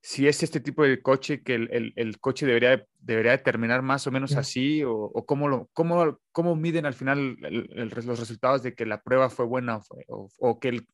si 0.07 0.29
es 0.29 0.43
este 0.43 0.61
tipo 0.61 0.83
de 0.83 1.01
coche, 1.01 1.43
que 1.43 1.55
el, 1.55 1.69
el- 1.73 1.93
el 1.97 2.21
coche 2.21 2.45
debería, 2.45 2.77
de- 2.77 2.87
debería 2.99 3.33
de 3.33 3.39
terminar 3.39 3.81
más 3.81 4.07
o 4.07 4.11
menos 4.11 4.35
Mm. 4.35 4.39
así, 4.39 4.85
o, 4.85 4.93
o 4.95 5.25
cómo, 5.25 5.49
lo, 5.49 5.71
cómo, 5.73 6.19
cómo 6.31 6.55
miden 6.57 6.85
al 6.85 6.93
final 6.93 7.39
el- 7.41 7.89
los 7.89 8.19
resultados 8.21 8.63
de 8.63 8.75
que 8.75 8.85
la 8.85 9.01
prueba 9.01 9.31
fue 9.31 9.47
buena 9.47 9.79
o, 9.79 9.81
fue- 9.81 10.05
o- 10.09 10.29
o 10.39 10.61
que, 10.61 10.69
el, 10.69 10.87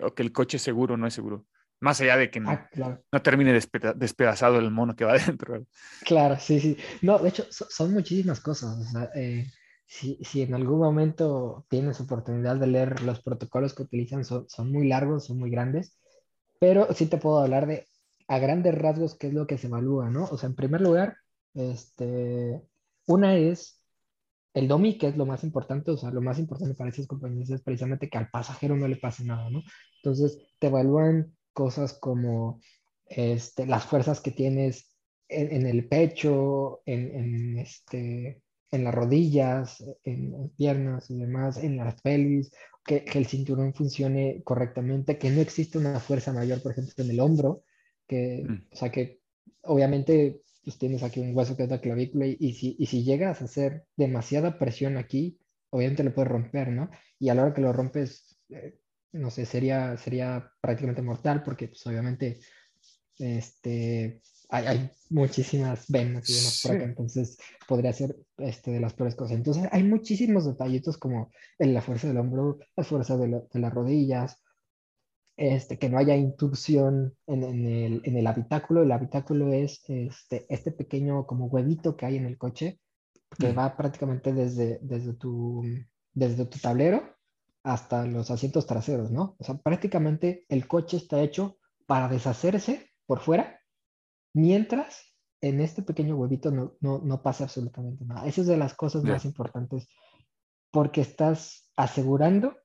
o 0.00 0.14
que 0.14 0.22
el 0.22 0.32
coche 0.32 0.56
es 0.56 0.62
seguro 0.62 0.94
o 0.94 0.96
no 0.96 1.06
es 1.06 1.12
seguro. 1.12 1.44
Más 1.80 2.00
allá 2.00 2.16
de 2.16 2.30
que 2.30 2.40
no, 2.40 2.50
Ah, 2.52 2.68
claro. 2.72 3.04
no 3.12 3.20
termine 3.22 3.52
despeda- 3.52 3.92
despedazado 3.92 4.58
el 4.58 4.70
mono 4.70 4.96
que 4.96 5.04
va 5.04 5.12
adentro. 5.38 5.66
Claro, 6.06 6.36
sí, 6.40 6.58
sí. 6.58 6.76
No, 7.02 7.18
de 7.18 7.28
hecho, 7.28 7.44
so- 7.50 7.66
son 7.68 7.92
muchísimas 7.92 8.40
cosas. 8.40 8.78
O 8.78 8.84
sea, 8.90 9.10
eh, 9.14 9.46
si, 9.84 10.16
si 10.24 10.40
en 10.40 10.54
algún 10.54 10.78
momento 10.78 11.66
tienes 11.68 12.00
oportunidad 12.00 12.56
de 12.56 12.66
leer 12.66 13.02
los 13.02 13.20
protocolos 13.22 13.74
que 13.74 13.82
utilizan, 13.82 14.24
son, 14.24 14.48
son 14.48 14.72
muy 14.72 14.88
largos, 14.88 15.26
son 15.26 15.38
muy 15.38 15.50
grandes, 15.50 15.98
pero 16.58 16.88
sí 16.94 17.04
te 17.06 17.18
puedo 17.18 17.40
hablar 17.40 17.66
de 17.66 17.86
a 18.28 18.38
grandes 18.38 18.74
rasgos 18.74 19.16
qué 19.16 19.28
es 19.28 19.34
lo 19.34 19.46
que 19.46 19.58
se 19.58 19.66
evalúa, 19.66 20.10
¿no? 20.10 20.24
O 20.30 20.36
sea, 20.36 20.48
en 20.48 20.54
primer 20.54 20.82
lugar, 20.82 21.16
este, 21.54 22.62
una 23.06 23.36
es 23.36 23.82
el 24.54 24.68
DOMI, 24.68 24.98
que 24.98 25.08
es 25.08 25.16
lo 25.16 25.26
más 25.26 25.44
importante, 25.44 25.90
o 25.90 25.96
sea, 25.96 26.10
lo 26.10 26.20
más 26.20 26.38
importante 26.38 26.74
para 26.74 26.90
esas 26.90 27.06
compañías 27.06 27.50
es 27.50 27.62
precisamente 27.62 28.08
que 28.08 28.18
al 28.18 28.28
pasajero 28.30 28.76
no 28.76 28.86
le 28.86 28.96
pase 28.96 29.24
nada, 29.24 29.48
¿no? 29.50 29.62
Entonces, 30.02 30.38
te 30.58 30.66
evalúan 30.66 31.36
cosas 31.52 31.94
como 31.94 32.60
este, 33.06 33.66
las 33.66 33.84
fuerzas 33.84 34.20
que 34.20 34.30
tienes 34.30 34.94
en, 35.28 35.66
el 35.66 35.88
pecho, 35.88 36.80
en, 36.86 37.14
en, 37.14 37.58
este, 37.58 38.42
en 38.70 38.84
las 38.84 38.94
rodillas, 38.94 39.82
en, 40.04 40.34
en 40.34 40.48
piernas 40.50 41.10
y 41.10 41.18
demás, 41.18 41.58
en 41.62 41.76
las 41.76 42.00
pelvis, 42.00 42.50
que, 42.84 43.04
que 43.04 43.18
el 43.18 43.26
cinturón 43.26 43.74
funcione 43.74 44.42
correctamente, 44.44 45.18
que 45.18 45.30
no 45.30 45.40
existe 45.40 45.78
una 45.78 46.00
fuerza 46.00 46.32
mayor, 46.32 46.62
por 46.62 46.72
ejemplo, 46.72 47.04
en 47.04 47.10
el 47.10 47.20
hombro, 47.20 47.62
que, 48.08 48.44
Mm. 48.48 48.66
o 48.72 48.76
sea, 48.76 48.90
que 48.90 49.20
obviamente 49.62 50.42
pues 50.64 50.78
tienes 50.78 51.02
aquí 51.02 51.20
un 51.20 51.34
hueso 51.36 51.56
que 51.56 51.64
es 51.64 51.70
la 51.70 51.80
clavícula 51.80 52.26
y, 52.26 52.36
y 52.40 52.52
si, 52.54 52.76
y 52.78 52.86
si 52.86 53.04
llegas 53.04 53.40
a 53.40 53.46
hacer 53.46 53.84
demasiada 53.96 54.58
presión 54.58 54.96
aquí, 54.98 55.38
obviamente 55.70 56.04
lo 56.04 56.14
puedes 56.14 56.30
romper, 56.32 56.68
¿no? 56.70 56.90
Y 57.18 57.30
a 57.30 57.34
la 57.34 57.44
hora 57.44 57.54
que 57.54 57.62
lo 57.62 57.72
rompes, 57.72 58.38
eh, 58.50 58.78
no 59.12 59.30
sé, 59.30 59.46
sería, 59.46 59.96
sería 59.96 60.50
prácticamente 60.60 61.02
mortal 61.02 61.42
porque 61.42 61.68
pues 61.68 61.86
obviamente 61.86 62.40
este, 63.18 64.22
hay, 64.50 64.66
hay 64.66 64.90
muchísimas 65.10 65.86
venas 65.88 66.28
y 66.30 66.34
demás 66.34 66.60
por 66.62 66.72
acá, 66.72 66.84
entonces 66.84 67.38
podría 67.66 67.92
ser 67.92 68.16
este, 68.38 68.70
de 68.72 68.80
las 68.80 68.94
peores 68.94 69.14
cosas. 69.16 69.36
Entonces 69.36 69.64
hay 69.72 69.82
muchísimos 69.84 70.46
detallitos 70.46 70.98
como 70.98 71.30
en 71.58 71.74
la 71.74 71.82
fuerza 71.82 72.08
del 72.08 72.18
hombro, 72.18 72.58
la 72.76 72.84
fuerza 72.84 73.16
de, 73.16 73.28
la- 73.28 73.42
de 73.52 73.60
las 73.60 73.72
rodillas, 73.72 74.42
este, 75.38 75.78
que 75.78 75.88
no 75.88 75.98
haya 75.98 76.16
intrusión 76.16 77.14
en, 77.26 77.44
en 77.44 77.64
el, 77.64 78.00
en 78.04 78.16
el 78.16 78.26
habitáculo. 78.26 78.82
El 78.82 78.90
habitáculo 78.90 79.52
es 79.52 79.82
este, 79.88 80.46
este 80.48 80.72
pequeño 80.72 81.26
como 81.26 81.46
huevito 81.46 81.96
que 81.96 82.06
hay 82.06 82.16
en 82.16 82.26
el 82.26 82.36
coche, 82.36 82.80
que 83.38 83.52
va 83.52 83.76
prácticamente 83.76 84.32
desde, 84.32 84.80
desde, 84.82 85.14
tu, 85.14 85.62
desde 86.12 86.44
tu 86.44 86.58
tablero 86.58 87.02
hasta 87.62 88.04
los 88.04 88.30
asientos 88.32 88.66
traseros, 88.66 89.12
¿no? 89.12 89.36
O 89.38 89.44
sea, 89.44 89.56
prácticamente 89.58 90.44
el 90.48 90.66
coche 90.66 90.96
está 90.96 91.22
hecho 91.22 91.56
para 91.86 92.08
deshacerse 92.08 92.90
por 93.06 93.20
fuera, 93.20 93.60
mientras 94.34 95.14
en 95.40 95.60
este 95.60 95.82
pequeño 95.82 96.16
huevito 96.16 96.50
no, 96.50 96.74
no, 96.80 96.98
no 96.98 97.22
pase 97.22 97.44
absolutamente 97.44 98.04
nada. 98.04 98.26
Esa 98.26 98.40
es 98.40 98.48
de 98.48 98.56
las 98.56 98.74
cosas 98.74 99.04
más 99.04 99.24
importantes, 99.24 99.88
porque 100.72 101.00
estás 101.00 101.70
asegurando 101.76 102.56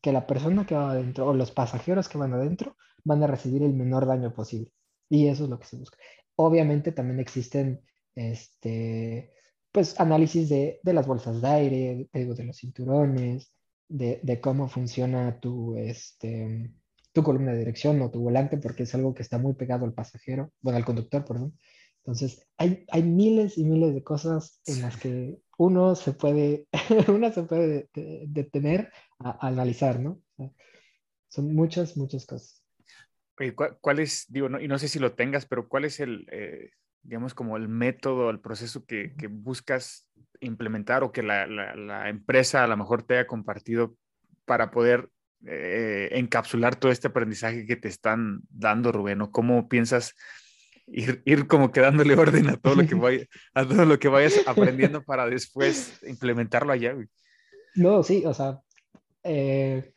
que 0.00 0.12
la 0.12 0.26
persona 0.26 0.66
que 0.66 0.74
va 0.74 0.92
adentro 0.92 1.26
o 1.26 1.34
los 1.34 1.50
pasajeros 1.50 2.08
que 2.08 2.18
van 2.18 2.32
adentro 2.32 2.76
van 3.04 3.22
a 3.22 3.26
recibir 3.26 3.62
el 3.62 3.74
menor 3.74 4.06
daño 4.06 4.32
posible. 4.32 4.70
Y 5.08 5.26
eso 5.28 5.44
es 5.44 5.50
lo 5.50 5.58
que 5.58 5.66
se 5.66 5.76
busca. 5.76 5.98
Obviamente 6.36 6.92
también 6.92 7.20
existen 7.20 7.80
este, 8.14 9.32
pues, 9.72 9.98
análisis 10.00 10.48
de, 10.48 10.80
de 10.82 10.92
las 10.92 11.06
bolsas 11.06 11.40
de 11.40 11.48
aire, 11.48 12.08
digo, 12.12 12.34
de 12.34 12.44
los 12.44 12.56
cinturones, 12.56 13.52
de, 13.88 14.20
de 14.22 14.40
cómo 14.40 14.68
funciona 14.68 15.38
tu, 15.40 15.76
este, 15.76 16.72
tu 17.12 17.22
columna 17.22 17.52
de 17.52 17.58
dirección 17.58 18.00
o 18.02 18.10
tu 18.10 18.20
volante, 18.20 18.56
porque 18.58 18.84
es 18.84 18.94
algo 18.94 19.14
que 19.14 19.22
está 19.22 19.38
muy 19.38 19.54
pegado 19.54 19.84
al 19.84 19.94
pasajero, 19.94 20.52
bueno, 20.60 20.76
al 20.78 20.84
conductor, 20.84 21.24
perdón. 21.24 21.58
Entonces, 22.04 22.46
hay, 22.56 22.86
hay 22.90 23.02
miles 23.02 23.58
y 23.58 23.64
miles 23.64 23.94
de 23.94 24.02
cosas 24.02 24.60
en 24.66 24.80
las 24.82 24.96
que 24.96 25.38
uno 25.58 25.94
se 25.94 26.12
puede, 26.12 26.66
uno 27.08 27.32
se 27.32 27.42
puede 27.42 27.88
de- 27.92 28.24
detener 28.28 28.90
a, 29.20 29.30
a 29.30 29.48
analizar, 29.48 30.00
¿no? 30.00 30.10
O 30.10 30.36
sea, 30.36 30.50
son 31.28 31.54
muchas, 31.54 31.96
muchas 31.96 32.26
cosas. 32.26 32.64
¿cuál, 33.54 33.78
cuál 33.80 33.98
es, 34.00 34.26
digo, 34.28 34.48
no, 34.48 34.60
y 34.60 34.68
no 34.68 34.78
sé 34.78 34.88
si 34.88 34.98
lo 34.98 35.14
tengas, 35.14 35.46
pero 35.46 35.68
cuál 35.68 35.84
es 35.86 36.00
el, 36.00 36.26
eh, 36.30 36.70
digamos, 37.02 37.34
como 37.34 37.56
el 37.56 37.68
método, 37.68 38.30
el 38.30 38.40
proceso 38.40 38.84
que, 38.84 39.14
que 39.16 39.28
buscas 39.28 40.08
implementar 40.40 41.02
o 41.02 41.12
que 41.12 41.22
la, 41.22 41.46
la- 41.46 41.74
la 41.74 42.08
empresa 42.08 42.64
a 42.64 42.66
lo 42.66 42.76
mejor 42.76 43.02
te 43.02 43.14
haya 43.14 43.26
compartido 43.26 43.96
para 44.44 44.70
poder 44.70 45.08
eh, 45.46 46.08
encapsular 46.12 46.76
todo 46.76 46.92
este 46.92 47.08
aprendizaje 47.08 47.66
que 47.66 47.76
te 47.76 47.88
están 47.88 48.40
dando, 48.50 48.92
Rubén? 48.92 49.22
¿O 49.22 49.30
cómo 49.30 49.68
piensas 49.68 50.14
ir, 50.86 51.22
ir 51.24 51.46
como 51.46 51.70
que 51.72 51.80
dándole 51.80 52.14
orden 52.14 52.48
a 52.48 52.56
todo 52.56 52.74
lo 52.74 52.86
que 52.86 52.94
vaya, 52.94 53.24
a 53.54 53.66
todo 53.66 53.84
lo 53.86 53.98
que 53.98 54.08
vayas 54.08 54.46
aprendiendo 54.46 55.02
para 55.02 55.26
después 55.26 56.02
implementarlo 56.02 56.72
allá, 56.72 56.92
güey? 56.92 57.08
No, 57.74 58.02
sí, 58.02 58.24
o 58.26 58.34
sea, 58.34 58.60
eh, 59.24 59.94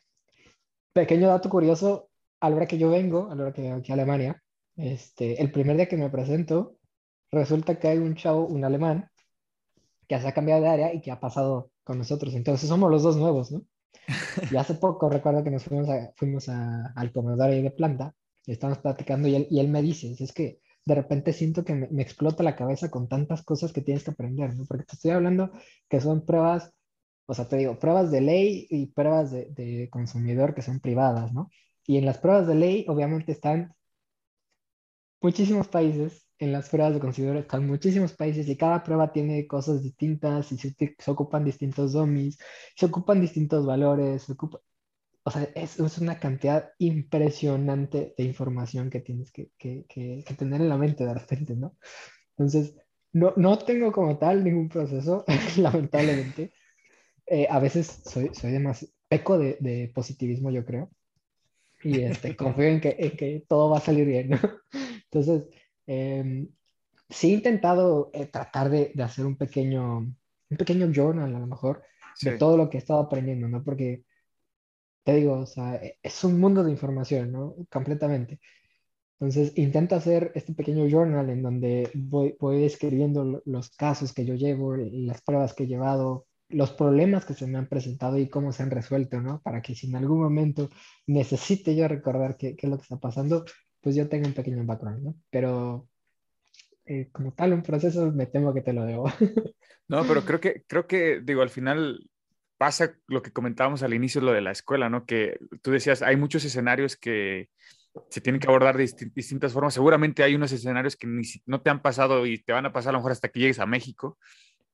pequeño 0.92 1.28
dato 1.28 1.50
curioso, 1.50 2.10
a 2.40 2.50
la 2.50 2.56
hora 2.56 2.66
que 2.66 2.78
yo 2.78 2.90
vengo, 2.90 3.30
a 3.30 3.34
la 3.34 3.44
hora 3.44 3.52
que 3.52 3.62
vengo 3.62 3.76
aquí 3.76 3.92
a 3.92 3.94
Alemania, 3.94 4.42
este, 4.76 5.40
el 5.42 5.52
primer 5.52 5.76
día 5.76 5.88
que 5.88 5.96
me 5.96 6.10
presento, 6.10 6.78
resulta 7.30 7.78
que 7.78 7.88
hay 7.88 7.98
un 7.98 8.14
chavo, 8.16 8.46
un 8.46 8.64
alemán, 8.64 9.10
que 10.08 10.18
se 10.20 10.28
ha 10.28 10.32
cambiado 10.34 10.62
de 10.62 10.68
área 10.68 10.94
y 10.94 11.00
que 11.00 11.10
ha 11.10 11.20
pasado 11.20 11.70
con 11.84 11.98
nosotros. 11.98 12.34
Entonces 12.34 12.68
somos 12.68 12.90
los 12.90 13.02
dos 13.02 13.16
nuevos, 13.16 13.52
¿no? 13.52 13.62
Y 14.50 14.56
hace 14.56 14.74
poco 14.74 15.08
recuerdo 15.10 15.44
que 15.44 15.50
nos 15.50 15.64
fuimos, 15.64 15.88
a- 15.88 16.12
fuimos 16.16 16.48
a- 16.48 16.92
al 16.96 17.12
comedor 17.12 17.50
ahí 17.50 17.62
de 17.62 17.70
planta, 17.70 18.14
y 18.46 18.52
estábamos 18.52 18.80
platicando 18.82 19.28
y 19.28 19.36
él, 19.36 19.46
y 19.50 19.60
él 19.60 19.68
me 19.68 19.82
dice, 19.82 20.14
es 20.18 20.32
que 20.32 20.60
de 20.86 20.94
repente 20.94 21.32
siento 21.32 21.64
que 21.64 21.74
me, 21.74 21.88
me 21.90 22.02
explota 22.02 22.42
la 22.42 22.56
cabeza 22.56 22.90
con 22.90 23.08
tantas 23.08 23.42
cosas 23.44 23.72
que 23.72 23.80
tienes 23.82 24.04
que 24.04 24.10
aprender, 24.12 24.54
¿no? 24.56 24.64
Porque 24.66 24.84
te 24.84 24.94
estoy 24.96 25.12
hablando 25.12 25.50
que 25.88 26.00
son 26.00 26.26
pruebas 26.26 26.72
o 27.26 27.34
sea, 27.34 27.48
te 27.48 27.56
digo, 27.56 27.78
pruebas 27.78 28.10
de 28.10 28.20
ley 28.20 28.66
y 28.70 28.86
pruebas 28.86 29.30
de, 29.32 29.46
de 29.46 29.88
consumidor 29.90 30.54
que 30.54 30.62
son 30.62 30.80
privadas, 30.80 31.32
¿no? 31.32 31.50
Y 31.86 31.98
en 31.98 32.06
las 32.06 32.18
pruebas 32.18 32.46
de 32.46 32.54
ley, 32.54 32.86
obviamente, 32.88 33.32
están 33.32 33.74
muchísimos 35.20 35.68
países, 35.68 36.26
en 36.38 36.52
las 36.52 36.68
pruebas 36.68 36.94
de 36.94 37.00
consumidor 37.00 37.36
están 37.36 37.66
muchísimos 37.66 38.12
países 38.12 38.48
y 38.48 38.56
cada 38.56 38.82
prueba 38.82 39.12
tiene 39.12 39.46
cosas 39.46 39.82
distintas 39.82 40.50
y 40.52 40.58
se, 40.58 40.74
se 40.98 41.10
ocupan 41.10 41.44
distintos 41.44 41.92
dummies, 41.92 42.38
se 42.76 42.86
ocupan 42.86 43.20
distintos 43.20 43.64
valores, 43.66 44.22
se 44.24 44.32
ocupa, 44.32 44.60
o 45.24 45.30
sea, 45.30 45.44
es, 45.54 45.80
es 45.80 45.98
una 45.98 46.18
cantidad 46.20 46.70
impresionante 46.78 48.14
de 48.16 48.24
información 48.24 48.90
que 48.90 49.00
tienes 49.00 49.32
que, 49.32 49.50
que, 49.58 49.86
que, 49.88 50.24
que 50.26 50.34
tener 50.34 50.60
en 50.60 50.68
la 50.68 50.76
mente 50.76 51.04
de 51.06 51.14
repente, 51.14 51.56
¿no? 51.56 51.76
Entonces, 52.36 52.76
no, 53.12 53.32
no 53.36 53.58
tengo 53.58 53.92
como 53.92 54.18
tal 54.18 54.44
ningún 54.44 54.68
proceso, 54.68 55.24
lamentablemente. 55.58 56.52
Eh, 57.26 57.46
a 57.50 57.58
veces 57.58 58.00
soy, 58.04 58.30
soy 58.34 58.52
demasiado, 58.52 58.92
peco 59.08 59.38
de, 59.38 59.56
de 59.60 59.90
positivismo, 59.94 60.50
yo 60.50 60.64
creo. 60.64 60.90
Y 61.82 62.00
este, 62.00 62.36
confío 62.36 62.64
en 62.66 62.80
que, 62.80 62.96
en 62.98 63.16
que 63.16 63.44
todo 63.48 63.70
va 63.70 63.78
a 63.78 63.80
salir 63.80 64.06
bien, 64.06 64.30
¿no? 64.30 64.38
Entonces, 65.04 65.44
em, 65.86 66.48
sí 67.08 67.30
he 67.30 67.34
intentado 67.34 68.10
eh, 68.12 68.26
tratar 68.26 68.70
de, 68.70 68.92
de 68.94 69.02
hacer 69.02 69.26
un 69.26 69.36
pequeño, 69.36 69.98
un 69.98 70.56
pequeño 70.58 70.90
journal, 70.92 71.34
a 71.34 71.38
lo 71.38 71.46
mejor, 71.46 71.82
de 72.22 72.32
Sí. 72.32 72.38
todo 72.38 72.56
lo 72.56 72.68
que 72.70 72.78
he 72.78 72.80
estado 72.80 73.00
aprendiendo, 73.00 73.48
¿no? 73.48 73.62
Porque, 73.64 74.04
te 75.04 75.14
digo, 75.16 75.34
o 75.40 75.46
sea, 75.46 75.76
e- 75.76 75.98
es 76.02 76.24
un 76.24 76.38
mundo 76.40 76.64
de 76.64 76.70
información, 76.70 77.32
¿no? 77.32 77.54
Completamente. 77.70 78.40
Entonces, 79.20 79.52
intento 79.56 79.94
hacer 79.96 80.32
este 80.34 80.54
pequeño 80.54 80.86
journal 80.88 81.30
en 81.30 81.42
donde 81.42 81.90
voy, 81.94 82.36
voy 82.40 82.64
escribiendo 82.64 83.24
lo- 83.24 83.42
los 83.46 83.70
casos 83.70 84.12
que 84.12 84.24
yo 84.24 84.34
llevo, 84.34 84.76
las 84.76 85.22
pruebas 85.22 85.54
que 85.54 85.64
he 85.64 85.66
llevado, 85.66 86.26
los 86.48 86.72
problemas 86.72 87.24
que 87.24 87.34
se 87.34 87.46
me 87.46 87.58
han 87.58 87.66
presentado 87.66 88.18
y 88.18 88.28
cómo 88.28 88.52
se 88.52 88.62
han 88.62 88.70
resuelto, 88.70 89.20
¿no? 89.20 89.40
Para 89.42 89.62
que 89.62 89.74
si 89.74 89.86
en 89.88 89.96
algún 89.96 90.20
momento 90.20 90.70
necesite 91.06 91.74
yo 91.74 91.88
recordar 91.88 92.36
qué, 92.36 92.56
qué 92.56 92.66
es 92.66 92.70
lo 92.70 92.76
que 92.76 92.82
está 92.82 92.98
pasando, 92.98 93.44
pues 93.80 93.96
yo 93.96 94.08
tenga 94.08 94.28
un 94.28 94.34
pequeño 94.34 94.64
background, 94.64 95.02
¿no? 95.02 95.14
Pero 95.30 95.88
eh, 96.86 97.08
como 97.12 97.32
tal, 97.32 97.52
un 97.52 97.62
proceso 97.62 98.12
me 98.12 98.26
temo 98.26 98.52
que 98.52 98.62
te 98.62 98.72
lo 98.72 98.84
debo. 98.84 99.06
No, 99.86 100.02
pero 100.06 100.24
creo 100.24 100.40
que, 100.40 100.64
creo 100.66 100.86
que, 100.86 101.20
digo, 101.22 101.42
al 101.42 101.50
final 101.50 102.08
pasa 102.56 102.96
lo 103.06 103.20
que 103.20 103.32
comentábamos 103.32 103.82
al 103.82 103.92
inicio, 103.92 104.22
lo 104.22 104.32
de 104.32 104.40
la 104.40 104.50
escuela, 104.50 104.88
¿no? 104.88 105.04
Que 105.04 105.38
tú 105.60 105.72
decías, 105.72 106.00
hay 106.00 106.16
muchos 106.16 106.42
escenarios 106.46 106.96
que 106.96 107.50
se 108.08 108.22
tienen 108.22 108.40
que 108.40 108.48
abordar 108.48 108.78
de 108.78 108.84
disti- 108.84 109.12
distintas 109.12 109.52
formas. 109.52 109.74
Seguramente 109.74 110.22
hay 110.22 110.34
unos 110.34 110.52
escenarios 110.52 110.96
que 110.96 111.06
ni 111.06 111.22
no 111.44 111.60
te 111.60 111.68
han 111.68 111.82
pasado 111.82 112.24
y 112.24 112.42
te 112.42 112.54
van 112.54 112.64
a 112.64 112.72
pasar 112.72 112.90
a 112.90 112.92
lo 112.92 112.98
mejor 113.00 113.12
hasta 113.12 113.28
que 113.28 113.40
llegues 113.40 113.58
a 113.58 113.66
México, 113.66 114.18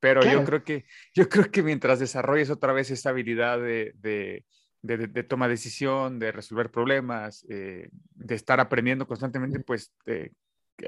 pero 0.01 0.23
yo 0.23 0.29
Claro. 0.31 0.45
creo 0.45 0.65
que, 0.65 0.85
yo 1.15 1.29
creo 1.29 1.51
que 1.51 1.63
mientras 1.63 1.99
desarrolles 1.99 2.51
otra 2.51 2.73
vez 2.73 2.91
esa 2.91 3.11
habilidad 3.11 3.59
de, 3.61 3.93
de, 3.99 4.45
de, 4.83 5.07
de- 5.09 5.23
toma 5.25 5.47
de 5.47 5.53
decisión, 5.53 6.19
de 6.19 6.33
resolver 6.33 6.71
problemas, 6.71 7.45
eh, 7.51 7.89
de 8.15 8.35
estar 8.35 8.61
aprendiendo 8.61 9.07
constantemente, 9.07 9.61
pues, 9.61 9.93
eh, 10.07 10.31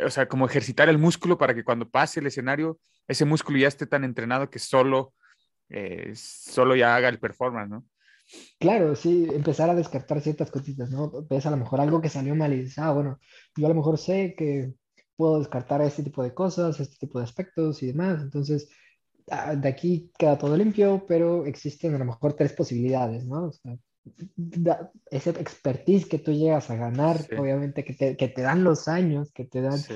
o 0.05 0.11
sea, 0.11 0.27
como 0.29 0.47
ejercitar 0.47 0.89
el 0.89 0.99
músculo 0.99 1.37
para 1.39 1.55
que 1.55 1.65
cuando 1.65 1.89
pase 1.89 2.21
el 2.21 2.27
escenario, 2.27 2.79
ese 3.07 3.25
músculo 3.27 3.59
ya 3.59 3.69
esté 3.69 3.87
tan 3.87 4.05
entrenado 4.05 4.49
que 4.51 4.59
solo, 4.59 5.15
eh, 5.69 6.13
solo 6.15 6.75
ya 6.77 6.97
haga 6.97 7.09
el 7.11 7.19
performance, 7.19 7.71
¿no? 7.71 7.85
Claro, 8.59 8.95
sí, 8.97 9.29
empezar 9.33 9.69
a 9.69 9.75
descartar 9.75 10.21
ciertas 10.21 10.51
cositas, 10.51 10.91
¿no? 10.91 11.11
Ves 11.29 11.45
a 11.45 11.51
lo 11.51 11.57
mejor 11.59 11.81
algo 11.81 12.01
que 12.01 12.09
salió 12.09 12.35
mal 12.35 12.53
y 12.53 12.61
dices, 12.63 12.79
ah, 12.79 12.93
bueno, 12.93 13.19
yo 13.57 13.67
a 13.67 13.69
lo 13.69 13.75
mejor 13.75 13.99
sé 13.99 14.35
que 14.37 14.73
puedo 15.17 15.39
descartar 15.39 15.83
este 15.83 16.03
tipo 16.03 16.23
de 16.23 16.33
cosas, 16.33 16.81
este 16.81 16.97
tipo 16.97 17.19
de 17.19 17.25
aspectos 17.25 17.83
y 17.83 17.89
demás, 17.89 18.23
entonces 18.23 18.71
de 19.27 19.69
aquí 19.69 20.11
queda 20.19 20.39
todo 20.39 20.57
limpio, 20.57 21.05
pero 21.07 21.47
existen 21.47 21.95
a 21.95 21.99
lo 21.99 22.05
mejor 22.05 22.35
tres 22.35 22.53
posibilidades, 22.53 23.25
¿no? 23.27 23.47
O 23.47 23.53
sea, 23.53 23.77
da- 24.37 24.91
ese 25.11 25.31
expertise 25.31 26.07
que 26.07 26.19
tú 26.19 26.33
llegas 26.33 26.71
a 26.71 26.77
ganar, 26.77 27.19
Sí. 27.19 27.35
obviamente 27.37 27.85
que 27.85 27.95
te, 27.95 28.17
que 28.17 28.29
te 28.29 28.43
dan 28.43 28.65
los 28.65 28.89
años, 28.89 29.33
que 29.33 29.45
te 29.45 29.61
dan, 29.61 29.79
Sí. 29.79 29.95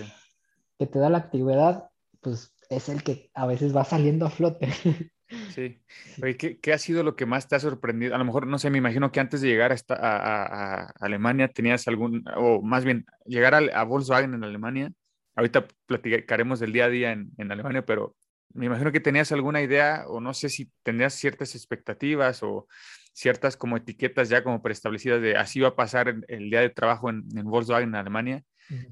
que 0.79 0.87
te 0.87 0.99
da 0.99 1.11
la 1.11 1.18
antigüedad, 1.18 1.91
pues 2.20 2.55
es 2.70 2.89
el 2.89 3.03
que 3.03 3.31
a 3.35 3.47
veces 3.47 3.74
va 3.77 3.85
saliendo 3.85 4.27
a 4.27 4.31
flote. 4.31 4.68
Sí. 5.49 5.83
Oye, 6.22 6.37
¿qué, 6.37 6.61
qué 6.61 6.72
ha 6.72 6.79
sido 6.79 7.03
lo 7.03 7.16
que 7.16 7.27
más 7.27 7.49
te 7.49 7.57
ha 7.57 7.59
sorprendido? 7.59 8.14
A 8.14 8.18
lo 8.18 8.24
mejor, 8.24 8.47
no 8.47 8.59
sé, 8.61 8.70
me 8.70 8.79
imagino 8.79 9.11
que 9.11 9.18
antes 9.18 9.41
de 9.41 9.49
llegar 9.49 9.72
a, 9.72 9.74
esta- 9.74 9.97
a, 9.97 10.16
a- 10.16 10.83
a 10.85 10.93
Alemania 11.01 11.49
tenías 11.49 11.89
algún, 11.89 12.22
o 12.37 12.62
más 12.62 12.85
bien, 12.85 13.07
llegar 13.24 13.55
a, 13.57 13.83
Volkswagen 13.83 14.35
en 14.35 14.45
Alemania. 14.45 14.93
Ahorita 15.35 15.66
platicaremos 15.87 16.61
del 16.61 16.72
día 16.72 16.85
a 16.85 16.89
día 16.91 17.11
en, 17.11 17.33
en 17.39 17.51
Alemania, 17.51 17.85
pero 17.85 18.14
me 18.55 18.67
imagino 18.67 18.93
que 18.93 19.01
tenías 19.01 19.33
alguna 19.33 19.63
idea, 19.63 20.05
o 20.09 20.21
no 20.21 20.35
sé 20.35 20.49
si 20.49 20.71
tenías 20.83 21.15
ciertas 21.15 21.55
expectativas 21.55 22.43
o 22.43 22.67
ciertas 23.13 23.57
como 23.57 23.77
etiquetas 23.77 24.29
ya 24.29 24.45
como 24.45 24.63
preestablecidas 24.63 25.23
de 25.23 25.37
así 25.37 25.61
va 25.61 25.69
a 25.69 25.77
pasar 25.77 26.09
el, 26.29 26.51
día 26.51 26.61
de 26.61 26.71
trabajo 26.71 27.11
en, 27.11 27.25
en 27.37 27.45
Volkswagen 27.45 27.89
en 27.91 27.95
Alemania. 27.95 28.45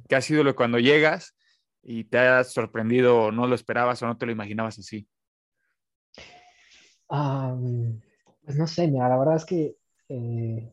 ¿Qué 0.08 0.16
ha 0.16 0.20
sido 0.20 0.44
lo 0.44 0.54
cuando 0.54 0.78
llegas 0.78 1.36
y 1.82 2.04
te 2.04 2.18
has 2.18 2.52
sorprendido 2.52 3.24
o 3.24 3.32
no 3.32 3.46
lo 3.46 3.54
esperabas 3.54 4.02
o 4.02 4.06
no 4.06 4.16
te 4.16 4.26
lo 4.26 4.32
imaginabas 4.32 4.78
así? 4.78 5.06
Ah, 7.08 7.54
pues 8.44 8.56
no 8.56 8.66
sé, 8.66 8.88
mira, 8.88 9.08
la 9.08 9.18
verdad 9.18 9.36
es 9.36 9.44
que 9.44 9.76
eh, 10.08 10.72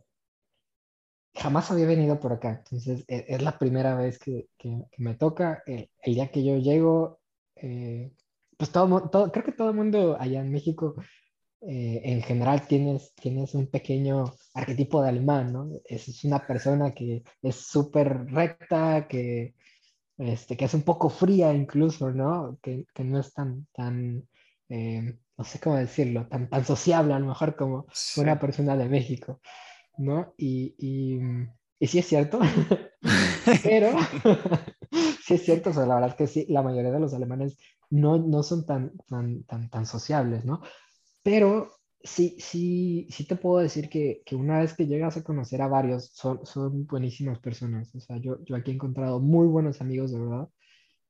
jamás 1.35 1.71
había 1.71 1.85
venido 1.85 2.19
por 2.19 2.33
acá, 2.33 2.61
entonces 2.63 3.03
e- 3.07 3.25
es, 3.27 3.41
la 3.41 3.57
primera 3.57 3.95
vez 3.95 4.17
que, 4.19 4.47
que- 4.57 4.85
que 4.91 5.03
me 5.03 5.15
toca. 5.15 5.63
El, 5.65 5.89
el 6.03 6.13
día 6.13 6.31
que 6.31 6.43
yo 6.43 6.57
llego, 6.57 7.19
eh, 7.55 8.13
pues 8.61 8.71
todo, 8.71 9.09
todo, 9.09 9.31
creo 9.31 9.43
que 9.43 9.53
todo 9.53 9.71
el 9.71 9.75
mundo 9.75 10.15
allá 10.19 10.39
en 10.39 10.51
México, 10.51 10.93
eh, 11.61 11.99
en 12.03 12.21
general, 12.21 12.67
tienes, 12.67 13.11
tienes 13.15 13.55
un 13.55 13.65
pequeño 13.65 14.35
arquetipo 14.53 15.01
de 15.01 15.09
alemán, 15.09 15.51
¿no? 15.51 15.67
Es, 15.83 16.07
es 16.07 16.23
una 16.25 16.45
persona 16.45 16.93
que 16.93 17.23
es 17.41 17.55
súper 17.55 18.27
recta, 18.27 19.07
que, 19.07 19.55
este, 20.19 20.55
que 20.55 20.65
es 20.65 20.75
un 20.75 20.83
poco 20.83 21.09
fría 21.09 21.51
incluso, 21.51 22.11
¿no? 22.11 22.59
Que, 22.61 22.85
que 22.93 23.03
no 23.03 23.19
es 23.19 23.33
tan, 23.33 23.65
tan, 23.73 24.29
eh, 24.69 25.17
no 25.35 25.43
sé 25.43 25.59
cómo 25.59 25.77
decirlo, 25.77 26.27
tan, 26.27 26.47
tan 26.47 26.63
sociable 26.63 27.15
a 27.15 27.19
lo 27.19 27.25
mejor 27.25 27.55
como 27.55 27.87
una 28.17 28.39
persona 28.39 28.77
de 28.77 28.89
México, 28.89 29.41
¿no? 29.97 30.35
Y, 30.37 30.75
y, 30.77 31.19
y 31.79 31.87
sí 31.87 31.97
es 31.97 32.05
cierto, 32.05 32.39
pero 33.63 33.97
sí 35.25 35.33
es 35.33 35.45
cierto, 35.45 35.71
o 35.71 35.73
sea, 35.73 35.87
la 35.87 35.95
verdad 35.95 36.11
es 36.11 36.15
que 36.15 36.27
sí, 36.27 36.45
la 36.47 36.61
mayoría 36.61 36.91
de 36.91 36.99
los 36.99 37.15
alemanes 37.15 37.57
no, 37.91 38.19
no 38.19 38.43
son 38.43 38.65
tan, 38.67 38.97
tan, 39.07 39.43
tan, 39.45 39.69
tan 39.71 39.87
sociables, 39.87 40.45
¿no? 40.45 40.61
Pero 41.23 41.71
sí, 42.03 42.37
sí, 42.39 43.07
sí 43.11 43.27
te 43.27 43.35
puedo 43.37 43.59
decir 43.59 43.89
que, 43.89 44.23
que 44.25 44.35
una 44.35 44.59
vez 44.61 44.75
que 44.75 44.87
llegas 44.87 45.17
a 45.17 45.23
conocer 45.23 45.61
a 45.61 45.67
varios, 45.69 46.11
son, 46.13 46.45
son 46.45 46.87
buenísimas 46.87 47.39
personas. 47.39 47.93
O 47.95 48.01
sea, 48.01 48.17
yo, 48.17 48.43
yo 48.45 48.55
aquí 48.57 48.71
he 48.71 48.75
encontrado 48.75 49.19
muy 49.21 49.47
buenos 49.47 49.81
amigos, 49.81 50.11
de 50.13 50.19
verdad, 50.19 50.49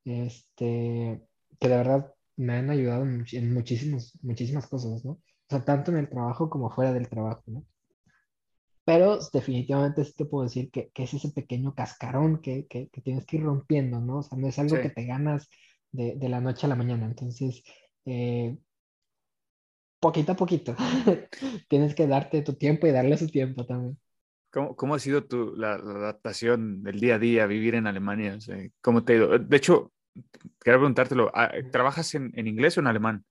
este, 0.06 1.22
que 1.60 1.70
de 1.70 1.78
verdad 1.78 2.14
me 2.38 2.56
han 2.56 2.70
ayudado 2.72 3.04
en, 3.06 3.26
en 3.32 3.54
muchísimos, 3.54 4.20
muchísimas 4.24 4.68
cosas, 4.68 5.06
¿no? 5.06 5.14
O 5.14 5.22
sea, 5.50 5.66
tanto 5.66 5.92
en 5.92 5.98
el 6.00 6.10
trabajo 6.10 6.50
como 6.50 6.72
fuera 6.72 6.94
del 6.94 7.10
trabajo, 7.10 7.44
¿no? 7.48 7.66
Pero 8.86 9.20
definitivamente 9.32 10.04
sí 10.04 10.14
te 10.16 10.26
puedo 10.26 10.44
decir 10.44 10.72
que, 10.72 10.90
que 10.92 11.04
es 11.04 11.14
ese 11.14 11.32
pequeño 11.32 11.76
cascarón 11.76 12.42
que, 12.42 12.68
que, 12.68 12.90
que 12.90 13.02
tienes 13.02 13.26
que 13.26 13.38
ir 13.38 13.44
rompiendo, 13.44 14.00
¿no? 14.02 14.20
O 14.20 14.24
sea, 14.24 14.38
no 14.38 14.48
es 14.48 14.58
algo 14.60 14.76
Sí. 14.76 14.82
que 14.82 14.90
te 14.90 15.06
ganas 15.06 15.50
de, 15.92 16.16
de 16.16 16.30
la 16.30 16.42
noche 16.42 16.66
a 16.66 16.70
la 16.70 16.76
mañana. 16.76 17.06
Entonces, 17.06 17.64
eh, 18.06 18.58
poquito 20.00 20.32
a 20.32 20.36
poquito, 20.36 20.76
tienes 21.70 21.96
que 21.96 22.08
darte 22.08 22.42
tu 22.42 22.54
tiempo 22.54 22.88
y 22.88 22.92
darle 22.92 23.18
su 23.18 23.28
tiempo 23.28 23.66
también. 23.66 24.00
¿Cómo, 24.52 24.76
cómo 24.76 24.96
ha 24.96 25.00
sido 25.00 25.26
tu, 25.26 25.56
la, 25.56 25.78
la 25.78 25.92
adaptación 25.92 26.84
del 26.84 27.00
día 27.00 27.16
a 27.16 27.20
día, 27.20 27.46
vivir 27.46 27.76
en 27.76 27.88
Alemania? 27.88 28.36
O 28.36 28.42
sea, 28.42 28.58
¿cómo 28.82 29.04
te 29.04 29.14
ha 29.14 29.16
ido? 29.16 29.39
De 29.39 29.58
hecho, 29.58 29.94
quería 30.62 30.78
preguntártelo, 30.78 31.32
ah, 31.34 31.52
¿trabajas 31.72 32.14
en, 32.16 32.32
en 32.36 32.48
inglés 32.48 32.78
o 32.78 32.82
en 32.82 32.88
alemán? 32.88 33.26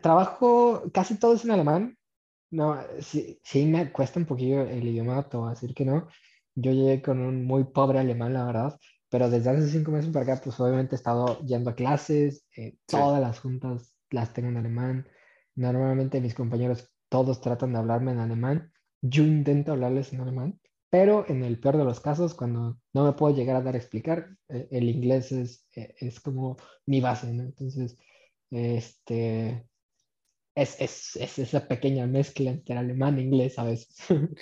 trabajo, 0.00 0.82
casi 0.92 1.18
todo 1.18 1.34
es 1.34 1.44
en 1.44 1.52
alemán. 1.52 1.96
No, 2.50 2.78
sí, 3.00 3.40
sí 3.42 3.66
me 3.66 3.90
cuesta 3.90 4.20
un 4.20 4.26
poquillo 4.26 4.62
el 4.62 4.86
idioma, 4.86 5.28
te 5.28 5.36
voy 5.36 5.48
a 5.48 5.50
decir 5.50 5.74
que 5.74 5.84
no. 5.84 6.08
Yo 6.54 6.72
llegué 6.72 7.02
con 7.02 7.18
un 7.20 7.44
muy 7.44 7.64
pobre 7.64 7.98
alemán, 7.98 8.32
la 8.34 8.44
verdad, 8.46 8.78
pero 9.08 9.30
desde 9.30 9.50
hace 9.50 9.68
cinco 9.68 9.92
meses 9.92 10.10
para 10.10 10.24
acá, 10.24 10.40
pues 10.42 10.58
obviamente 10.58 10.94
he 10.94 10.98
estado 10.98 11.40
yendo 11.44 11.70
a 11.70 11.74
clases, 11.74 12.46
eh, 12.56 12.76
todas 12.86 13.20
las 13.20 13.38
juntas 13.38 13.94
las 14.10 14.32
tengo 14.32 14.48
en 14.48 14.56
alemán. 14.56 15.08
Normalmente 15.54 16.20
mis 16.20 16.34
compañeros 16.34 16.90
todos 17.08 17.40
tratan 17.40 17.72
de 17.72 17.78
hablarme 17.78 18.12
en 18.12 18.18
alemán. 18.18 18.72
Yo 19.02 19.22
intento 19.22 19.72
hablarles 19.72 20.12
en 20.12 20.20
alemán, 20.20 20.60
pero 20.90 21.24
en 21.28 21.44
el 21.44 21.60
peor 21.60 21.76
de 21.76 21.84
los 21.84 22.00
casos, 22.00 22.34
cuando 22.34 22.78
no 22.92 23.04
me 23.04 23.12
puedo 23.12 23.34
llegar 23.34 23.56
a 23.56 23.62
dar 23.62 23.74
a 23.74 23.78
explicar, 23.78 24.36
eh, 24.48 24.68
el 24.70 24.88
inglés 24.88 25.30
es, 25.32 25.66
eh, 25.76 25.94
es 25.98 26.20
como 26.20 26.56
mi 26.86 27.00
base, 27.00 27.32
¿no? 27.32 27.44
Entonces, 27.44 27.96
este, 28.50 29.68
es, 30.54 30.80
es, 30.80 31.16
es 31.16 31.38
esa 31.38 31.68
pequeña 31.68 32.06
mezcla 32.06 32.50
entre 32.50 32.76
alemán 32.76 33.18
e 33.18 33.22
inglés 33.22 33.58
a 33.58 33.64
veces. 33.64 33.96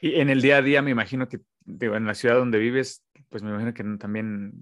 Y 0.00 0.14
en 0.20 0.30
el 0.30 0.40
día 0.40 0.58
a 0.58 0.62
día, 0.62 0.80
me 0.80 0.92
imagino 0.92 1.28
que 1.28 1.40
digo, 1.68 1.96
en 1.96 2.06
la 2.06 2.14
ciudad 2.14 2.36
donde 2.36 2.58
vives, 2.58 3.04
pues 3.28 3.42
me 3.42 3.50
imagino 3.50 3.74
que 3.74 3.84
también 3.98 4.52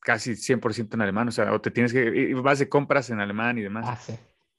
casi 0.00 0.36
100% 0.36 0.94
en 0.94 1.02
alemán, 1.02 1.28
o 1.28 1.32
sea, 1.32 1.52
o 1.52 1.60
te 1.60 1.70
tienes 1.70 1.92
que, 1.92 2.34
vas 2.34 2.58
de 2.58 2.68
compras 2.68 3.10
en 3.10 3.20
alemán 3.20 3.58
y 3.58 3.62
demás. 3.62 3.84
Ah, 3.88 3.96
sí. 3.96 4.14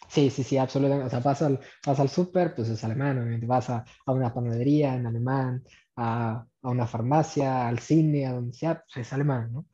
Sí, 0.10 0.30
sí, 0.30 0.44
sí, 0.44 0.58
absolutamente. 0.58 1.08
O 1.08 1.10
sea, 1.10 1.20
vas 1.20 1.42
al, 1.42 1.60
vas 1.86 2.00
al 2.00 2.10
súper, 2.10 2.56
pues 2.56 2.70
es 2.70 2.84
alemán, 2.84 3.18
obviamente. 3.18 3.46
Vas 3.46 3.70
a, 3.70 3.84
a 4.06 4.12
una 4.12 4.34
panadería 4.34 4.96
en 4.96 5.06
alemán, 5.06 5.64
a, 5.96 6.46
a, 6.62 6.70
una 6.70 6.88
farmacia, 6.88 7.68
al 7.68 7.80
cine, 7.80 8.26
a 8.26 8.34
donde 8.34 8.54
sea, 8.54 8.84
pues 8.86 9.06
es 9.06 9.14
alemán, 9.14 9.52
¿no? 9.52 9.66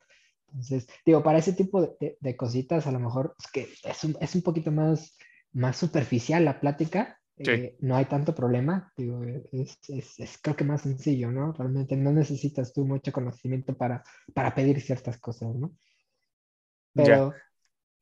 Entonces, 0.48 0.88
digo, 1.04 1.22
para 1.22 1.38
ese 1.38 1.52
tipo 1.52 1.82
de, 1.82 2.16
de 2.20 2.36
cositas, 2.36 2.86
a 2.86 2.92
lo 2.92 3.00
mejor 3.00 3.34
es 3.38 3.50
que 3.50 3.68
es 3.82 4.04
un, 4.04 4.16
es 4.20 4.34
un 4.34 4.42
poquito 4.42 4.70
más, 4.70 5.16
más 5.52 5.76
superficial 5.76 6.44
la 6.44 6.60
plática, 6.60 7.20
Sí. 7.42 7.50
eh, 7.50 7.76
no 7.80 7.96
hay 7.96 8.04
tanto 8.06 8.34
problema, 8.34 8.92
digo, 8.96 9.22
es, 9.52 9.78
es, 9.88 10.18
es, 10.20 10.38
creo 10.42 10.56
que 10.56 10.64
más 10.64 10.82
sencillo, 10.82 11.30
¿no? 11.30 11.52
Realmente 11.52 11.96
no 11.96 12.12
necesitas 12.12 12.72
tú 12.72 12.84
mucho 12.86 13.12
conocimiento 13.12 13.76
para, 13.76 14.02
para 14.34 14.54
pedir 14.54 14.80
ciertas 14.80 15.18
cosas, 15.18 15.54
¿no? 15.54 15.76
Pero, 16.94 17.32
Ya. 17.32 17.36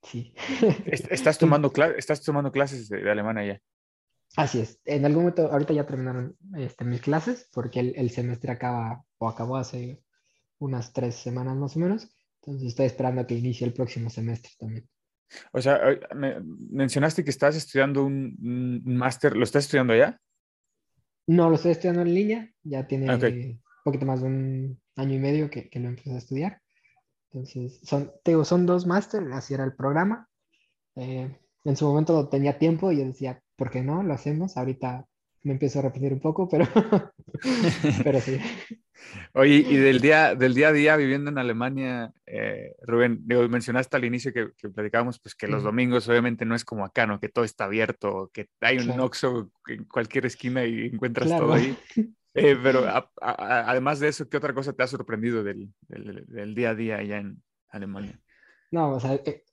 sí. 0.03 0.35
¿Estás 0.85 1.39
tomando, 1.39 1.73
estás 1.97 2.23
tomando 2.23 2.53
clases 2.53 2.89
de, 2.89 3.03
de 3.03 3.11
alemán 3.11 3.39
allá? 3.39 3.61
Así 4.37 4.61
es. 4.61 4.81
En 4.85 5.05
algún 5.05 5.25
momento, 5.25 5.51
ahorita 5.53 5.75
ya 5.75 5.87
terminaron 5.87 6.37
este, 6.57 6.85
mis 6.85 7.01
clases, 7.03 7.49
porque 7.53 7.81
el, 7.81 7.95
el 7.97 8.11
semestre 8.11 8.53
acaba, 8.53 9.05
o 9.19 9.29
acabó 9.29 9.57
hace 9.57 10.03
unas 10.59 10.93
tres 10.93 11.17
semanas 11.17 11.57
más 11.57 11.77
o 11.77 11.81
menos. 11.81 12.09
Entonces 12.41 12.69
estoy 12.69 12.87
esperando 12.87 13.21
a 13.23 13.27
que 13.27 13.35
inicie 13.35 13.67
el 13.67 13.75
próximo 13.75 14.11
semestre 14.11 14.53
también. 14.59 14.89
O 15.53 15.61
sea, 15.61 15.81
hoy- 15.87 16.01
me- 16.15 16.41
mencionaste 16.71 17.25
que 17.25 17.31
estás 17.31 17.57
estudiando 17.57 18.05
un, 18.05 18.83
máster, 18.85 19.37
¿lo 19.37 19.45
estás 19.45 19.65
estudiando 19.65 19.93
allá? 19.93 20.19
No, 21.27 21.49
lo 21.49 21.57
estoy 21.57 21.73
estudiando 21.73 22.03
en 22.03 22.15
línea, 22.15 22.51
ya 22.63 22.87
tiene 22.87 23.13
Ok. 23.15 23.23
un 23.25 23.61
poquito 23.85 24.07
más 24.07 24.21
de 24.21 24.27
un 24.27 24.81
año 24.97 25.15
y 25.15 25.19
medio 25.19 25.51
que, 25.51 25.69
que 25.69 25.81
lo 25.81 25.89
empecé 25.89 26.13
a 26.13 26.19
estudiar. 26.19 26.61
Entonces, 27.31 27.81
son, 27.83 28.11
te 28.23 28.33
digo, 28.33 28.45
son 28.45 28.67
dos 28.67 28.87
máster, 28.87 29.23
así 29.33 29.55
era 29.55 29.65
el 29.65 29.75
programa. 29.75 30.29
Eh, 30.97 31.39
en 31.65 31.77
su 31.77 31.87
momento 31.87 32.29
tenía 32.29 32.59
tiempo 32.59 32.93
y 32.93 32.99
yo 32.99 33.05
decía, 33.07 33.41
¿por 33.57 33.71
qué 33.71 33.83
no? 33.83 34.03
Lo 34.03 34.13
hacemos. 34.15 34.57
Ahorita 34.57 35.07
me 35.45 35.53
empiezo 35.53 35.79
a 35.79 35.83
repetir 35.83 36.13
un 36.13 36.21
poco, 36.21 36.49
pero, 36.49 36.67
pero 38.05 38.21
sí. 38.21 38.39
Oye, 39.35 39.57
y 39.69 39.77
del 39.77 40.01
día, 40.01 40.35
del 40.35 40.55
día 40.55 40.69
a 40.69 40.73
día 40.73 40.97
viviendo 40.97 41.31
en 41.31 41.39
Alemania, 41.39 42.13
eh, 42.27 42.75
Rubén, 42.83 43.21
digo, 43.25 43.49
mencionaste 43.49 43.97
al 43.97 44.05
inicio 44.05 44.33
que, 44.33 44.51
que 44.57 44.69
platicábamos, 44.69 45.19
pues 45.21 45.35
que 45.35 45.49
los 45.49 45.63
domingos 45.63 46.09
obviamente 46.09 46.45
no 46.45 46.55
es 46.55 46.65
como 46.65 46.85
acá, 46.85 47.07
¿no? 47.07 47.19
Que 47.21 47.29
todo 47.29 47.45
está 47.45 47.65
abierto, 47.65 48.31
que 48.33 48.49
hay 48.61 48.79
un 48.79 48.85
Claro. 48.87 49.05
Oxxo 49.05 49.51
en 49.69 49.85
cualquier 49.85 50.27
esquina 50.27 50.65
y 50.65 50.87
encuentras 50.87 51.29
Claro. 51.29 51.47
todo 51.47 51.55
ahí. 51.55 51.77
Eh, 52.35 52.57
pero 52.63 52.81
a- 52.89 53.11
a- 53.21 53.71
además 53.71 54.01
de 54.01 54.09
eso, 54.09 54.29
¿qué 54.29 54.37
otra 54.37 54.55
cosa 54.55 54.73
te 54.73 54.83
ha 54.83 54.87
sorprendido 54.87 55.43
del, 55.45 55.73
del- 55.89 56.25
del 56.27 56.55
día 56.55 56.71
a 56.71 56.75
día 56.75 56.97
allá 56.99 57.19
en 57.19 57.43
Alemania? 57.69 58.19
No, 58.71 58.93
o 58.95 59.01
sea, 59.01 59.15
eh, 59.15 59.45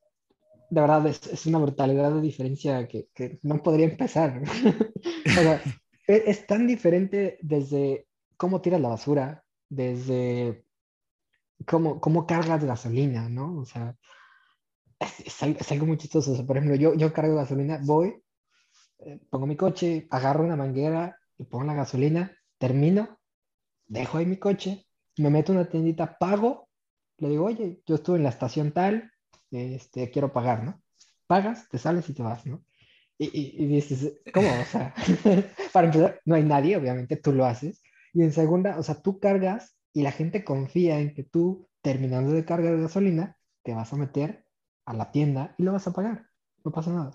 de 0.70 0.82
verdad 0.82 1.06
es, 1.08 1.26
es 1.28 1.46
una 1.46 1.58
brutalidad 1.60 2.12
de 2.14 2.22
diferencia 2.22 2.88
que, 2.88 3.08
que 3.14 3.40
no 3.44 3.62
podría 3.64 3.86
empezar. 3.88 4.42
O 5.26 5.42
sea, 5.42 5.62
e- 6.08 6.24
es, 6.28 6.46
tan 6.48 6.66
diferente 6.68 7.38
desde 7.42 8.08
cómo 8.40 8.62
tiras 8.62 8.82
la 8.82 8.90
basura, 8.90 9.46
desde 9.70 10.66
cómo, 11.68 12.00
cómo 12.02 12.26
cargas 12.28 12.64
gasolina, 12.64 13.30
¿no? 13.30 13.60
O 13.60 13.66
sea, 13.66 13.96
es, 15.00 15.20
es 15.22 15.44
algo, 15.44 15.60
es 15.60 15.72
algo 15.72 15.86
muy 15.86 15.98
chistoso. 15.98 16.32
O 16.32 16.36
sea, 16.36 16.46
por 16.46 16.58
ejemplo, 16.58 16.76
yo, 16.78 16.94
yo 16.96 17.14
cargo 17.14 17.36
gasolina, 17.36 17.80
voy, 17.84 18.22
eh, 19.00 19.20
pongo 19.30 19.48
mi 19.48 19.56
coche, 19.58 20.08
agarro 20.12 20.46
una 20.46 20.58
manguera 20.58 21.18
y 21.38 21.46
pongo 21.46 21.66
la 21.66 21.76
gasolina, 21.76 22.36
termino, 22.58 23.20
dejo 23.88 24.20
ahí 24.20 24.28
mi 24.28 24.38
coche, 24.38 24.88
me 25.18 25.32
meto 25.32 25.54
a 25.54 25.56
una 25.58 25.70
tiendita, 25.70 26.18
pago, 26.20 26.70
le 27.20 27.30
digo, 27.30 27.46
oye, 27.46 27.82
yo 27.88 27.96
estuve 27.96 28.18
en 28.18 28.24
la 28.24 28.30
estación 28.30 28.72
tal, 28.74 29.12
este, 29.52 30.12
quiero 30.12 30.34
pagar, 30.34 30.64
¿no? 30.64 30.82
Pagas, 31.28 31.70
te 31.70 31.78
sales 31.78 32.10
y 32.10 32.14
te 32.14 32.24
vas, 32.24 32.46
¿no? 32.46 32.66
Y, 33.18 33.26
y- 33.28 33.64
y 33.64 33.68
dices, 33.68 34.22
¿cómo? 34.34 34.50
O 34.62 34.66
sea, 34.66 34.94
para 35.74 35.88
empezar, 35.88 36.22
no 36.26 36.36
hay 36.36 36.44
nadie, 36.44 36.78
obviamente 36.78 37.18
tú 37.18 37.34
lo 37.34 37.46
haces. 37.46 37.82
Y 38.14 38.24
en 38.24 38.32
segunda, 38.32 38.78
o 38.78 38.84
sea, 38.84 39.02
tú 39.02 39.20
cargas 39.20 39.78
y 39.94 40.02
la 40.02 40.12
gente 40.12 40.44
confía 40.44 41.00
en 41.00 41.14
que 41.14 41.24
tú, 41.24 41.68
terminando 41.82 42.32
de 42.32 42.46
cargar 42.46 42.78
gasolina, 42.80 43.38
te 43.64 43.74
vas 43.74 43.92
a 43.94 43.98
meter 43.98 44.46
a 44.86 44.94
la 44.94 45.12
tienda 45.12 45.56
y 45.58 45.64
lo 45.64 45.74
vas 45.74 45.88
a 45.88 45.94
pagar. 45.94 46.26
No 46.64 46.72
pasa 46.72 46.92
nada. 46.92 47.12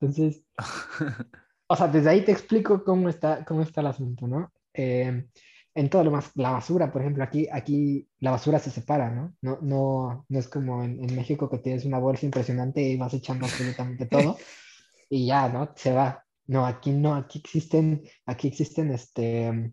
Entonces, 0.00 0.44
o 1.66 1.76
sea, 1.76 1.88
desde 1.88 2.10
ahí 2.10 2.24
te 2.24 2.32
explico 2.32 2.84
cómo 2.84 3.08
está, 3.08 3.44
cómo 3.44 3.62
está 3.62 3.80
el 3.80 3.88
asunto, 3.88 4.26
¿no? 4.26 4.52
Eh, 4.72 5.28
en 5.74 5.90
todo 5.90 6.04
lo 6.04 6.10
más, 6.12 6.30
la 6.36 6.50
basura, 6.50 6.92
por 6.92 7.02
ejemplo, 7.02 7.24
aquí, 7.24 7.48
aquí 7.50 8.08
la 8.20 8.30
basura 8.30 8.58
se 8.60 8.70
separa, 8.70 9.10
¿no? 9.10 9.34
No, 9.42 9.58
no, 9.60 10.24
no 10.28 10.38
es 10.38 10.48
como 10.48 10.84
en, 10.84 11.02
en 11.02 11.16
México 11.16 11.50
que 11.50 11.58
tienes 11.58 11.84
una 11.84 11.98
bolsa 11.98 12.26
impresionante 12.26 12.80
y 12.80 12.96
vas 12.96 13.12
echando 13.14 13.46
absolutamente 13.46 14.06
todo 14.06 14.38
y 15.10 15.26
ya, 15.26 15.48
¿no? 15.48 15.72
Se 15.74 15.92
va. 15.92 16.23
No, 16.46 16.66
aquí 16.66 16.92
no, 16.92 17.14
aquí 17.14 17.38
existen, 17.38 18.02
aquí 18.26 18.48
existen, 18.48 18.90
este, 18.90 19.72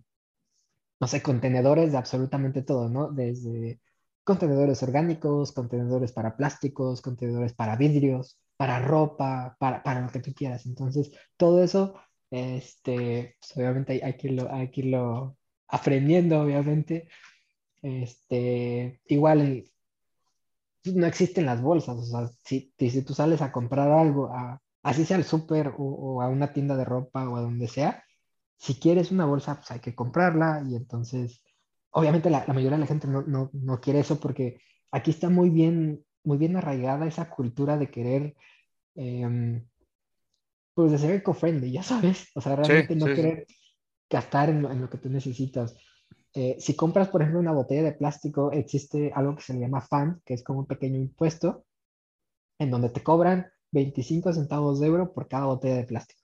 no 1.00 1.08
sé, 1.08 1.22
contenedores 1.22 1.92
de 1.92 1.98
absolutamente 1.98 2.62
todo, 2.62 2.90
¿no? 2.90 3.12
Desde 3.12 3.82
contenedores 4.24 4.82
orgánicos, 4.84 5.52
contenedores 5.52 6.12
para 6.14 6.38
plásticos, 6.38 7.02
contenedores 7.02 7.54
para 7.54 7.76
vidrios, 7.76 8.40
para 8.56 8.80
ropa, 8.80 9.58
para, 9.60 9.84
para 9.84 10.02
lo 10.02 10.12
que 10.12 10.20
tú 10.20 10.34
quieras. 10.34 10.66
Entonces, 10.66 11.12
todo 11.38 11.64
eso, 11.64 11.96
este, 12.30 13.36
pues, 13.40 13.58
obviamente 13.58 14.02
hay, 14.04 14.18
que 14.18 14.28
irlo, 14.82 15.38
aprendiendo, 15.68 16.42
obviamente. 16.42 17.10
Este, 17.82 19.02
igual 19.08 19.66
no 20.86 21.08
existen 21.08 21.46
las 21.46 21.62
bolsas, 21.62 21.98
o 21.98 22.04
sea, 22.04 22.30
si, 22.44 22.74
si 22.78 23.02
tú 23.04 23.14
sales 23.14 23.42
a 23.42 23.52
comprar 23.52 23.92
algo, 23.92 24.28
a, 24.32 24.62
así 24.84 25.06
sea 25.06 25.18
al 25.18 25.24
súper 25.24 25.70
o, 25.70 25.84
o 25.84 26.22
a 26.22 26.28
una 26.28 26.54
tienda 26.54 26.76
de 26.76 26.86
ropa 26.86 27.28
o 27.30 27.36
a 27.36 27.42
donde 27.42 27.68
sea, 27.68 28.04
si 28.58 28.76
quieres 28.76 29.12
una 29.12 29.26
bolsa, 29.26 29.56
pues 29.56 29.72
hay 29.72 29.80
que 29.80 29.96
comprarla 29.96 30.64
y 30.70 30.76
entonces, 30.76 31.44
obviamente 31.90 32.30
la, 32.30 32.46
la 32.46 32.54
mayoría 32.54 32.78
de 32.78 32.82
la 32.82 32.88
gente 32.88 33.08
no, 33.08 33.24
no, 33.24 33.50
no 33.54 33.82
quiere 33.82 34.00
eso 34.00 34.20
porque 34.20 34.60
aquí 34.92 35.10
está 35.12 35.30
muy 35.30 35.50
bien, 35.50 36.06
muy 36.24 36.38
bien 36.38 36.56
arraigada 36.56 37.08
esa 37.08 37.30
cultura 37.30 37.78
de 37.78 37.90
querer, 37.90 38.36
em, 38.96 39.66
pues 40.76 40.92
de 40.92 40.98
ser 41.00 41.12
eco-friendly, 41.16 41.72
ya 41.72 41.84
sabes, 41.84 42.30
o 42.36 42.42
sea, 42.42 42.56
realmente 42.56 42.96
no 42.96 43.08
sí, 43.08 43.12
sí. 43.12 43.16
querer 43.16 43.48
gastar 44.10 44.50
en 44.50 44.62
lo, 44.62 44.72
en 44.72 44.82
lo 44.82 44.90
que 44.90 44.98
tú 44.98 45.10
necesitas. 45.10 45.76
Eh, 46.34 46.58
si 46.60 46.76
compras, 46.76 47.10
por 47.10 47.22
ejemplo, 47.22 47.40
una 47.40 47.52
botella 47.52 47.84
de 47.84 47.94
plástico, 47.94 48.52
existe 48.52 49.12
algo 49.14 49.36
que 49.36 49.42
se 49.42 49.54
le 49.54 49.60
llama 49.62 49.82
FAN, 49.82 50.22
que 50.24 50.34
es 50.36 50.44
como 50.44 50.60
un 50.60 50.68
pequeño 50.68 50.98
impuesto, 50.98 51.66
en 52.60 52.70
donde 52.70 52.90
te 52.90 53.02
cobran 53.02 53.52
25 53.72 54.34
centavos 54.34 54.80
de 54.80 54.88
euro 54.88 55.14
por 55.14 55.28
cada 55.28 55.46
botella 55.46 55.78
de 55.78 55.86
plástico. 55.86 56.22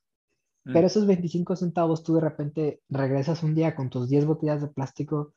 Mm. 0.65 0.71
Pero 0.71 0.87
esos 0.87 1.07
25 1.07 1.55
centavos 1.55 2.03
tú 2.03 2.15
de 2.15 2.21
repente 2.21 2.81
regresas 2.89 3.43
un 3.43 3.55
día 3.55 3.75
con 3.75 3.89
tus 3.89 4.09
10 4.09 4.25
botellas 4.25 4.61
de 4.61 4.67
plástico 4.69 5.33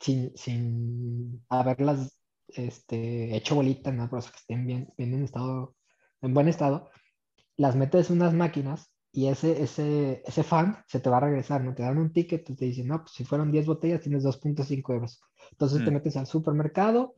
sin, 0.00 0.36
sin 0.36 1.44
haberlas 1.48 2.20
este, 2.48 3.36
hecho 3.36 3.54
bolita, 3.56 3.92
¿no? 3.92 4.08
Pero 4.10 4.22
que 4.22 4.36
estén 4.36 4.66
bien, 4.66 4.92
bien 4.96 5.14
en, 5.14 5.24
estado, 5.24 5.76
en 6.22 6.34
buen 6.34 6.48
estado, 6.48 6.90
las 7.56 7.76
metes 7.76 8.10
en 8.10 8.16
unas 8.16 8.34
máquinas 8.34 8.94
y 9.12 9.26
ese, 9.28 9.62
ese, 9.62 10.22
ese 10.26 10.42
fan 10.44 10.84
se 10.88 11.00
te 11.00 11.10
va 11.10 11.18
a 11.18 11.20
regresar, 11.20 11.62
¿no? 11.64 11.74
Te 11.74 11.82
dan 11.82 11.98
un 11.98 12.12
ticket, 12.12 12.44
te 12.44 12.64
dicen, 12.64 12.88
no, 12.88 13.00
pues 13.02 13.12
si 13.12 13.24
fueron 13.24 13.52
10 13.52 13.66
botellas 13.66 14.00
tienes 14.00 14.24
2.5 14.24 14.92
euros. 14.94 15.20
Entonces 15.52 15.84
te 15.84 15.90
Mm. 15.90 15.94
metes 15.94 16.16
al 16.16 16.26
supermercado, 16.26 17.14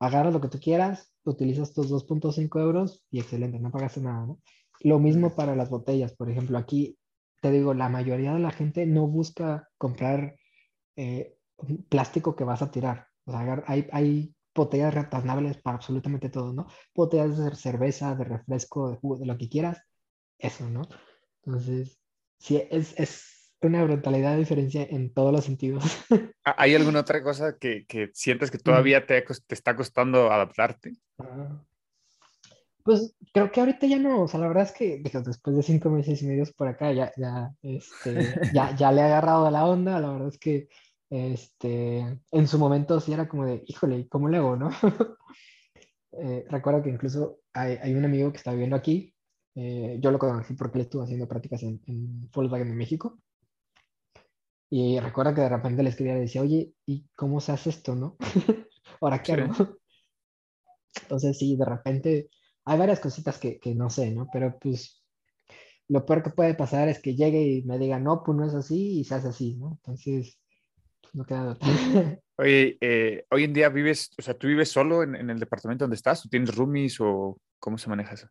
agarras 0.00 0.32
lo 0.34 0.40
que 0.40 0.48
tú 0.48 0.58
quieras, 0.60 1.13
utilizas 1.24 1.72
tus 1.72 1.90
2.5 1.90 2.60
euros 2.60 3.04
y 3.10 3.20
excelente, 3.20 3.58
no 3.58 3.70
pagaste 3.70 4.00
nada, 4.00 4.26
¿no? 4.26 4.40
Lo 4.80 4.98
mismo 4.98 5.34
para 5.34 5.56
las 5.56 5.70
botellas, 5.70 6.14
por 6.14 6.30
ejemplo, 6.30 6.58
aquí 6.58 6.98
te 7.40 7.50
digo, 7.50 7.74
la 7.74 7.88
mayoría 7.88 8.32
de 8.32 8.38
la 8.38 8.50
gente 8.50 8.86
no 8.86 9.06
busca 9.06 9.68
comprar 9.76 10.36
eh, 10.96 11.36
plástico 11.88 12.34
que 12.34 12.44
vas 12.44 12.62
a 12.62 12.70
tirar. 12.70 13.08
O 13.26 13.32
sea, 13.32 13.62
hay, 13.66 13.86
hay 13.92 14.34
botellas 14.54 14.94
retornables 14.94 15.58
para 15.58 15.76
absolutamente 15.76 16.30
todo, 16.30 16.52
¿no? 16.52 16.66
Botellas 16.94 17.36
de 17.36 17.54
cerveza, 17.54 18.14
de 18.14 18.24
refresco, 18.24 18.90
de 18.90 18.96
jugo, 18.96 19.18
de 19.18 19.26
lo 19.26 19.36
que 19.36 19.48
quieras, 19.48 19.82
eso, 20.38 20.68
¿no? 20.70 20.82
Entonces, 21.44 22.00
sí, 22.38 22.62
es, 22.70 22.98
es 22.98 23.52
una 23.60 23.84
brutalidad 23.84 24.32
de 24.32 24.38
diferencia 24.38 24.86
en 24.88 25.12
todos 25.12 25.32
los 25.32 25.44
sentidos. 25.44 25.84
¿Hay 26.44 26.74
alguna 26.74 27.00
otra 27.00 27.22
cosa 27.22 27.58
que, 27.58 27.86
que 27.86 28.10
sientes 28.12 28.50
que 28.50 28.58
todavía 28.58 29.06
te, 29.06 29.22
te 29.22 29.54
está 29.54 29.74
costando 29.76 30.30
adaptarte? 30.30 30.96
Pues 32.82 33.16
creo 33.32 33.50
que 33.50 33.60
ahorita 33.60 33.86
ya 33.86 33.98
no, 33.98 34.22
o 34.22 34.28
sea, 34.28 34.40
la 34.40 34.48
verdad 34.48 34.64
es 34.64 34.72
que 34.72 34.98
digo, 34.98 35.22
después 35.22 35.56
de 35.56 35.62
cinco 35.62 35.88
meses 35.88 36.22
y 36.22 36.26
medios 36.26 36.52
por 36.52 36.68
acá 36.68 36.92
ya, 36.92 37.12
ya, 37.16 37.50
este, 37.62 38.14
ya, 38.54 38.76
ya 38.76 38.92
le 38.92 39.00
he 39.00 39.04
agarrado 39.04 39.50
la 39.50 39.66
onda, 39.66 39.98
la 39.98 40.12
verdad 40.12 40.28
es 40.28 40.38
que 40.38 40.68
este, 41.08 42.20
en 42.30 42.48
su 42.48 42.58
momento 42.58 43.00
sí 43.00 43.12
era 43.12 43.26
como 43.26 43.46
de, 43.46 43.62
híjole, 43.66 44.06
¿cómo 44.08 44.28
le 44.28 44.38
hago, 44.38 44.56
no? 44.56 44.70
Eh, 46.16 46.46
recuerdo 46.48 46.80
que 46.80 46.90
incluso 46.90 47.40
hay, 47.52 47.76
hay 47.82 47.92
un 47.92 48.04
amigo 48.04 48.30
que 48.30 48.36
está 48.36 48.52
viviendo 48.52 48.76
aquí, 48.76 49.12
eh, 49.56 49.98
yo 50.00 50.12
lo 50.12 50.18
conocí 50.20 50.54
porque 50.54 50.78
él 50.78 50.84
estuvo 50.84 51.02
haciendo 51.02 51.26
prácticas 51.26 51.64
en, 51.64 51.80
en 51.88 52.30
Volkswagen 52.30 52.68
de 52.68 52.76
México, 52.76 53.18
y 54.70 54.98
recuerdo 54.98 55.34
que 55.34 55.42
de 55.42 55.48
repente 55.48 55.82
le 55.82 55.90
escribía 55.90 56.16
y 56.16 56.20
decía, 56.20 56.42
oye, 56.42 56.72
¿y 56.86 57.06
cómo 57.14 57.40
se 57.40 57.52
hace 57.52 57.70
esto, 57.70 57.94
no? 57.94 58.16
¿Ahora 59.00 59.22
qué 59.22 59.34
Sí. 59.34 59.40
hago? 59.40 59.78
Entonces 61.02 61.38
sí, 61.38 61.56
de 61.56 61.64
repente 61.64 62.30
hay 62.64 62.78
varias 62.78 63.00
cositas 63.00 63.38
que, 63.38 63.58
que 63.58 63.74
no 63.74 63.90
sé, 63.90 64.10
¿no? 64.10 64.28
Pero 64.32 64.58
pues 64.58 65.04
lo 65.88 66.06
peor 66.06 66.22
que 66.22 66.30
puede 66.30 66.54
pasar 66.54 66.88
es 66.88 67.00
que 67.00 67.14
llegue 67.14 67.42
y 67.42 67.62
me 67.64 67.78
diga, 67.78 67.98
no, 67.98 68.22
pues 68.24 68.36
no 68.38 68.46
es 68.46 68.54
así 68.54 69.00
y 69.00 69.04
se 69.04 69.14
hace 69.16 69.28
así, 69.28 69.54
¿no? 69.56 69.72
Entonces, 69.72 70.38
pues, 71.02 71.14
no 71.14 71.24
queda 71.26 71.50
otra. 71.50 71.68
Oye, 72.36 72.78
eh, 72.80 73.24
hoy 73.30 73.44
en 73.44 73.52
día 73.52 73.68
vives, 73.68 74.10
o 74.18 74.22
sea, 74.22 74.34
¿tú 74.34 74.48
vives 74.48 74.68
solo 74.68 75.04
en, 75.04 75.14
en 75.14 75.30
el 75.30 75.38
departamento 75.38 75.84
donde 75.84 75.96
estás? 75.96 76.24
¿O 76.24 76.28
tienes 76.28 76.54
roomies 76.54 77.00
o 77.00 77.38
cómo 77.60 77.78
se 77.78 77.88
maneja 77.88 78.14
eso? 78.14 78.28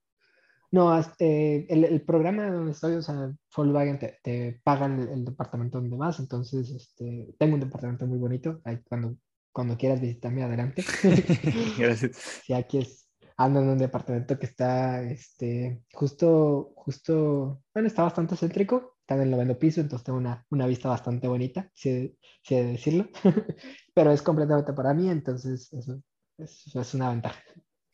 No, 0.74 1.00
eh, 1.20 1.68
el, 1.70 1.84
el 1.84 2.02
programa 2.02 2.50
donde 2.50 2.72
estoy, 2.72 2.96
o 2.96 3.02
sea, 3.04 3.32
Volkswagen 3.56 4.00
te, 4.00 4.18
te 4.24 4.60
pagan 4.64 5.00
el, 5.00 5.10
el 5.10 5.26
departamento 5.26 5.80
donde 5.80 5.96
vas, 5.96 6.20
entonces 6.20 6.72
este, 6.72 7.36
tengo 7.38 7.54
un 7.54 7.60
departamento 7.60 8.08
muy 8.08 8.18
bonito, 8.18 8.60
ahí 8.64 8.80
cuando, 8.90 9.16
cuando 9.52 9.78
quieras 9.78 10.02
visitarme 10.02 10.42
adelante. 10.42 10.84
Gracias. 11.78 12.42
Sí, 12.44 12.54
aquí 12.54 12.80
es, 12.80 13.08
ando 13.38 13.62
en 13.62 13.70
un 13.70 13.78
departamento 13.78 14.40
que 14.40 14.48
está, 14.48 15.04
este, 15.04 15.84
justo, 15.94 16.74
justo, 16.76 17.62
bueno, 17.72 17.88
está 17.88 18.02
bastante 18.02 18.36
céntrico, 18.36 18.98
está 19.02 19.14
en 19.14 19.22
el 19.22 19.30
noveno 19.30 19.60
piso, 19.60 19.80
entonces 19.80 20.04
tengo 20.04 20.18
una, 20.18 20.44
una 20.50 20.66
vista 20.66 20.90
bastante 20.90 21.28
bonita, 21.28 21.70
si 21.76 22.18
si 22.42 22.56
he 22.56 22.64
de 22.64 22.72
decirlo, 22.72 23.10
pero 23.94 24.12
es 24.12 24.24
completamente 24.24 24.74
para 24.74 24.96
mí, 24.96 25.08
entonces 25.08 25.72
eso, 25.72 26.02
eso 26.40 26.82
es 26.82 26.94
una 26.96 27.12
ventaja. 27.12 27.40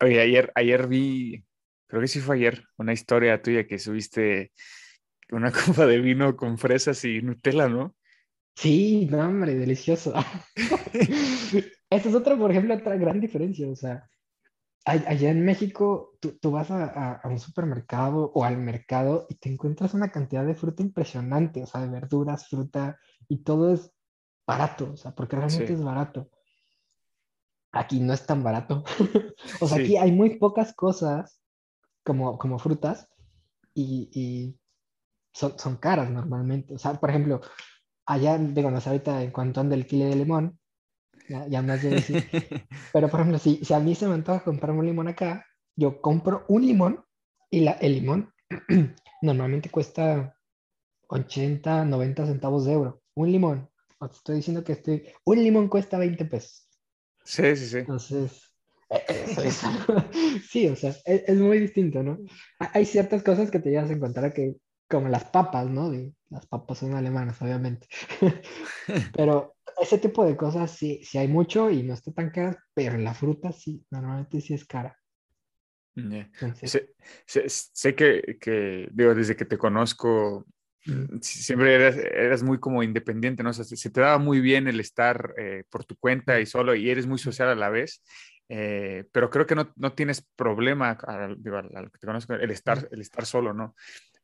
Oye, 0.01 0.21
ayer, 0.21 0.49
ayer 0.55 0.87
vi, 0.87 1.43
creo 1.89 2.01
que 2.01 2.07
sí 2.07 2.19
fue 2.21 2.35
ayer, 2.37 2.63
una 2.77 2.93
historia 2.93 3.41
tuya 3.41 3.67
que 3.67 3.77
subiste 3.79 4.53
una 5.31 5.51
copa 5.83 5.85
de 5.85 5.99
vino 5.99 6.37
con 6.37 6.57
fresas 6.57 7.03
y 7.03 7.21
Nutella, 7.21 7.67
¿no? 7.67 7.95
Sí, 8.55 9.07
no, 9.11 9.19
hombre, 9.27 9.55
delicioso. 9.55 10.13
Esta 11.89 12.09
es 12.09 12.15
otra, 12.15 12.37
por 12.37 12.51
ejemplo, 12.51 12.73
otra 12.75 12.95
gran 12.97 13.19
diferencia, 13.19 13.67
o 13.67 13.75
sea, 13.75 14.07
allá 14.85 15.29
en 15.29 15.43
México 15.45 16.17
tú, 16.19 16.37
tú 16.41 16.51
vas 16.51 16.71
a, 16.71 16.83
a- 16.85 17.13
a 17.23 17.27
un 17.27 17.39
supermercado 17.39 18.31
o 18.33 18.43
al 18.43 18.57
mercado 18.57 19.27
y 19.29 19.35
te 19.35 19.49
encuentras 19.49 19.93
una 19.93 20.11
cantidad 20.11 20.45
de 20.45 20.55
fruta 20.55 20.81
impresionante, 20.83 21.63
o 21.63 21.65
sea, 21.67 21.81
de 21.81 21.89
verduras, 21.89 22.47
fruta, 22.47 22.97
y 23.27 23.43
todo 23.43 23.73
es 23.73 23.91
barato, 24.47 24.91
o 24.93 24.97
sea, 24.97 25.11
porque 25.13 25.35
realmente 25.35 25.67
Sí. 25.67 25.73
es 25.73 25.83
barato. 25.83 26.29
Aquí 27.71 27.99
no 27.99 28.13
es 28.13 28.25
tan 28.25 28.43
barato. 28.43 28.83
O 29.61 29.67
sea, 29.67 29.77
Sí. 29.77 29.83
aquí 29.83 29.97
hay 29.97 30.11
muy 30.11 30.37
pocas 30.37 30.73
cosas 30.73 31.38
como, 32.09 32.39
como 32.39 32.57
frutas 32.57 33.07
y, 33.75 34.09
y 34.11 34.59
son, 35.31 35.59
son 35.59 35.77
caras 35.77 36.09
normalmente. 36.09 36.73
O 36.73 36.79
sea, 36.79 36.95
por 36.95 37.11
ejemplo, 37.11 37.39
allá, 38.07 38.35
digo, 38.39 38.71
no 38.71 38.81
sé 38.81 38.89
ahorita 38.89 39.21
en 39.21 39.29
cuanto 39.29 39.61
anda 39.61 39.75
el 39.75 39.85
kilo 39.85 40.05
de 40.05 40.15
limón, 40.15 40.59
ya, 41.29 41.45
ya 41.47 41.61
más 41.61 41.83
de 41.83 41.91
decir, 41.91 42.23
pero 42.93 43.09
por 43.09 43.19
ejemplo, 43.19 43.37
si, 43.37 43.63
si 43.63 43.75
a 43.75 43.79
mí 43.79 43.93
se 43.93 44.07
me 44.07 44.15
antoja 44.15 44.43
comprarme 44.43 44.79
un 44.79 44.87
limón 44.87 45.07
acá, 45.07 45.45
yo 45.75 46.01
compro 46.01 46.45
un 46.47 46.65
limón 46.65 47.05
y 47.51 47.59
la, 47.59 47.73
el 47.73 47.93
limón 47.93 48.33
normalmente 49.21 49.69
cuesta 49.69 50.35
80, 51.09 51.85
90 51.85 52.25
centavos 52.25 52.65
de 52.65 52.73
euro. 52.73 53.03
Un 53.13 53.31
limón. 53.31 53.69
O 53.99 54.09
te 54.09 54.17
estoy 54.17 54.37
diciendo 54.37 54.63
que 54.63 54.71
este, 54.71 55.13
un 55.25 55.43
limón 55.43 55.67
cuesta 55.67 55.99
20 55.99 56.25
pesos. 56.25 56.67
Sí, 57.23 57.55
sí, 57.55 57.67
sí. 57.67 57.77
Entonces, 57.77 58.48
eso 58.89 59.41
sí, 60.49 60.67
o 60.67 60.75
sea, 60.75 60.91
es, 61.05 61.23
es 61.27 61.37
muy 61.37 61.59
distinto, 61.59 62.03
¿no? 62.03 62.19
Ha- 62.59 62.71
Hay 62.73 62.85
ciertas 62.85 63.23
cosas 63.23 63.51
que 63.51 63.59
te 63.59 63.69
llegas 63.69 63.89
a 63.89 63.93
encontrar 63.93 64.33
que, 64.33 64.55
como 64.89 65.09
las 65.09 65.25
papas, 65.25 65.67
¿no? 65.69 65.89
De- 65.89 66.13
las 66.29 66.45
papas 66.47 66.79
son 66.79 66.93
alemanas, 66.95 67.41
obviamente. 67.41 67.87
Pero 69.15 69.55
ese 69.81 69.97
tipo 69.99 70.25
de 70.25 70.37
cosas 70.37 70.71
sí, 70.71 71.01
sí 71.03 71.17
hay 71.17 71.27
mucho 71.27 71.69
y 71.69 71.83
no 71.83 71.93
está 71.93 72.11
tan 72.11 72.29
caras, 72.31 72.57
pero 72.73 72.97
la 72.97 73.13
fruta 73.13 73.51
sí, 73.51 73.85
normalmente 73.91 74.41
sí 74.41 74.53
es 74.53 74.65
cara. 74.65 74.97
Entonces, 75.95 76.71
Sé, 76.71 76.93
sé- 77.25 77.49
sé 77.49 77.95
que, 77.95 78.37
que, 78.39 78.87
digo, 78.91 79.13
desde 79.15 79.35
que 79.35 79.45
te 79.45 79.57
conozco, 79.57 80.45
mm, 80.85 81.17
si- 81.21 81.43
siempre 81.43 81.73
eras, 81.75 81.97
eras 81.97 82.43
muy 82.43 82.59
como 82.59 82.83
independiente, 82.83 83.43
¿no? 83.43 83.49
O 83.49 83.53
sea, 83.53 83.65
se, 83.65 83.75
se 83.75 83.89
te 83.89 84.01
daba 84.01 84.17
muy 84.17 84.39
bien 84.39 84.67
el 84.67 84.79
estar 84.79 85.33
eh, 85.37 85.63
por 85.69 85.83
tu 85.85 85.95
cuenta 85.97 86.39
y 86.39 86.45
solo, 86.45 86.75
y 86.75 86.89
eres 86.89 87.07
muy 87.07 87.17
social 87.19 87.49
a 87.49 87.55
la 87.55 87.69
vez, 87.69 88.03
eh, 88.49 89.05
pero 89.11 89.29
creo 89.29 89.45
que 89.45 89.53
no, 89.53 89.71
no 89.75 89.93
tienes 89.93 90.27
problema, 90.35 90.97
a, 91.07 91.27
digo, 91.37 91.57
a 91.57 91.61
lo 91.61 91.91
que 91.91 91.99
te 91.99 92.07
conozco, 92.07 92.33
el 92.33 92.49
estar, 92.49 92.89
el 92.91 92.99
estar 92.99 93.25
solo, 93.25 93.53
¿no? 93.53 93.75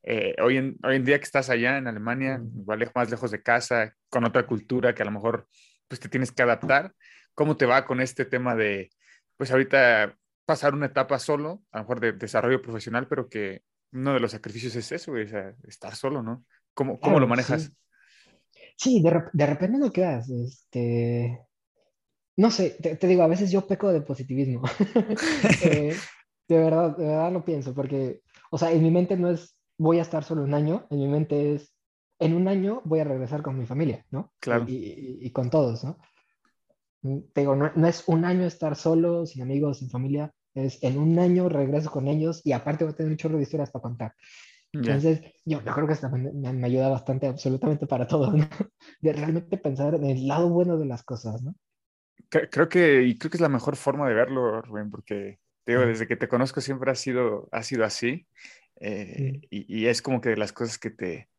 Eh, 0.01 0.35
hoy, 0.41 0.57
en, 0.57 0.77
hoy 0.83 0.95
en 0.95 1.05
día 1.05 1.19
que 1.19 1.25
estás 1.25 1.49
allá 1.49 1.77
en 1.77 1.87
Alemania, 1.87 2.41
igual 2.55 2.91
más 2.95 3.09
lejos 3.09 3.29
de 3.29 3.43
casa, 3.43 3.95
con 4.09 4.25
otra 4.25 4.47
cultura 4.47 4.95
que 4.95 5.03
a 5.03 5.05
lo 5.05 5.11
mejor 5.11 5.47
pues 5.87 5.99
te 5.99 6.09
tienes 6.09 6.31
que 6.31 6.41
adaptar, 6.41 6.93
¿cómo 7.35 7.55
te 7.55 7.67
va 7.67 7.85
con 7.85 8.01
este 8.01 8.25
tema 8.25 8.55
de, 8.55 8.89
pues 9.37 9.51
ahorita 9.51 10.17
pasar 10.45 10.73
una 10.73 10.87
etapa 10.87 11.19
solo, 11.19 11.61
a 11.71 11.77
lo 11.77 11.83
mejor 11.83 11.99
de 11.99 12.13
desarrollo 12.13 12.61
profesional, 12.61 13.07
pero 13.07 13.29
que 13.29 13.61
uno 13.91 14.15
de 14.15 14.19
los 14.19 14.31
sacrificios 14.31 14.75
es 14.75 14.91
eso, 14.91 15.13
sea, 15.27 15.53
estar 15.67 15.95
solo, 15.95 16.23
¿no? 16.23 16.45
¿Cómo, 16.73 16.99
cómo 16.99 17.19
lo 17.19 17.27
claro, 17.27 17.29
manejas? 17.29 17.63
sí. 17.63 17.77
Sí, 18.77 19.01
de, 19.01 19.23
de 19.31 19.45
repente 19.45 19.77
no 19.77 19.91
quedas, 19.91 20.29
este, 20.29 21.44
no 22.37 22.51
sé, 22.51 22.77
te, 22.81 22.95
te 22.97 23.07
digo, 23.07 23.23
a 23.23 23.27
veces 23.27 23.51
yo 23.51 23.67
peco 23.67 23.91
de 23.91 24.01
positivismo. 24.01 24.61
Eh, 25.61 25.95
de 26.47 26.57
verdad, 26.59 26.95
de 26.97 27.07
verdad 27.07 27.31
lo 27.31 27.43
pienso, 27.45 27.73
porque, 27.73 28.21
o 28.51 28.57
sea, 28.57 28.71
en 28.71 28.83
mi 28.83 28.91
mente 28.91 29.17
no 29.17 29.29
es 29.31 29.57
voy 29.77 29.99
a 29.99 30.03
estar 30.03 30.23
solo 30.23 30.43
un 30.43 30.53
año, 30.53 30.85
en 30.89 30.99
mi 30.99 31.07
mente 31.07 31.55
es 31.55 31.73
en 32.19 32.33
un 32.33 32.47
año 32.47 32.81
voy 32.85 32.99
a 33.01 33.03
regresar 33.03 33.41
con 33.41 33.57
mi 33.57 33.65
familia, 33.65 34.05
¿no? 34.11 34.31
Claro. 34.39 34.65
Y, 34.67 34.75
y- 34.75 35.17
y 35.27 35.31
con 35.31 35.49
todos, 35.49 35.83
¿no? 35.83 35.97
Te 37.33 37.41
digo, 37.41 37.55
no, 37.55 37.71
no 37.75 37.87
es 37.87 38.03
un 38.07 38.25
año 38.25 38.45
estar 38.45 38.75
solo, 38.75 39.25
sin 39.27 39.43
amigos, 39.43 39.77
sin 39.79 39.89
familia, 39.91 40.33
es 40.55 40.81
en 40.83 40.97
un 40.97 41.19
año 41.19 41.49
regreso 41.49 41.91
con 41.91 42.07
ellos 42.07 42.41
y 42.43 42.51
aparte 42.51 42.83
voy 42.83 42.93
a 42.93 42.95
tener 42.95 43.11
un 43.11 43.17
chorro 43.17 43.37
de 43.37 43.43
historias 43.43 43.69
para 43.69 43.83
contar. 43.83 44.13
Entonces, 44.73 45.21
yo, 45.45 45.63
yo 45.63 45.73
creo 45.73 45.87
que 45.87 45.93
esto 45.93 46.09
me, 46.09 46.31
me- 46.33 46.53
me 46.53 46.67
ayuda 46.67 46.89
bastante, 46.89 47.27
absolutamente 47.27 47.87
para 47.87 48.07
todo, 48.07 48.33
¿no? 48.33 48.47
De 49.01 49.13
realmente 49.13 49.57
pensar 49.57 49.95
en 49.95 50.05
el 50.05 50.27
lado 50.27 50.49
bueno 50.49 50.77
de 50.77 50.85
las 50.87 51.03
cosas, 51.03 51.43
¿no? 51.43 51.55
Cre- 52.35 52.49
Creo 52.51 52.67
que, 52.69 53.03
y 53.03 53.17
creo 53.17 53.31
que 53.31 53.37
es 53.37 53.41
la 53.41 53.49
mejor 53.49 53.75
forma 53.75 54.07
de 54.07 54.13
verlo, 54.15 54.61
Rubén, 54.61 54.89
porque 54.91 55.39
te 55.63 55.71
digo, 55.71 55.85
desde 55.85 56.07
que 56.07 56.15
te 56.15 56.27
conozco 56.27 56.59
siempre 56.61 56.91
ha 56.91 56.95
sido, 56.95 57.47
ha 57.51 57.63
sido 57.63 57.85
así. 57.85 58.27
eh, 58.81 59.39
Mm. 59.41 59.45
y, 59.49 59.79
y 59.83 59.85
es 59.87 60.01
como 60.01 60.19
que 60.19 60.29
de 60.29 60.37
las 60.37 60.51
cosas 60.51 60.77
que 60.77 60.89
te, 60.89 61.29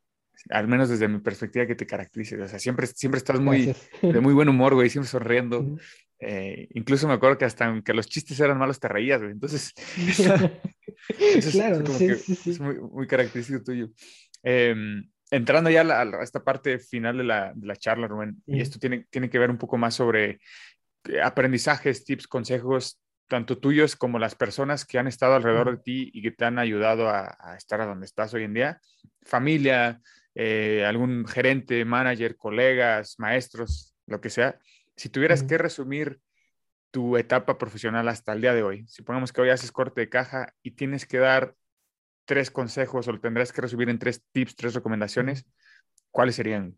al 0.49 0.69
menos 0.69 0.89
desde 0.89 1.07
mi 1.09 1.19
perspectiva, 1.19 1.67
que 1.67 1.75
te 1.75 1.87
caracteriza. 1.87 2.37
O 2.43 2.49
sea, 2.49 2.59
siempre, 2.59 2.87
siempre 2.87 3.19
estás 3.19 3.39
muy, 3.41 3.67
Gracias. 3.67 3.91
de 4.15 4.21
muy 4.21 4.33
buen 4.33 4.49
humor, 4.49 4.75
güey, 4.75 4.89
siempre 4.89 5.09
sonriendo. 5.11 5.77
Eh, 6.19 6.69
incluso 6.73 7.07
me 7.07 7.13
acuerdo 7.15 7.37
que 7.37 7.45
hasta 7.45 7.67
aunque 7.67 7.93
los 7.93 8.07
chistes 8.09 8.41
eran 8.41 8.57
malos, 8.59 8.81
te 8.81 8.89
reías, 8.89 9.21
güey. 9.21 9.33
Entonces, 9.33 9.75
eso 11.19 11.49
es 11.49 11.51
claro, 11.51 11.85
como 11.85 11.99
sí, 11.99 12.07
que 12.07 12.15
sí, 12.17 12.35
sí. 12.35 12.51
es 12.51 12.61
muy, 12.61 12.77
muy 12.81 13.07
característico 13.07 13.63
tuyo. 13.63 13.91
Em, 14.43 15.11
entrando 15.31 15.69
ya 15.71 15.83
a, 15.83 15.85
la- 15.85 16.01
a 16.03 16.23
esta 16.23 16.43
parte 16.43 16.79
final 16.79 17.19
de 17.19 17.25
la, 17.25 17.53
de 17.55 17.67
la 17.67 17.77
charla, 17.77 18.07
Rubén, 18.09 18.43
y 18.47 18.61
esto 18.61 18.79
tiene, 18.79 19.07
tiene 19.11 19.29
que 19.29 19.39
ver 19.39 19.51
un 19.51 19.59
poco 19.59 19.77
más 19.77 19.95
sobre 19.95 20.31
eh, 20.31 20.39
aprendizajes, 21.23 22.05
tips, 22.05 22.27
consejos, 22.27 23.01
tanto 23.29 23.59
tuyos 23.59 23.97
como 23.97 24.19
las 24.19 24.35
personas 24.35 24.85
que 24.85 24.99
han 24.99 25.07
estado 25.07 25.35
alrededor 25.35 25.77
de 25.77 25.83
ti 25.83 26.11
y 26.13 26.23
que 26.23 26.31
te 26.31 26.45
han 26.45 26.59
ayudado 26.59 27.09
a, 27.09 27.37
a 27.41 27.57
estar 27.57 27.81
a 27.81 27.87
donde 27.87 28.07
estás 28.07 28.33
hoy 28.35 28.45
en 28.45 28.55
día. 28.55 28.81
Familia, 29.23 30.01
eh, 30.39 30.85
algún 30.85 31.27
gerente, 31.27 31.83
manager, 31.87 32.37
colegas, 32.37 33.17
maestros, 33.19 33.95
lo 34.07 34.21
que 34.21 34.29
sea. 34.29 34.59
Si 34.95 35.09
tuvieras 35.09 35.43
que 35.43 35.57
resumir 35.57 36.21
tu 36.91 37.17
etapa 37.17 37.57
profesional 37.57 38.07
hasta 38.09 38.35
el 38.35 38.43
día 38.43 38.53
de 38.53 38.63
hoy, 38.63 38.87
si 38.87 39.03
ponemos 39.03 39.33
que 39.33 39.41
hoy 39.41 39.49
haces 39.49 39.73
corte 39.73 40.03
de 40.03 40.09
caja 40.11 40.53
y 40.63 40.73
tienes 40.73 41.07
que 41.07 41.19
dar 41.19 41.55
tres 42.27 42.51
consejos 42.51 43.09
o 43.09 43.13
lo 43.13 43.21
tendrás 43.21 43.51
que 43.51 43.63
resumir 43.63 43.89
en 43.89 43.99
tres 43.99 44.23
tips, 44.33 44.57
tres 44.57 44.75
recomendaciones, 44.75 45.47
¿cuáles 46.11 46.35
serían? 46.35 46.77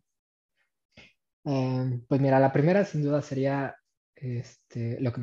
Eh, 1.44 2.00
pues 2.06 2.20
mira, 2.20 2.38
la 2.38 2.52
primera 2.52 2.84
sin 2.84 3.02
duda 3.02 3.22
sería 3.22 3.74
este, 4.20 5.00
lo, 5.00 5.12
que 5.12 5.20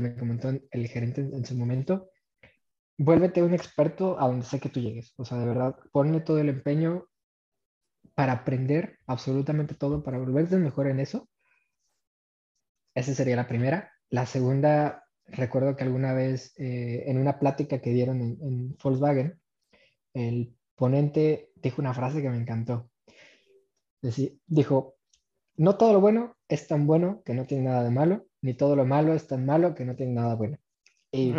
me, 0.00 0.16
comentó 0.16 0.50
el 0.70 0.88
gerente 0.88 1.20
en, 1.20 1.44
su 1.44 1.56
momento. 1.56 2.10
vuélvete 2.98 3.42
un 3.42 3.54
experto 3.54 4.20
a 4.20 4.26
donde 4.26 4.46
sé 4.46 4.60
que 4.60 4.68
tú 4.68 4.80
llegues. 4.80 5.12
O 5.16 5.24
sea, 5.24 5.38
de 5.38 5.46
verdad, 5.46 5.76
ponle 5.92 6.20
todo 6.20 6.38
el 6.38 6.48
empeño 6.48 7.06
para 8.14 8.32
aprender 8.32 8.98
absolutamente 9.06 9.74
todo, 9.74 10.02
para 10.02 10.18
volverte 10.18 10.56
mejor 10.56 10.88
en 10.88 11.00
eso. 11.00 11.28
Esa 12.94 13.14
sería 13.14 13.36
la 13.36 13.48
primera. 13.48 13.92
La 14.10 14.26
segunda, 14.26 15.04
recuerdo 15.26 15.76
que 15.76 15.84
alguna 15.84 16.12
vez 16.12 16.52
eh, 16.58 17.04
en 17.06 17.18
una 17.18 17.38
plática 17.38 17.80
que 17.80 17.90
dieron 17.90 18.20
en, 18.20 18.38
en 18.42 18.76
Volkswagen, 18.82 19.40
el 20.14 20.56
ponente 20.74 21.50
dijo 21.56 21.80
una 21.80 21.94
frase 21.94 22.22
que 22.22 22.30
me 22.30 22.38
encantó. 22.38 22.90
Dijo, 24.46 24.96
no 25.60 25.76
todo 25.76 25.92
lo 25.92 26.00
bueno 26.00 26.36
es 26.48 26.66
tan 26.66 26.86
bueno 26.86 27.22
que 27.24 27.34
no 27.34 27.44
tiene 27.46 27.64
nada 27.64 27.84
de 27.84 27.90
malo, 27.90 28.26
ni 28.40 28.54
todo 28.54 28.76
lo 28.76 28.86
malo 28.86 29.12
es 29.14 29.26
tan 29.26 29.44
malo 29.44 29.74
que 29.74 29.84
no 29.84 29.94
tiene 29.94 30.12
nada 30.14 30.34
bueno. 30.34 30.56
Y 31.12 31.32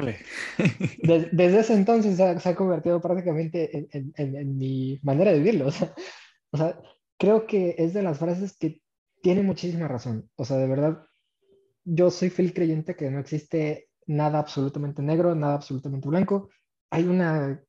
de- 1.04 1.30
desde 1.32 1.60
ese 1.62 1.74
entonces 1.74 2.18
se 2.18 2.24
ha, 2.24 2.40
se 2.40 2.50
ha 2.50 2.56
convertido 2.56 3.02
prácticamente 3.02 3.76
en, 3.78 3.88
en- 3.92 4.14
en- 4.18 4.36
en 4.36 4.58
mi 4.58 5.00
manera 5.04 5.32
de 5.32 5.40
vivirlo. 5.40 5.66
O 5.70 5.72
sea, 5.72 5.96
o 6.54 6.58
sea, 6.58 6.80
creo 7.18 7.48
que 7.48 7.76
es 7.80 7.94
de 7.94 8.04
las 8.04 8.20
frases 8.20 8.58
que 8.58 8.82
tiene 9.24 9.42
muchísima 9.42 9.88
razón. 9.88 10.30
O 10.36 10.46
sea, 10.46 10.58
de 10.58 10.68
verdad, 10.68 11.04
yo 11.84 12.12
soy 12.12 12.30
fiel 12.30 12.54
creyente 12.54 12.96
que 12.96 13.10
no 13.10 13.20
existe 13.20 13.90
nada 14.06 14.38
absolutamente 14.40 15.02
negro, 15.02 15.34
nada 15.34 15.56
absolutamente 15.56 16.08
blanco. 16.10 16.50
Hay 16.92 17.06
una 17.06 17.64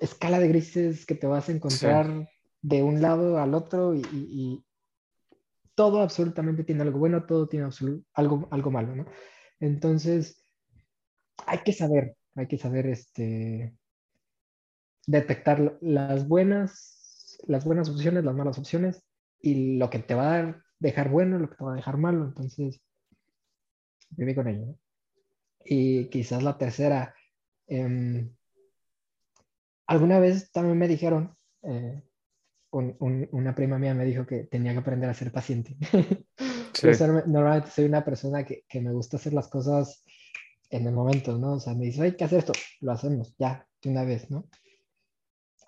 escala 0.00 0.40
de 0.40 0.48
grises 0.48 1.06
que 1.06 1.14
te 1.14 1.26
vas 1.28 1.48
a 1.48 1.52
encontrar 1.52 2.28
de 2.62 2.82
un 2.82 3.00
lado 3.00 3.38
al 3.38 3.54
otro 3.54 3.94
y 3.94 4.64
todo 5.78 6.02
absolutamente 6.02 6.64
tiene 6.64 6.82
algo 6.82 6.98
bueno, 6.98 7.24
todo 7.24 7.46
tiene 7.46 7.68
algo, 8.14 8.48
algo 8.50 8.70
malo, 8.72 8.96
¿no? 8.96 9.06
Entonces, 9.60 10.44
hay 11.46 11.58
que 11.58 11.72
saber, 11.72 12.16
hay 12.34 12.48
que 12.48 12.58
saber 12.58 12.88
este, 12.88 13.76
detectar 15.06 15.78
las 15.80 16.26
buenas, 16.26 17.38
las 17.46 17.64
buenas 17.64 17.88
opciones, 17.88 18.24
las 18.24 18.34
malas 18.34 18.58
opciones 18.58 19.04
y 19.40 19.76
lo 19.78 19.88
que 19.88 20.00
te 20.00 20.16
va 20.16 20.40
a 20.40 20.64
dejar 20.80 21.10
bueno, 21.10 21.38
lo 21.38 21.48
que 21.48 21.54
te 21.54 21.64
va 21.64 21.74
a 21.74 21.76
dejar 21.76 21.96
malo. 21.96 22.24
Entonces, 22.24 22.82
viví 24.10 24.34
con 24.34 24.48
ello. 24.48 24.66
¿no? 24.66 24.78
Y 25.64 26.08
quizás 26.08 26.42
la 26.42 26.58
tercera, 26.58 27.14
em, 27.68 28.34
alguna 29.86 30.18
vez 30.18 30.50
también 30.50 30.76
me 30.76 30.88
dijeron, 30.88 31.36
eh, 31.62 32.02
un- 32.70 32.96
un- 33.00 33.28
una 33.32 33.54
prima 33.54 33.78
mía 33.78 33.94
me 33.94 34.04
dijo 34.04 34.26
que 34.26 34.44
tenía 34.44 34.72
que 34.72 34.78
aprender 34.78 35.08
a 35.10 35.14
ser 35.14 35.32
paciente. 35.32 35.76
Sí. 36.74 36.86
Normalmente 37.26 37.70
soy 37.72 37.86
una 37.86 38.04
persona 38.04 38.44
que, 38.44 38.64
que 38.68 38.80
me 38.80 38.92
gusta 38.92 39.16
hacer 39.16 39.32
las 39.32 39.48
cosas 39.48 40.04
en 40.70 40.86
el 40.86 40.92
momento, 40.94 41.36
¿no? 41.36 41.54
O 41.54 41.60
sea, 41.60 41.74
me 41.74 41.86
dice, 41.86 42.02
hay 42.02 42.14
que 42.14 42.22
hacer 42.22 42.38
esto, 42.38 42.52
lo 42.80 42.92
hacemos, 42.92 43.34
ya, 43.36 43.66
de 43.82 43.90
una 43.90 44.04
vez, 44.04 44.30
¿no? 44.30 44.48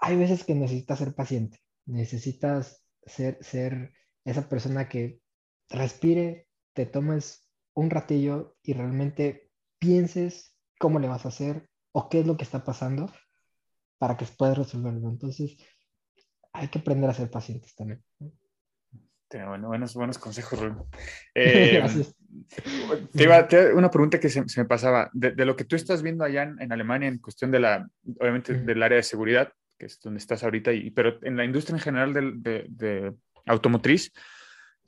Hay 0.00 0.16
veces 0.16 0.44
que 0.44 0.54
necesitas 0.54 0.98
ser 1.00 1.14
paciente, 1.14 1.58
necesitas 1.86 2.84
ser, 3.04 3.38
ser 3.40 3.92
esa 4.24 4.48
persona 4.48 4.88
que 4.88 5.20
respire, 5.68 6.46
te 6.74 6.86
tomes 6.86 7.50
un 7.74 7.90
ratillo 7.90 8.56
y 8.62 8.74
realmente 8.74 9.50
pienses 9.80 10.54
cómo 10.78 10.98
le 11.00 11.08
vas 11.08 11.24
a 11.24 11.28
hacer 11.28 11.68
o 11.92 12.08
qué 12.08 12.20
es 12.20 12.26
lo 12.26 12.36
que 12.36 12.44
está 12.44 12.62
pasando 12.64 13.10
para 13.98 14.16
que 14.16 14.26
puedas 14.26 14.56
resolverlo. 14.58 15.08
Entonces, 15.08 15.56
hay 16.52 16.68
que 16.68 16.78
aprender 16.78 17.08
a 17.10 17.14
ser 17.14 17.30
pacientes 17.30 17.74
también. 17.74 18.02
¿no? 18.18 18.32
Te- 19.28 19.44
bueno, 19.44 19.68
buenos, 19.68 19.94
buenos 19.94 20.18
consejos, 20.18 20.58
Rubén. 20.58 20.78
Eh, 21.34 21.74
Gracias. 21.78 22.14
Te 23.12 23.22
iba, 23.22 23.46
te- 23.46 23.72
una 23.72 23.90
pregunta 23.90 24.18
que 24.18 24.28
se, 24.28 24.48
se 24.48 24.60
me 24.62 24.66
pasaba. 24.68 25.08
De, 25.12 25.30
de 25.32 25.44
lo 25.44 25.54
que 25.56 25.64
tú 25.64 25.76
estás 25.76 26.02
viendo 26.02 26.24
allá 26.24 26.42
en, 26.42 26.60
en 26.60 26.72
Alemania 26.72 27.08
en 27.08 27.18
cuestión 27.18 27.50
de 27.50 27.60
la, 27.60 27.88
obviamente, 28.18 28.54
del 28.54 28.82
área 28.82 28.96
de 28.96 29.02
seguridad, 29.04 29.52
que 29.78 29.86
es 29.86 30.00
donde 30.00 30.18
estás 30.18 30.42
ahorita, 30.42 30.72
y, 30.72 30.90
pero 30.90 31.18
en 31.22 31.36
la 31.36 31.44
industria 31.44 31.76
en 31.76 31.82
general 31.82 32.12
del- 32.12 32.42
de, 32.42 32.66
de 32.68 33.14
automotriz, 33.46 34.12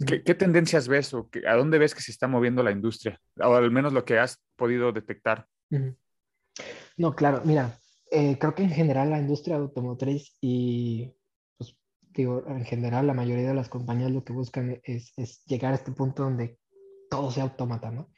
¿qué, 0.07 0.23
qué 0.25 0.35
tendencias 0.35 0.89
ves 0.89 1.15
o 1.15 1.31
qué- 1.31 1.47
a 1.47 1.55
dónde 1.55 1.79
ves 1.79 1.95
que 1.95 2.03
se 2.03 2.11
está 2.11 2.27
moviendo 2.27 2.63
la 2.65 2.73
industria? 2.73 3.21
O 3.41 3.55
al 3.55 3.71
menos 3.71 3.93
lo 3.93 4.05
que 4.05 4.19
has 4.19 4.43
podido 4.57 4.91
detectar. 4.93 5.47
No, 6.97 7.15
claro, 7.15 7.43
mira, 7.45 7.79
eh, 8.11 8.37
creo 8.39 8.55
que 8.55 8.63
en 8.65 8.71
general 8.71 9.11
la 9.11 9.19
industria 9.21 9.57
automotriz 9.57 10.37
y, 10.41 11.13
digo, 12.15 12.45
en 12.47 12.65
general 12.65 13.07
la 13.07 13.15
mayoría 13.15 13.49
de 13.49 13.55
las 13.55 13.69
compañías 13.69 14.11
lo 14.11 14.25
que 14.25 14.33
buscan 14.33 14.81
es, 14.85 15.13
es 15.17 15.45
llegar 15.47 15.73
a 15.73 15.77
este 15.77 15.93
punto 15.93 16.25
donde 16.25 16.59
todo 17.11 17.31
sea 17.31 17.45
autómata, 17.45 17.91
¿no? 17.91 18.11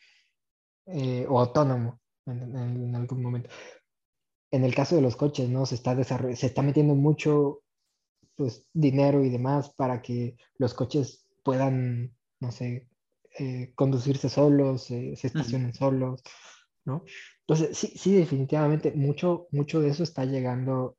Eh, 0.87 1.27
o 1.29 1.41
autónomo 1.41 2.01
en, 2.27 2.43
en- 2.57 2.85
en 2.89 2.95
algún 2.97 3.23
momento. 3.23 3.51
En 4.51 4.65
el 4.65 4.75
caso 4.75 4.95
de 4.97 5.03
los 5.03 5.17
coches, 5.17 5.49
¿no? 5.49 5.67
Se 5.67 5.75
está 5.75 5.97
se 6.05 6.47
está 6.47 6.63
metiendo 6.63 6.95
mucho, 6.95 7.63
pues, 8.37 8.69
dinero 8.73 9.25
y 9.25 9.31
demás 9.31 9.75
para 9.75 10.03
que 10.03 10.37
los 10.59 10.75
coches 10.75 11.27
puedan, 11.45 12.17
no 12.41 12.53
sé, 12.53 12.89
eh, 13.39 13.73
conducirse 13.75 14.29
solos, 14.29 14.91
eh, 14.91 15.17
se 15.17 15.29
estacionen 15.29 15.75
solos, 15.75 16.23
¿no? 16.85 17.05
Entonces, 17.41 17.77
sí, 17.77 17.89
sí, 17.97 18.15
definitivamente, 18.15 18.93
mucho, 18.93 19.49
mucho 19.53 19.81
de 19.81 19.91
eso 19.91 20.03
está 20.05 20.25
llegando 20.25 20.97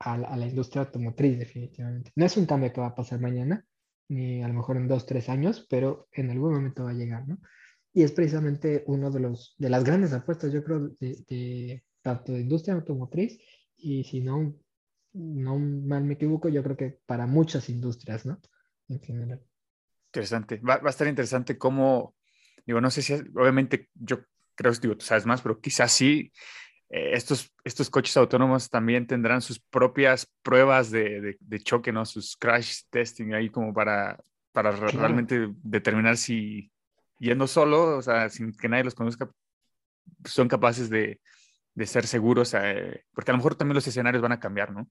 a 0.00 0.14
a 0.14 0.36
la 0.36 0.46
industria 0.46 0.82
automotriz, 0.82 1.38
definitivamente. 1.38 2.12
No 2.14 2.24
es 2.24 2.36
un 2.36 2.46
cambio 2.46 2.72
que 2.72 2.80
va 2.80 2.88
a 2.88 2.94
pasar 2.94 3.20
mañana, 3.20 3.64
ni 4.08 4.42
a 4.42 4.48
lo 4.48 4.54
mejor 4.54 4.76
en 4.76 4.88
dos, 4.88 5.06
tres 5.06 5.28
años, 5.28 5.66
pero 5.68 6.08
en 6.12 6.30
algún 6.30 6.54
momento 6.54 6.84
va 6.84 6.90
a 6.90 6.94
llegar, 6.94 7.26
¿no? 7.28 7.38
Y 7.92 8.02
es 8.02 8.12
precisamente 8.12 8.84
uno 8.86 9.10
de 9.10 9.20
los, 9.20 9.54
de 9.58 9.70
las 9.70 9.84
grandes 9.84 10.12
apuestas, 10.12 10.52
yo 10.52 10.62
creo, 10.62 10.88
de, 11.00 11.24
de 11.28 11.84
tanto 12.02 12.32
de 12.32 12.40
industria 12.40 12.74
automotriz 12.74 13.40
y 13.76 14.04
si 14.04 14.20
no, 14.20 14.54
no 15.12 15.58
mal 15.58 16.04
me 16.04 16.14
equivoco, 16.14 16.48
yo 16.48 16.62
creo 16.62 16.76
que 16.76 16.98
para 17.06 17.26
muchas 17.26 17.68
industrias, 17.68 18.24
¿no? 18.26 18.40
En 18.88 19.00
general. 19.00 19.42
Interesante. 20.06 20.58
Va, 20.58 20.78
va 20.78 20.88
a 20.88 20.90
estar 20.90 21.06
interesante 21.06 21.58
cómo, 21.58 22.14
digo, 22.64 22.80
no 22.80 22.90
sé 22.90 23.02
si, 23.02 23.14
obviamente, 23.14 23.88
yo 23.94 24.20
creo 24.54 24.72
digo, 24.72 24.96
tú 24.96 25.06
sabes 25.06 25.24
más, 25.24 25.40
pero 25.40 25.60
quizás 25.60 25.92
sí, 25.92 26.32
eh, 26.90 27.10
estos, 27.12 27.50
estos 27.64 27.90
coches 27.90 28.16
autónomos 28.16 28.70
también 28.70 29.06
tendrán 29.06 29.40
sus 29.42 29.58
propias 29.60 30.26
pruebas 30.42 30.90
de, 30.90 31.20
de- 31.20 31.36
de 31.40 31.60
choque, 31.60 31.92
¿no? 31.92 32.04
Sus 32.06 32.36
crash 32.36 32.82
testing 32.90 33.32
ahí 33.34 33.50
como 33.50 33.72
para, 33.74 34.18
para 34.52 34.72
Claro. 34.72 34.90
realmente 34.90 35.48
determinar 35.62 36.16
si 36.16 36.70
yendo 37.18 37.46
solo, 37.46 37.98
o 37.98 38.02
sea, 38.02 38.28
sin 38.28 38.52
que 38.52 38.68
nadie 38.68 38.84
los 38.84 38.94
conozca, 38.94 39.30
son 40.24 40.48
capaces 40.48 40.88
de, 40.88 41.20
de 41.74 41.86
ser 41.86 42.06
seguros, 42.06 42.54
eh, 42.54 43.04
porque 43.12 43.30
a 43.30 43.34
lo 43.34 43.38
mejor 43.38 43.54
también 43.54 43.74
los 43.74 43.86
escenarios 43.86 44.22
van 44.22 44.32
a 44.32 44.40
cambiar, 44.40 44.72
¿no? 44.72 44.88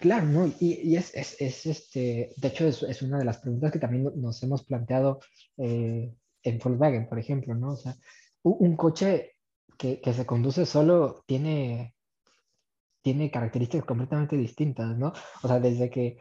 Claro, 0.00 0.26
¿no? 0.26 0.46
Y, 0.58 0.80
y 0.82 0.96
es, 0.96 1.14
es, 1.14 1.36
es, 1.40 1.64
este, 1.66 2.32
de 2.36 2.48
hecho, 2.48 2.66
es, 2.66 2.82
es 2.82 3.02
una 3.02 3.18
de 3.18 3.24
las 3.24 3.38
preguntas 3.38 3.70
que 3.72 3.78
también 3.78 4.04
no- 4.04 4.10
nos 4.16 4.42
hemos 4.42 4.64
planteado 4.64 5.20
eh, 5.58 6.12
en 6.42 6.58
Volkswagen, 6.58 7.08
por 7.08 7.18
ejemplo, 7.18 7.54
¿no? 7.54 7.72
O 7.72 7.76
sea, 7.76 7.94
u- 8.42 8.56
un 8.64 8.76
coche 8.76 9.36
que, 9.78 10.00
que 10.00 10.12
se 10.12 10.26
conduce 10.26 10.66
solo 10.66 11.22
tiene, 11.26 11.94
tiene 13.02 13.30
características 13.30 13.86
completamente 13.86 14.36
distintas, 14.36 14.96
¿no? 14.96 15.12
O 15.42 15.48
sea, 15.48 15.60
desde 15.60 15.90
que 15.90 16.18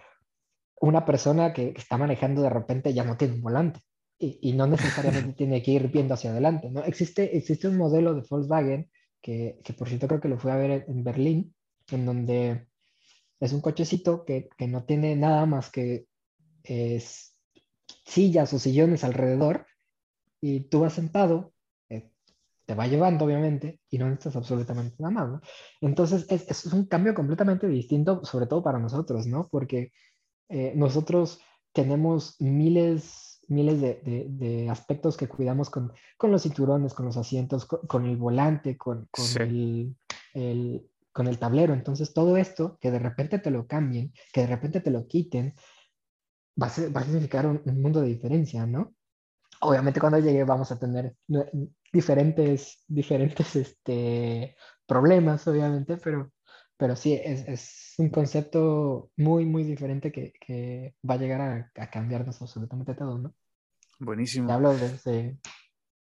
una 0.81 1.05
persona 1.05 1.53
que, 1.53 1.73
está 1.75 1.97
manejando 1.97 2.41
de 2.41 2.49
repente 2.49 2.93
ya 2.93 3.03
no 3.03 3.17
tiene 3.17 3.35
un 3.35 3.41
volante 3.41 3.81
y, 4.17 4.39
y 4.41 4.53
no 4.53 4.67
necesariamente 4.67 5.33
tiene 5.37 5.61
que 5.61 5.71
ir 5.71 5.89
viendo 5.89 6.13
hacia 6.13 6.31
adelante, 6.31 6.69
¿no? 6.69 6.83
Existe, 6.83 7.37
existe 7.37 7.67
un 7.67 7.77
modelo 7.77 8.13
de 8.13 8.25
Volkswagen 8.29 8.89
que, 9.21 9.59
que 9.63 9.73
por 9.73 9.89
cierto 9.89 10.07
creo 10.07 10.21
que 10.21 10.29
lo 10.29 10.39
fui 10.39 10.51
a 10.51 10.55
ver 10.55 10.85
en, 10.87 11.03
Berlín, 11.03 11.53
en 11.91 12.05
donde 12.05 12.67
es 13.39 13.53
un 13.53 13.61
cochecito 13.61 14.25
que, 14.25 14.49
que 14.57 14.67
no 14.67 14.83
tiene 14.85 15.15
nada 15.15 15.45
más 15.45 15.69
que 15.69 16.05
es, 16.63 17.35
sillas 18.05 18.53
o 18.53 18.59
sillones 18.59 19.03
alrededor 19.03 19.65
y 20.41 20.61
tú 20.61 20.81
vas 20.81 20.93
sentado, 20.93 21.53
te 22.69 22.75
va 22.75 22.85
llevando 22.85 23.25
obviamente 23.25 23.79
y 23.89 23.97
no 23.97 24.05
necesitas 24.07 24.35
absolutamente 24.35 24.95
nada 24.99 25.11
más, 25.11 25.27
¿no? 25.27 25.41
Entonces 25.81 26.27
es, 26.29 26.47
es 26.51 26.65
un 26.71 26.85
cambio 26.85 27.15
completamente 27.15 27.67
distinto, 27.67 28.23
sobre 28.23 28.45
todo 28.45 28.61
para 28.61 28.77
nosotros, 28.77 29.25
¿no? 29.25 29.47
Porque 29.49 29.91
eh, 30.49 30.73
nosotros 30.75 31.39
tenemos 31.73 32.35
miles, 32.39 33.41
miles 33.47 33.81
de, 33.81 33.95
de- 34.05 34.27
de 34.29 34.69
aspectos 34.69 35.17
que 35.17 35.27
cuidamos 35.27 35.71
con, 35.71 35.91
con 36.15 36.29
los 36.31 36.43
cinturones, 36.43 36.93
con 36.93 37.07
los 37.07 37.17
asientos, 37.17 37.65
con, 37.65 37.79
con 37.87 38.05
el 38.05 38.17
volante, 38.17 38.77
con, 38.77 39.07
con 39.09 39.25
Sí. 39.25 39.39
el, 39.39 39.95
el- 40.35 40.87
con 41.11 41.25
el 41.25 41.39
tablero. 41.39 41.73
Entonces, 41.73 42.13
todo 42.13 42.37
esto, 42.37 42.77
que 42.79 42.91
de 42.91 42.99
repente 42.99 43.39
te 43.39 43.49
lo 43.49 43.65
cambien, 43.65 44.13
que 44.31 44.41
de 44.41 44.47
repente 44.47 44.79
te 44.79 44.91
lo 44.91 45.07
quiten, 45.07 45.55
va 46.61 46.67
a, 46.67 46.69
ser- 46.69 46.95
va 46.95 47.01
a 47.01 47.03
significar 47.03 47.47
un, 47.47 47.63
un 47.65 47.81
mundo 47.81 47.99
de 48.01 48.09
diferencia, 48.09 48.67
¿no? 48.67 48.93
Obviamente 49.61 49.99
cuando 49.99 50.19
llegue 50.19 50.43
vamos 50.43 50.71
a 50.71 50.77
tener 50.79 51.15
diferentes, 51.91 52.83
diferentes 52.87 53.55
este, 53.55 54.55
problemas, 54.87 55.47
obviamente, 55.47 55.97
pero, 55.97 56.31
pero 56.77 56.95
sí, 56.95 57.13
es, 57.23 57.47
es 57.47 57.93
un 57.97 58.09
concepto 58.09 59.11
muy, 59.17 59.45
muy 59.45 59.63
diferente 59.63 60.11
que, 60.11 60.33
que 60.39 60.95
va 61.09 61.15
a 61.15 61.17
llegar 61.17 61.41
a, 61.41 61.71
a 61.83 61.89
cambiarnos 61.89 62.41
absolutamente 62.41 62.95
todo, 62.95 63.17
¿no? 63.17 63.35
Buenísimo. 63.99 64.47
Te 64.47 64.53
hablo 64.53 64.73
desde, 64.73 65.37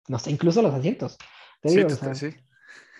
no 0.09 0.19
sé, 0.19 0.31
incluso 0.31 0.61
los 0.61 0.73
asientos. 0.73 1.17
Te 1.61 1.69
Sí, 1.69 1.79
digo, 1.79 1.87
o 1.87 1.89
tú- 1.89 1.95
sea, 1.95 2.13
sí. 2.13 2.29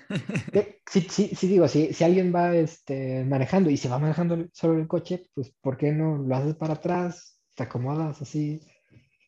Que- 0.51 0.77
Sí, 0.89 1.01
sí, 1.09 1.35
sí 1.35 1.47
digo, 1.47 1.67
si, 1.67 1.93
si 1.93 2.03
alguien 2.05 2.33
va 2.33 2.55
este, 2.55 3.25
manejando 3.25 3.69
y 3.69 3.75
se 3.77 3.89
va 3.89 3.99
manejando 3.99 4.47
sobre 4.53 4.79
el 4.81 4.87
coche, 4.87 5.29
pues 5.33 5.51
¿por 5.61 5.77
qué 5.77 5.91
no 5.91 6.17
lo 6.17 6.35
haces 6.35 6.55
para 6.55 6.75
atrás? 6.75 7.41
Te 7.55 7.63
acomodas 7.63 8.21
así, 8.21 8.61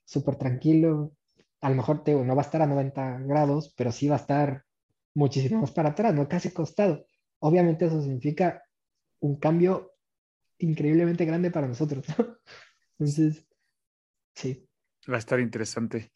súper 0.06 0.38
tranquilo. 0.38 1.14
A 1.62 1.70
lo 1.70 1.76
mejor 1.76 2.04
te 2.04 2.12
digo, 2.12 2.24
no 2.24 2.36
va 2.36 2.42
a 2.42 2.46
estar 2.46 2.62
a 2.62 2.68
90 2.68 3.20
grados, 3.20 3.74
pero 3.76 3.92
sí 3.92 4.08
va 4.08 4.16
a 4.16 4.20
estar 4.20 4.66
muchísimo 5.14 5.62
más 5.62 5.72
para 5.72 5.90
atrás, 5.90 6.14
no 6.14 6.28
casi 6.28 6.52
costado. 6.52 7.06
Obviamente 7.40 7.86
eso 7.86 8.02
significa 8.02 8.64
un 9.20 9.38
cambio 9.40 9.94
increíblemente 10.60 11.26
grande 11.26 11.52
para 11.52 11.68
nosotros, 11.68 12.06
¿no? 12.18 12.38
Entonces, 13.00 13.46
sí, 14.36 14.70
Va 15.10 15.16
a 15.16 15.20
estar 15.20 15.40
interesante. 15.40 16.12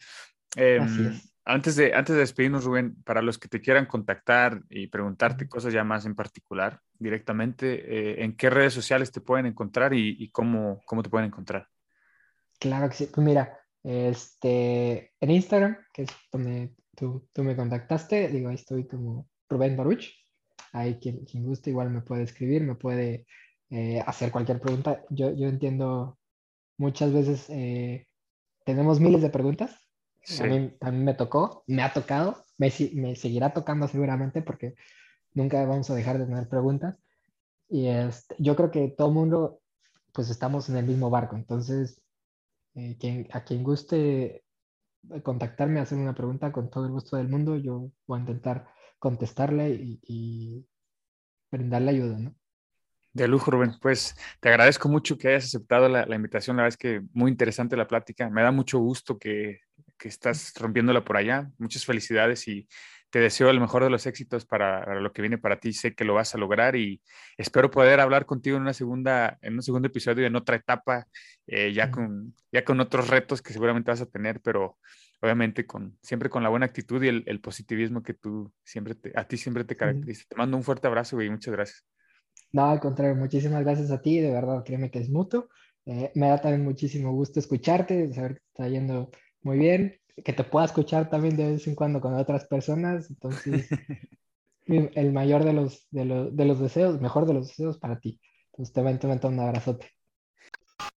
Así 0.55 1.05
es. 1.05 1.33
Antes 1.45 1.75
de, 1.75 1.93
antes 1.93 2.15
de 2.15 2.21
despedirnos, 2.21 2.63
Rubén, 2.63 2.95
para 3.03 3.21
los 3.21 3.37
que 3.37 3.49
te 3.49 3.59
quieran 3.59 3.85
contactar 3.85 4.63
y 4.69 4.87
preguntarte 4.87 5.49
cosas 5.49 5.73
ya 5.73 5.83
más 5.83 6.05
en 6.05 6.15
particular, 6.15 6.79
directamente, 6.97 8.21
eh, 8.21 8.23
¿en 8.23 8.37
qué 8.37 8.49
redes 8.49 8.73
sociales 8.73 9.11
te 9.11 9.19
pueden 9.19 9.45
encontrar 9.45 9.93
y, 9.93 10.15
y 10.19 10.29
cómo, 10.29 10.81
cómo 10.85 11.03
te 11.03 11.09
pueden 11.09 11.27
encontrar? 11.27 11.67
claro 12.59 12.89
que 12.89 12.95
sí. 12.95 13.09
Pues 13.13 13.25
mira, 13.25 13.59
este, 13.83 15.11
en 15.19 15.31
Instagram, 15.31 15.77
que 15.93 16.03
es 16.03 16.09
donde 16.31 16.73
tú, 16.95 17.27
tú 17.33 17.43
me 17.43 17.55
contactaste, 17.55 18.29
digo, 18.29 18.49
ahí 18.49 18.55
estoy 18.55 18.87
como 18.87 19.27
Rubén 19.49 19.75
Baruch. 19.77 20.11
Ahí 20.71 20.97
quien, 20.99 21.23
quien 21.25 21.45
guste 21.45 21.69
igual 21.69 21.91
me 21.91 22.01
puede 22.01 22.23
escribir, 22.23 22.63
me 22.63 22.75
puede 22.75 23.27
eh, 23.69 24.01
hacer 24.05 24.31
cualquier 24.31 24.59
pregunta. 24.59 25.03
Yo, 25.09 25.31
yo 25.33 25.47
entiendo 25.47 26.17
muchas 26.77 27.13
veces 27.13 27.49
eh, 27.49 28.07
tenemos 28.65 28.99
miles 28.99 29.21
de 29.21 29.29
preguntas. 29.29 29.77
Sí. 30.23 30.41
A 30.41 30.45
mí, 30.47 30.73
a 30.79 30.91
mí 30.91 31.03
me 31.03 31.13
tocó, 31.13 31.63
me 31.67 31.83
ha 31.83 31.91
tocado, 31.91 32.45
me, 32.57 32.71
me 32.93 33.15
seguirá 33.15 33.53
tocando 33.53 33.87
seguramente 33.87 34.41
porque 34.41 34.73
nunca 35.33 35.65
vamos 35.65 35.89
a 35.89 35.95
dejar 35.95 36.17
de 36.17 36.25
tener 36.25 36.47
preguntas. 36.47 36.97
Y 37.69 37.87
este, 37.87 38.35
yo 38.39 38.55
creo 38.55 38.71
que 38.71 38.89
todo 38.89 39.09
el 39.09 39.13
mundo, 39.13 39.61
pues 40.13 40.29
estamos 40.29 40.69
en 40.69 40.77
el 40.77 40.85
mismo 40.85 41.09
barco. 41.09 41.35
Entonces, 41.35 42.02
eh, 42.75 42.97
quien, 42.99 43.27
a 43.31 43.43
quien 43.43 43.63
guste 43.63 44.43
contactarme, 45.21 45.79
hacer 45.79 45.97
una 45.97 46.15
pregunta 46.15 46.51
con 46.51 46.69
todo 46.69 46.85
el 46.85 46.91
gusto 46.91 47.17
del 47.17 47.27
mundo, 47.27 47.57
yo 47.57 47.91
voy 48.07 48.17
a 48.17 48.21
intentar 48.21 48.67
contestarle 48.99 49.69
y, 49.71 49.99
y 50.03 50.65
brindarle 51.51 51.91
ayuda, 51.91 52.19
¿no? 52.19 52.35
De 53.11 53.27
lujo, 53.27 53.51
Rubén. 53.51 53.73
Pues 53.79 54.15
te 54.39 54.49
agradezco 54.49 54.89
mucho 54.89 55.17
que 55.17 55.27
hayas 55.27 55.45
aceptado 55.45 55.87
la, 55.87 56.05
la 56.05 56.15
invitación. 56.15 56.57
La 56.57 56.63
verdad 56.63 56.73
es 56.73 56.77
que 56.77 57.01
muy 57.13 57.29
interesante 57.29 57.77
la 57.77 57.87
plática. 57.87 58.27
Me 58.29 58.41
da 58.41 58.51
mucho 58.51 58.79
gusto 58.79 59.19
que, 59.19 59.59
que 59.99 60.07
estás 60.07 60.51
rompiéndola 60.59 61.05
por 61.05 61.17
allá. 61.17 61.51
Muchas 61.59 61.85
felicidades 61.85 62.47
y 62.47 62.67
te 63.13 63.19
deseo 63.19 63.51
el 63.51 63.59
mejor 63.59 63.83
de 63.83 63.91
los 63.91 64.07
éxitos 64.07 64.43
para, 64.43 64.83
para 64.83 64.99
lo 64.99 65.13
que 65.13 65.21
viene 65.21 65.37
para 65.37 65.59
ti. 65.59 65.71
Sé 65.71 65.93
que 65.93 66.03
lo 66.03 66.15
vas 66.15 66.33
a 66.33 66.39
lograr 66.39 66.75
y 66.75 66.99
espero 67.37 67.69
poder 67.69 67.99
hablar 67.99 68.25
contigo 68.25 68.57
en 68.57 68.63
una 68.63 68.73
segunda, 68.73 69.37
en 69.43 69.53
un 69.53 69.61
segundo 69.61 69.87
episodio, 69.87 70.25
en 70.25 70.35
otra 70.35 70.55
etapa, 70.55 71.05
eh, 71.45 71.71
ya, 71.71 71.91
con, 71.91 72.33
ya 72.51 72.63
con 72.63 72.79
otros 72.79 73.09
retos 73.09 73.43
que 73.43 73.53
seguramente 73.53 73.91
vas 73.91 74.01
a 74.01 74.07
tener, 74.07 74.41
pero 74.41 74.79
obviamente 75.21 75.67
con, 75.67 75.95
siempre 76.01 76.27
con 76.27 76.41
la 76.41 76.49
buena 76.49 76.65
actitud 76.65 77.03
y 77.03 77.09
el, 77.09 77.23
el 77.27 77.39
positivismo 77.39 78.01
que 78.01 78.15
tú 78.15 78.51
siempre 78.63 78.95
te, 78.95 79.11
a 79.15 79.27
ti 79.27 79.37
siempre 79.37 79.63
te 79.63 79.75
caracteriza. 79.75 80.23
Te 80.27 80.35
mando 80.35 80.57
un 80.57 80.63
fuerte 80.63 80.87
abrazo 80.87 81.21
y 81.21 81.29
muchas 81.29 81.53
gracias. 81.53 81.85
No, 82.51 82.65
al 82.65 82.79
contrario, 82.79 83.15
muchísimas 83.15 83.63
gracias 83.63 83.91
a 83.91 84.01
ti, 84.01 84.21
de 84.21 84.31
verdad, 84.31 84.63
créeme 84.65 84.89
que 84.89 84.97
es 84.97 85.11
mutuo. 85.11 85.49
Eh, 85.85 86.11
me 86.15 86.29
da 86.29 86.41
también 86.41 86.63
muchísimo 86.63 87.11
gusto 87.11 87.39
escucharte, 87.39 88.11
saber 88.11 88.33
que 88.33 88.39
te 88.39 88.45
está 88.47 88.67
yendo 88.69 89.11
muy 89.43 89.59
bien, 89.59 89.99
que 90.23 90.33
te 90.33 90.43
pueda 90.43 90.65
escuchar 90.65 91.09
también 91.09 91.35
de 91.35 91.51
vez 91.51 91.67
en 91.67 91.75
cuando 91.75 92.01
con 92.01 92.13
otras 92.13 92.45
personas. 92.45 93.09
Entonces, 93.09 93.67
el 94.65 95.13
mayor 95.13 95.43
de 95.43 95.53
los, 95.53 95.87
de 95.91 96.05
los, 96.05 96.35
de 96.35 96.45
los 96.45 96.59
deseos, 96.59 97.01
mejor 97.01 97.25
de 97.25 97.33
los 97.33 97.47
deseos 97.47 97.77
para 97.77 97.99
ti. 97.99 98.19
Entonces, 98.51 98.73
te 98.73 98.81
mando, 98.81 98.99
te 98.99 99.07
mando 99.07 99.27
un 99.29 99.39
abrazote. 99.39 99.89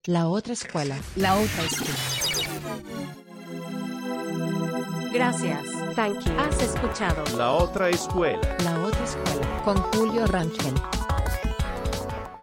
La 0.05 0.27
otra 0.27 0.53
escuela. 0.53 0.97
La 1.15 1.35
otra 1.35 1.63
escuela. 1.63 2.15
Gracias. 5.13 5.63
Thank 5.95 6.25
you. 6.25 6.31
Has 6.37 6.61
escuchado 6.61 7.23
La 7.37 7.51
otra 7.51 7.89
escuela. 7.89 8.41
La 8.63 8.83
otra 8.83 9.03
escuela. 9.03 9.61
Con 9.63 9.77
Julio 9.77 10.27
Rangel. 10.27 10.73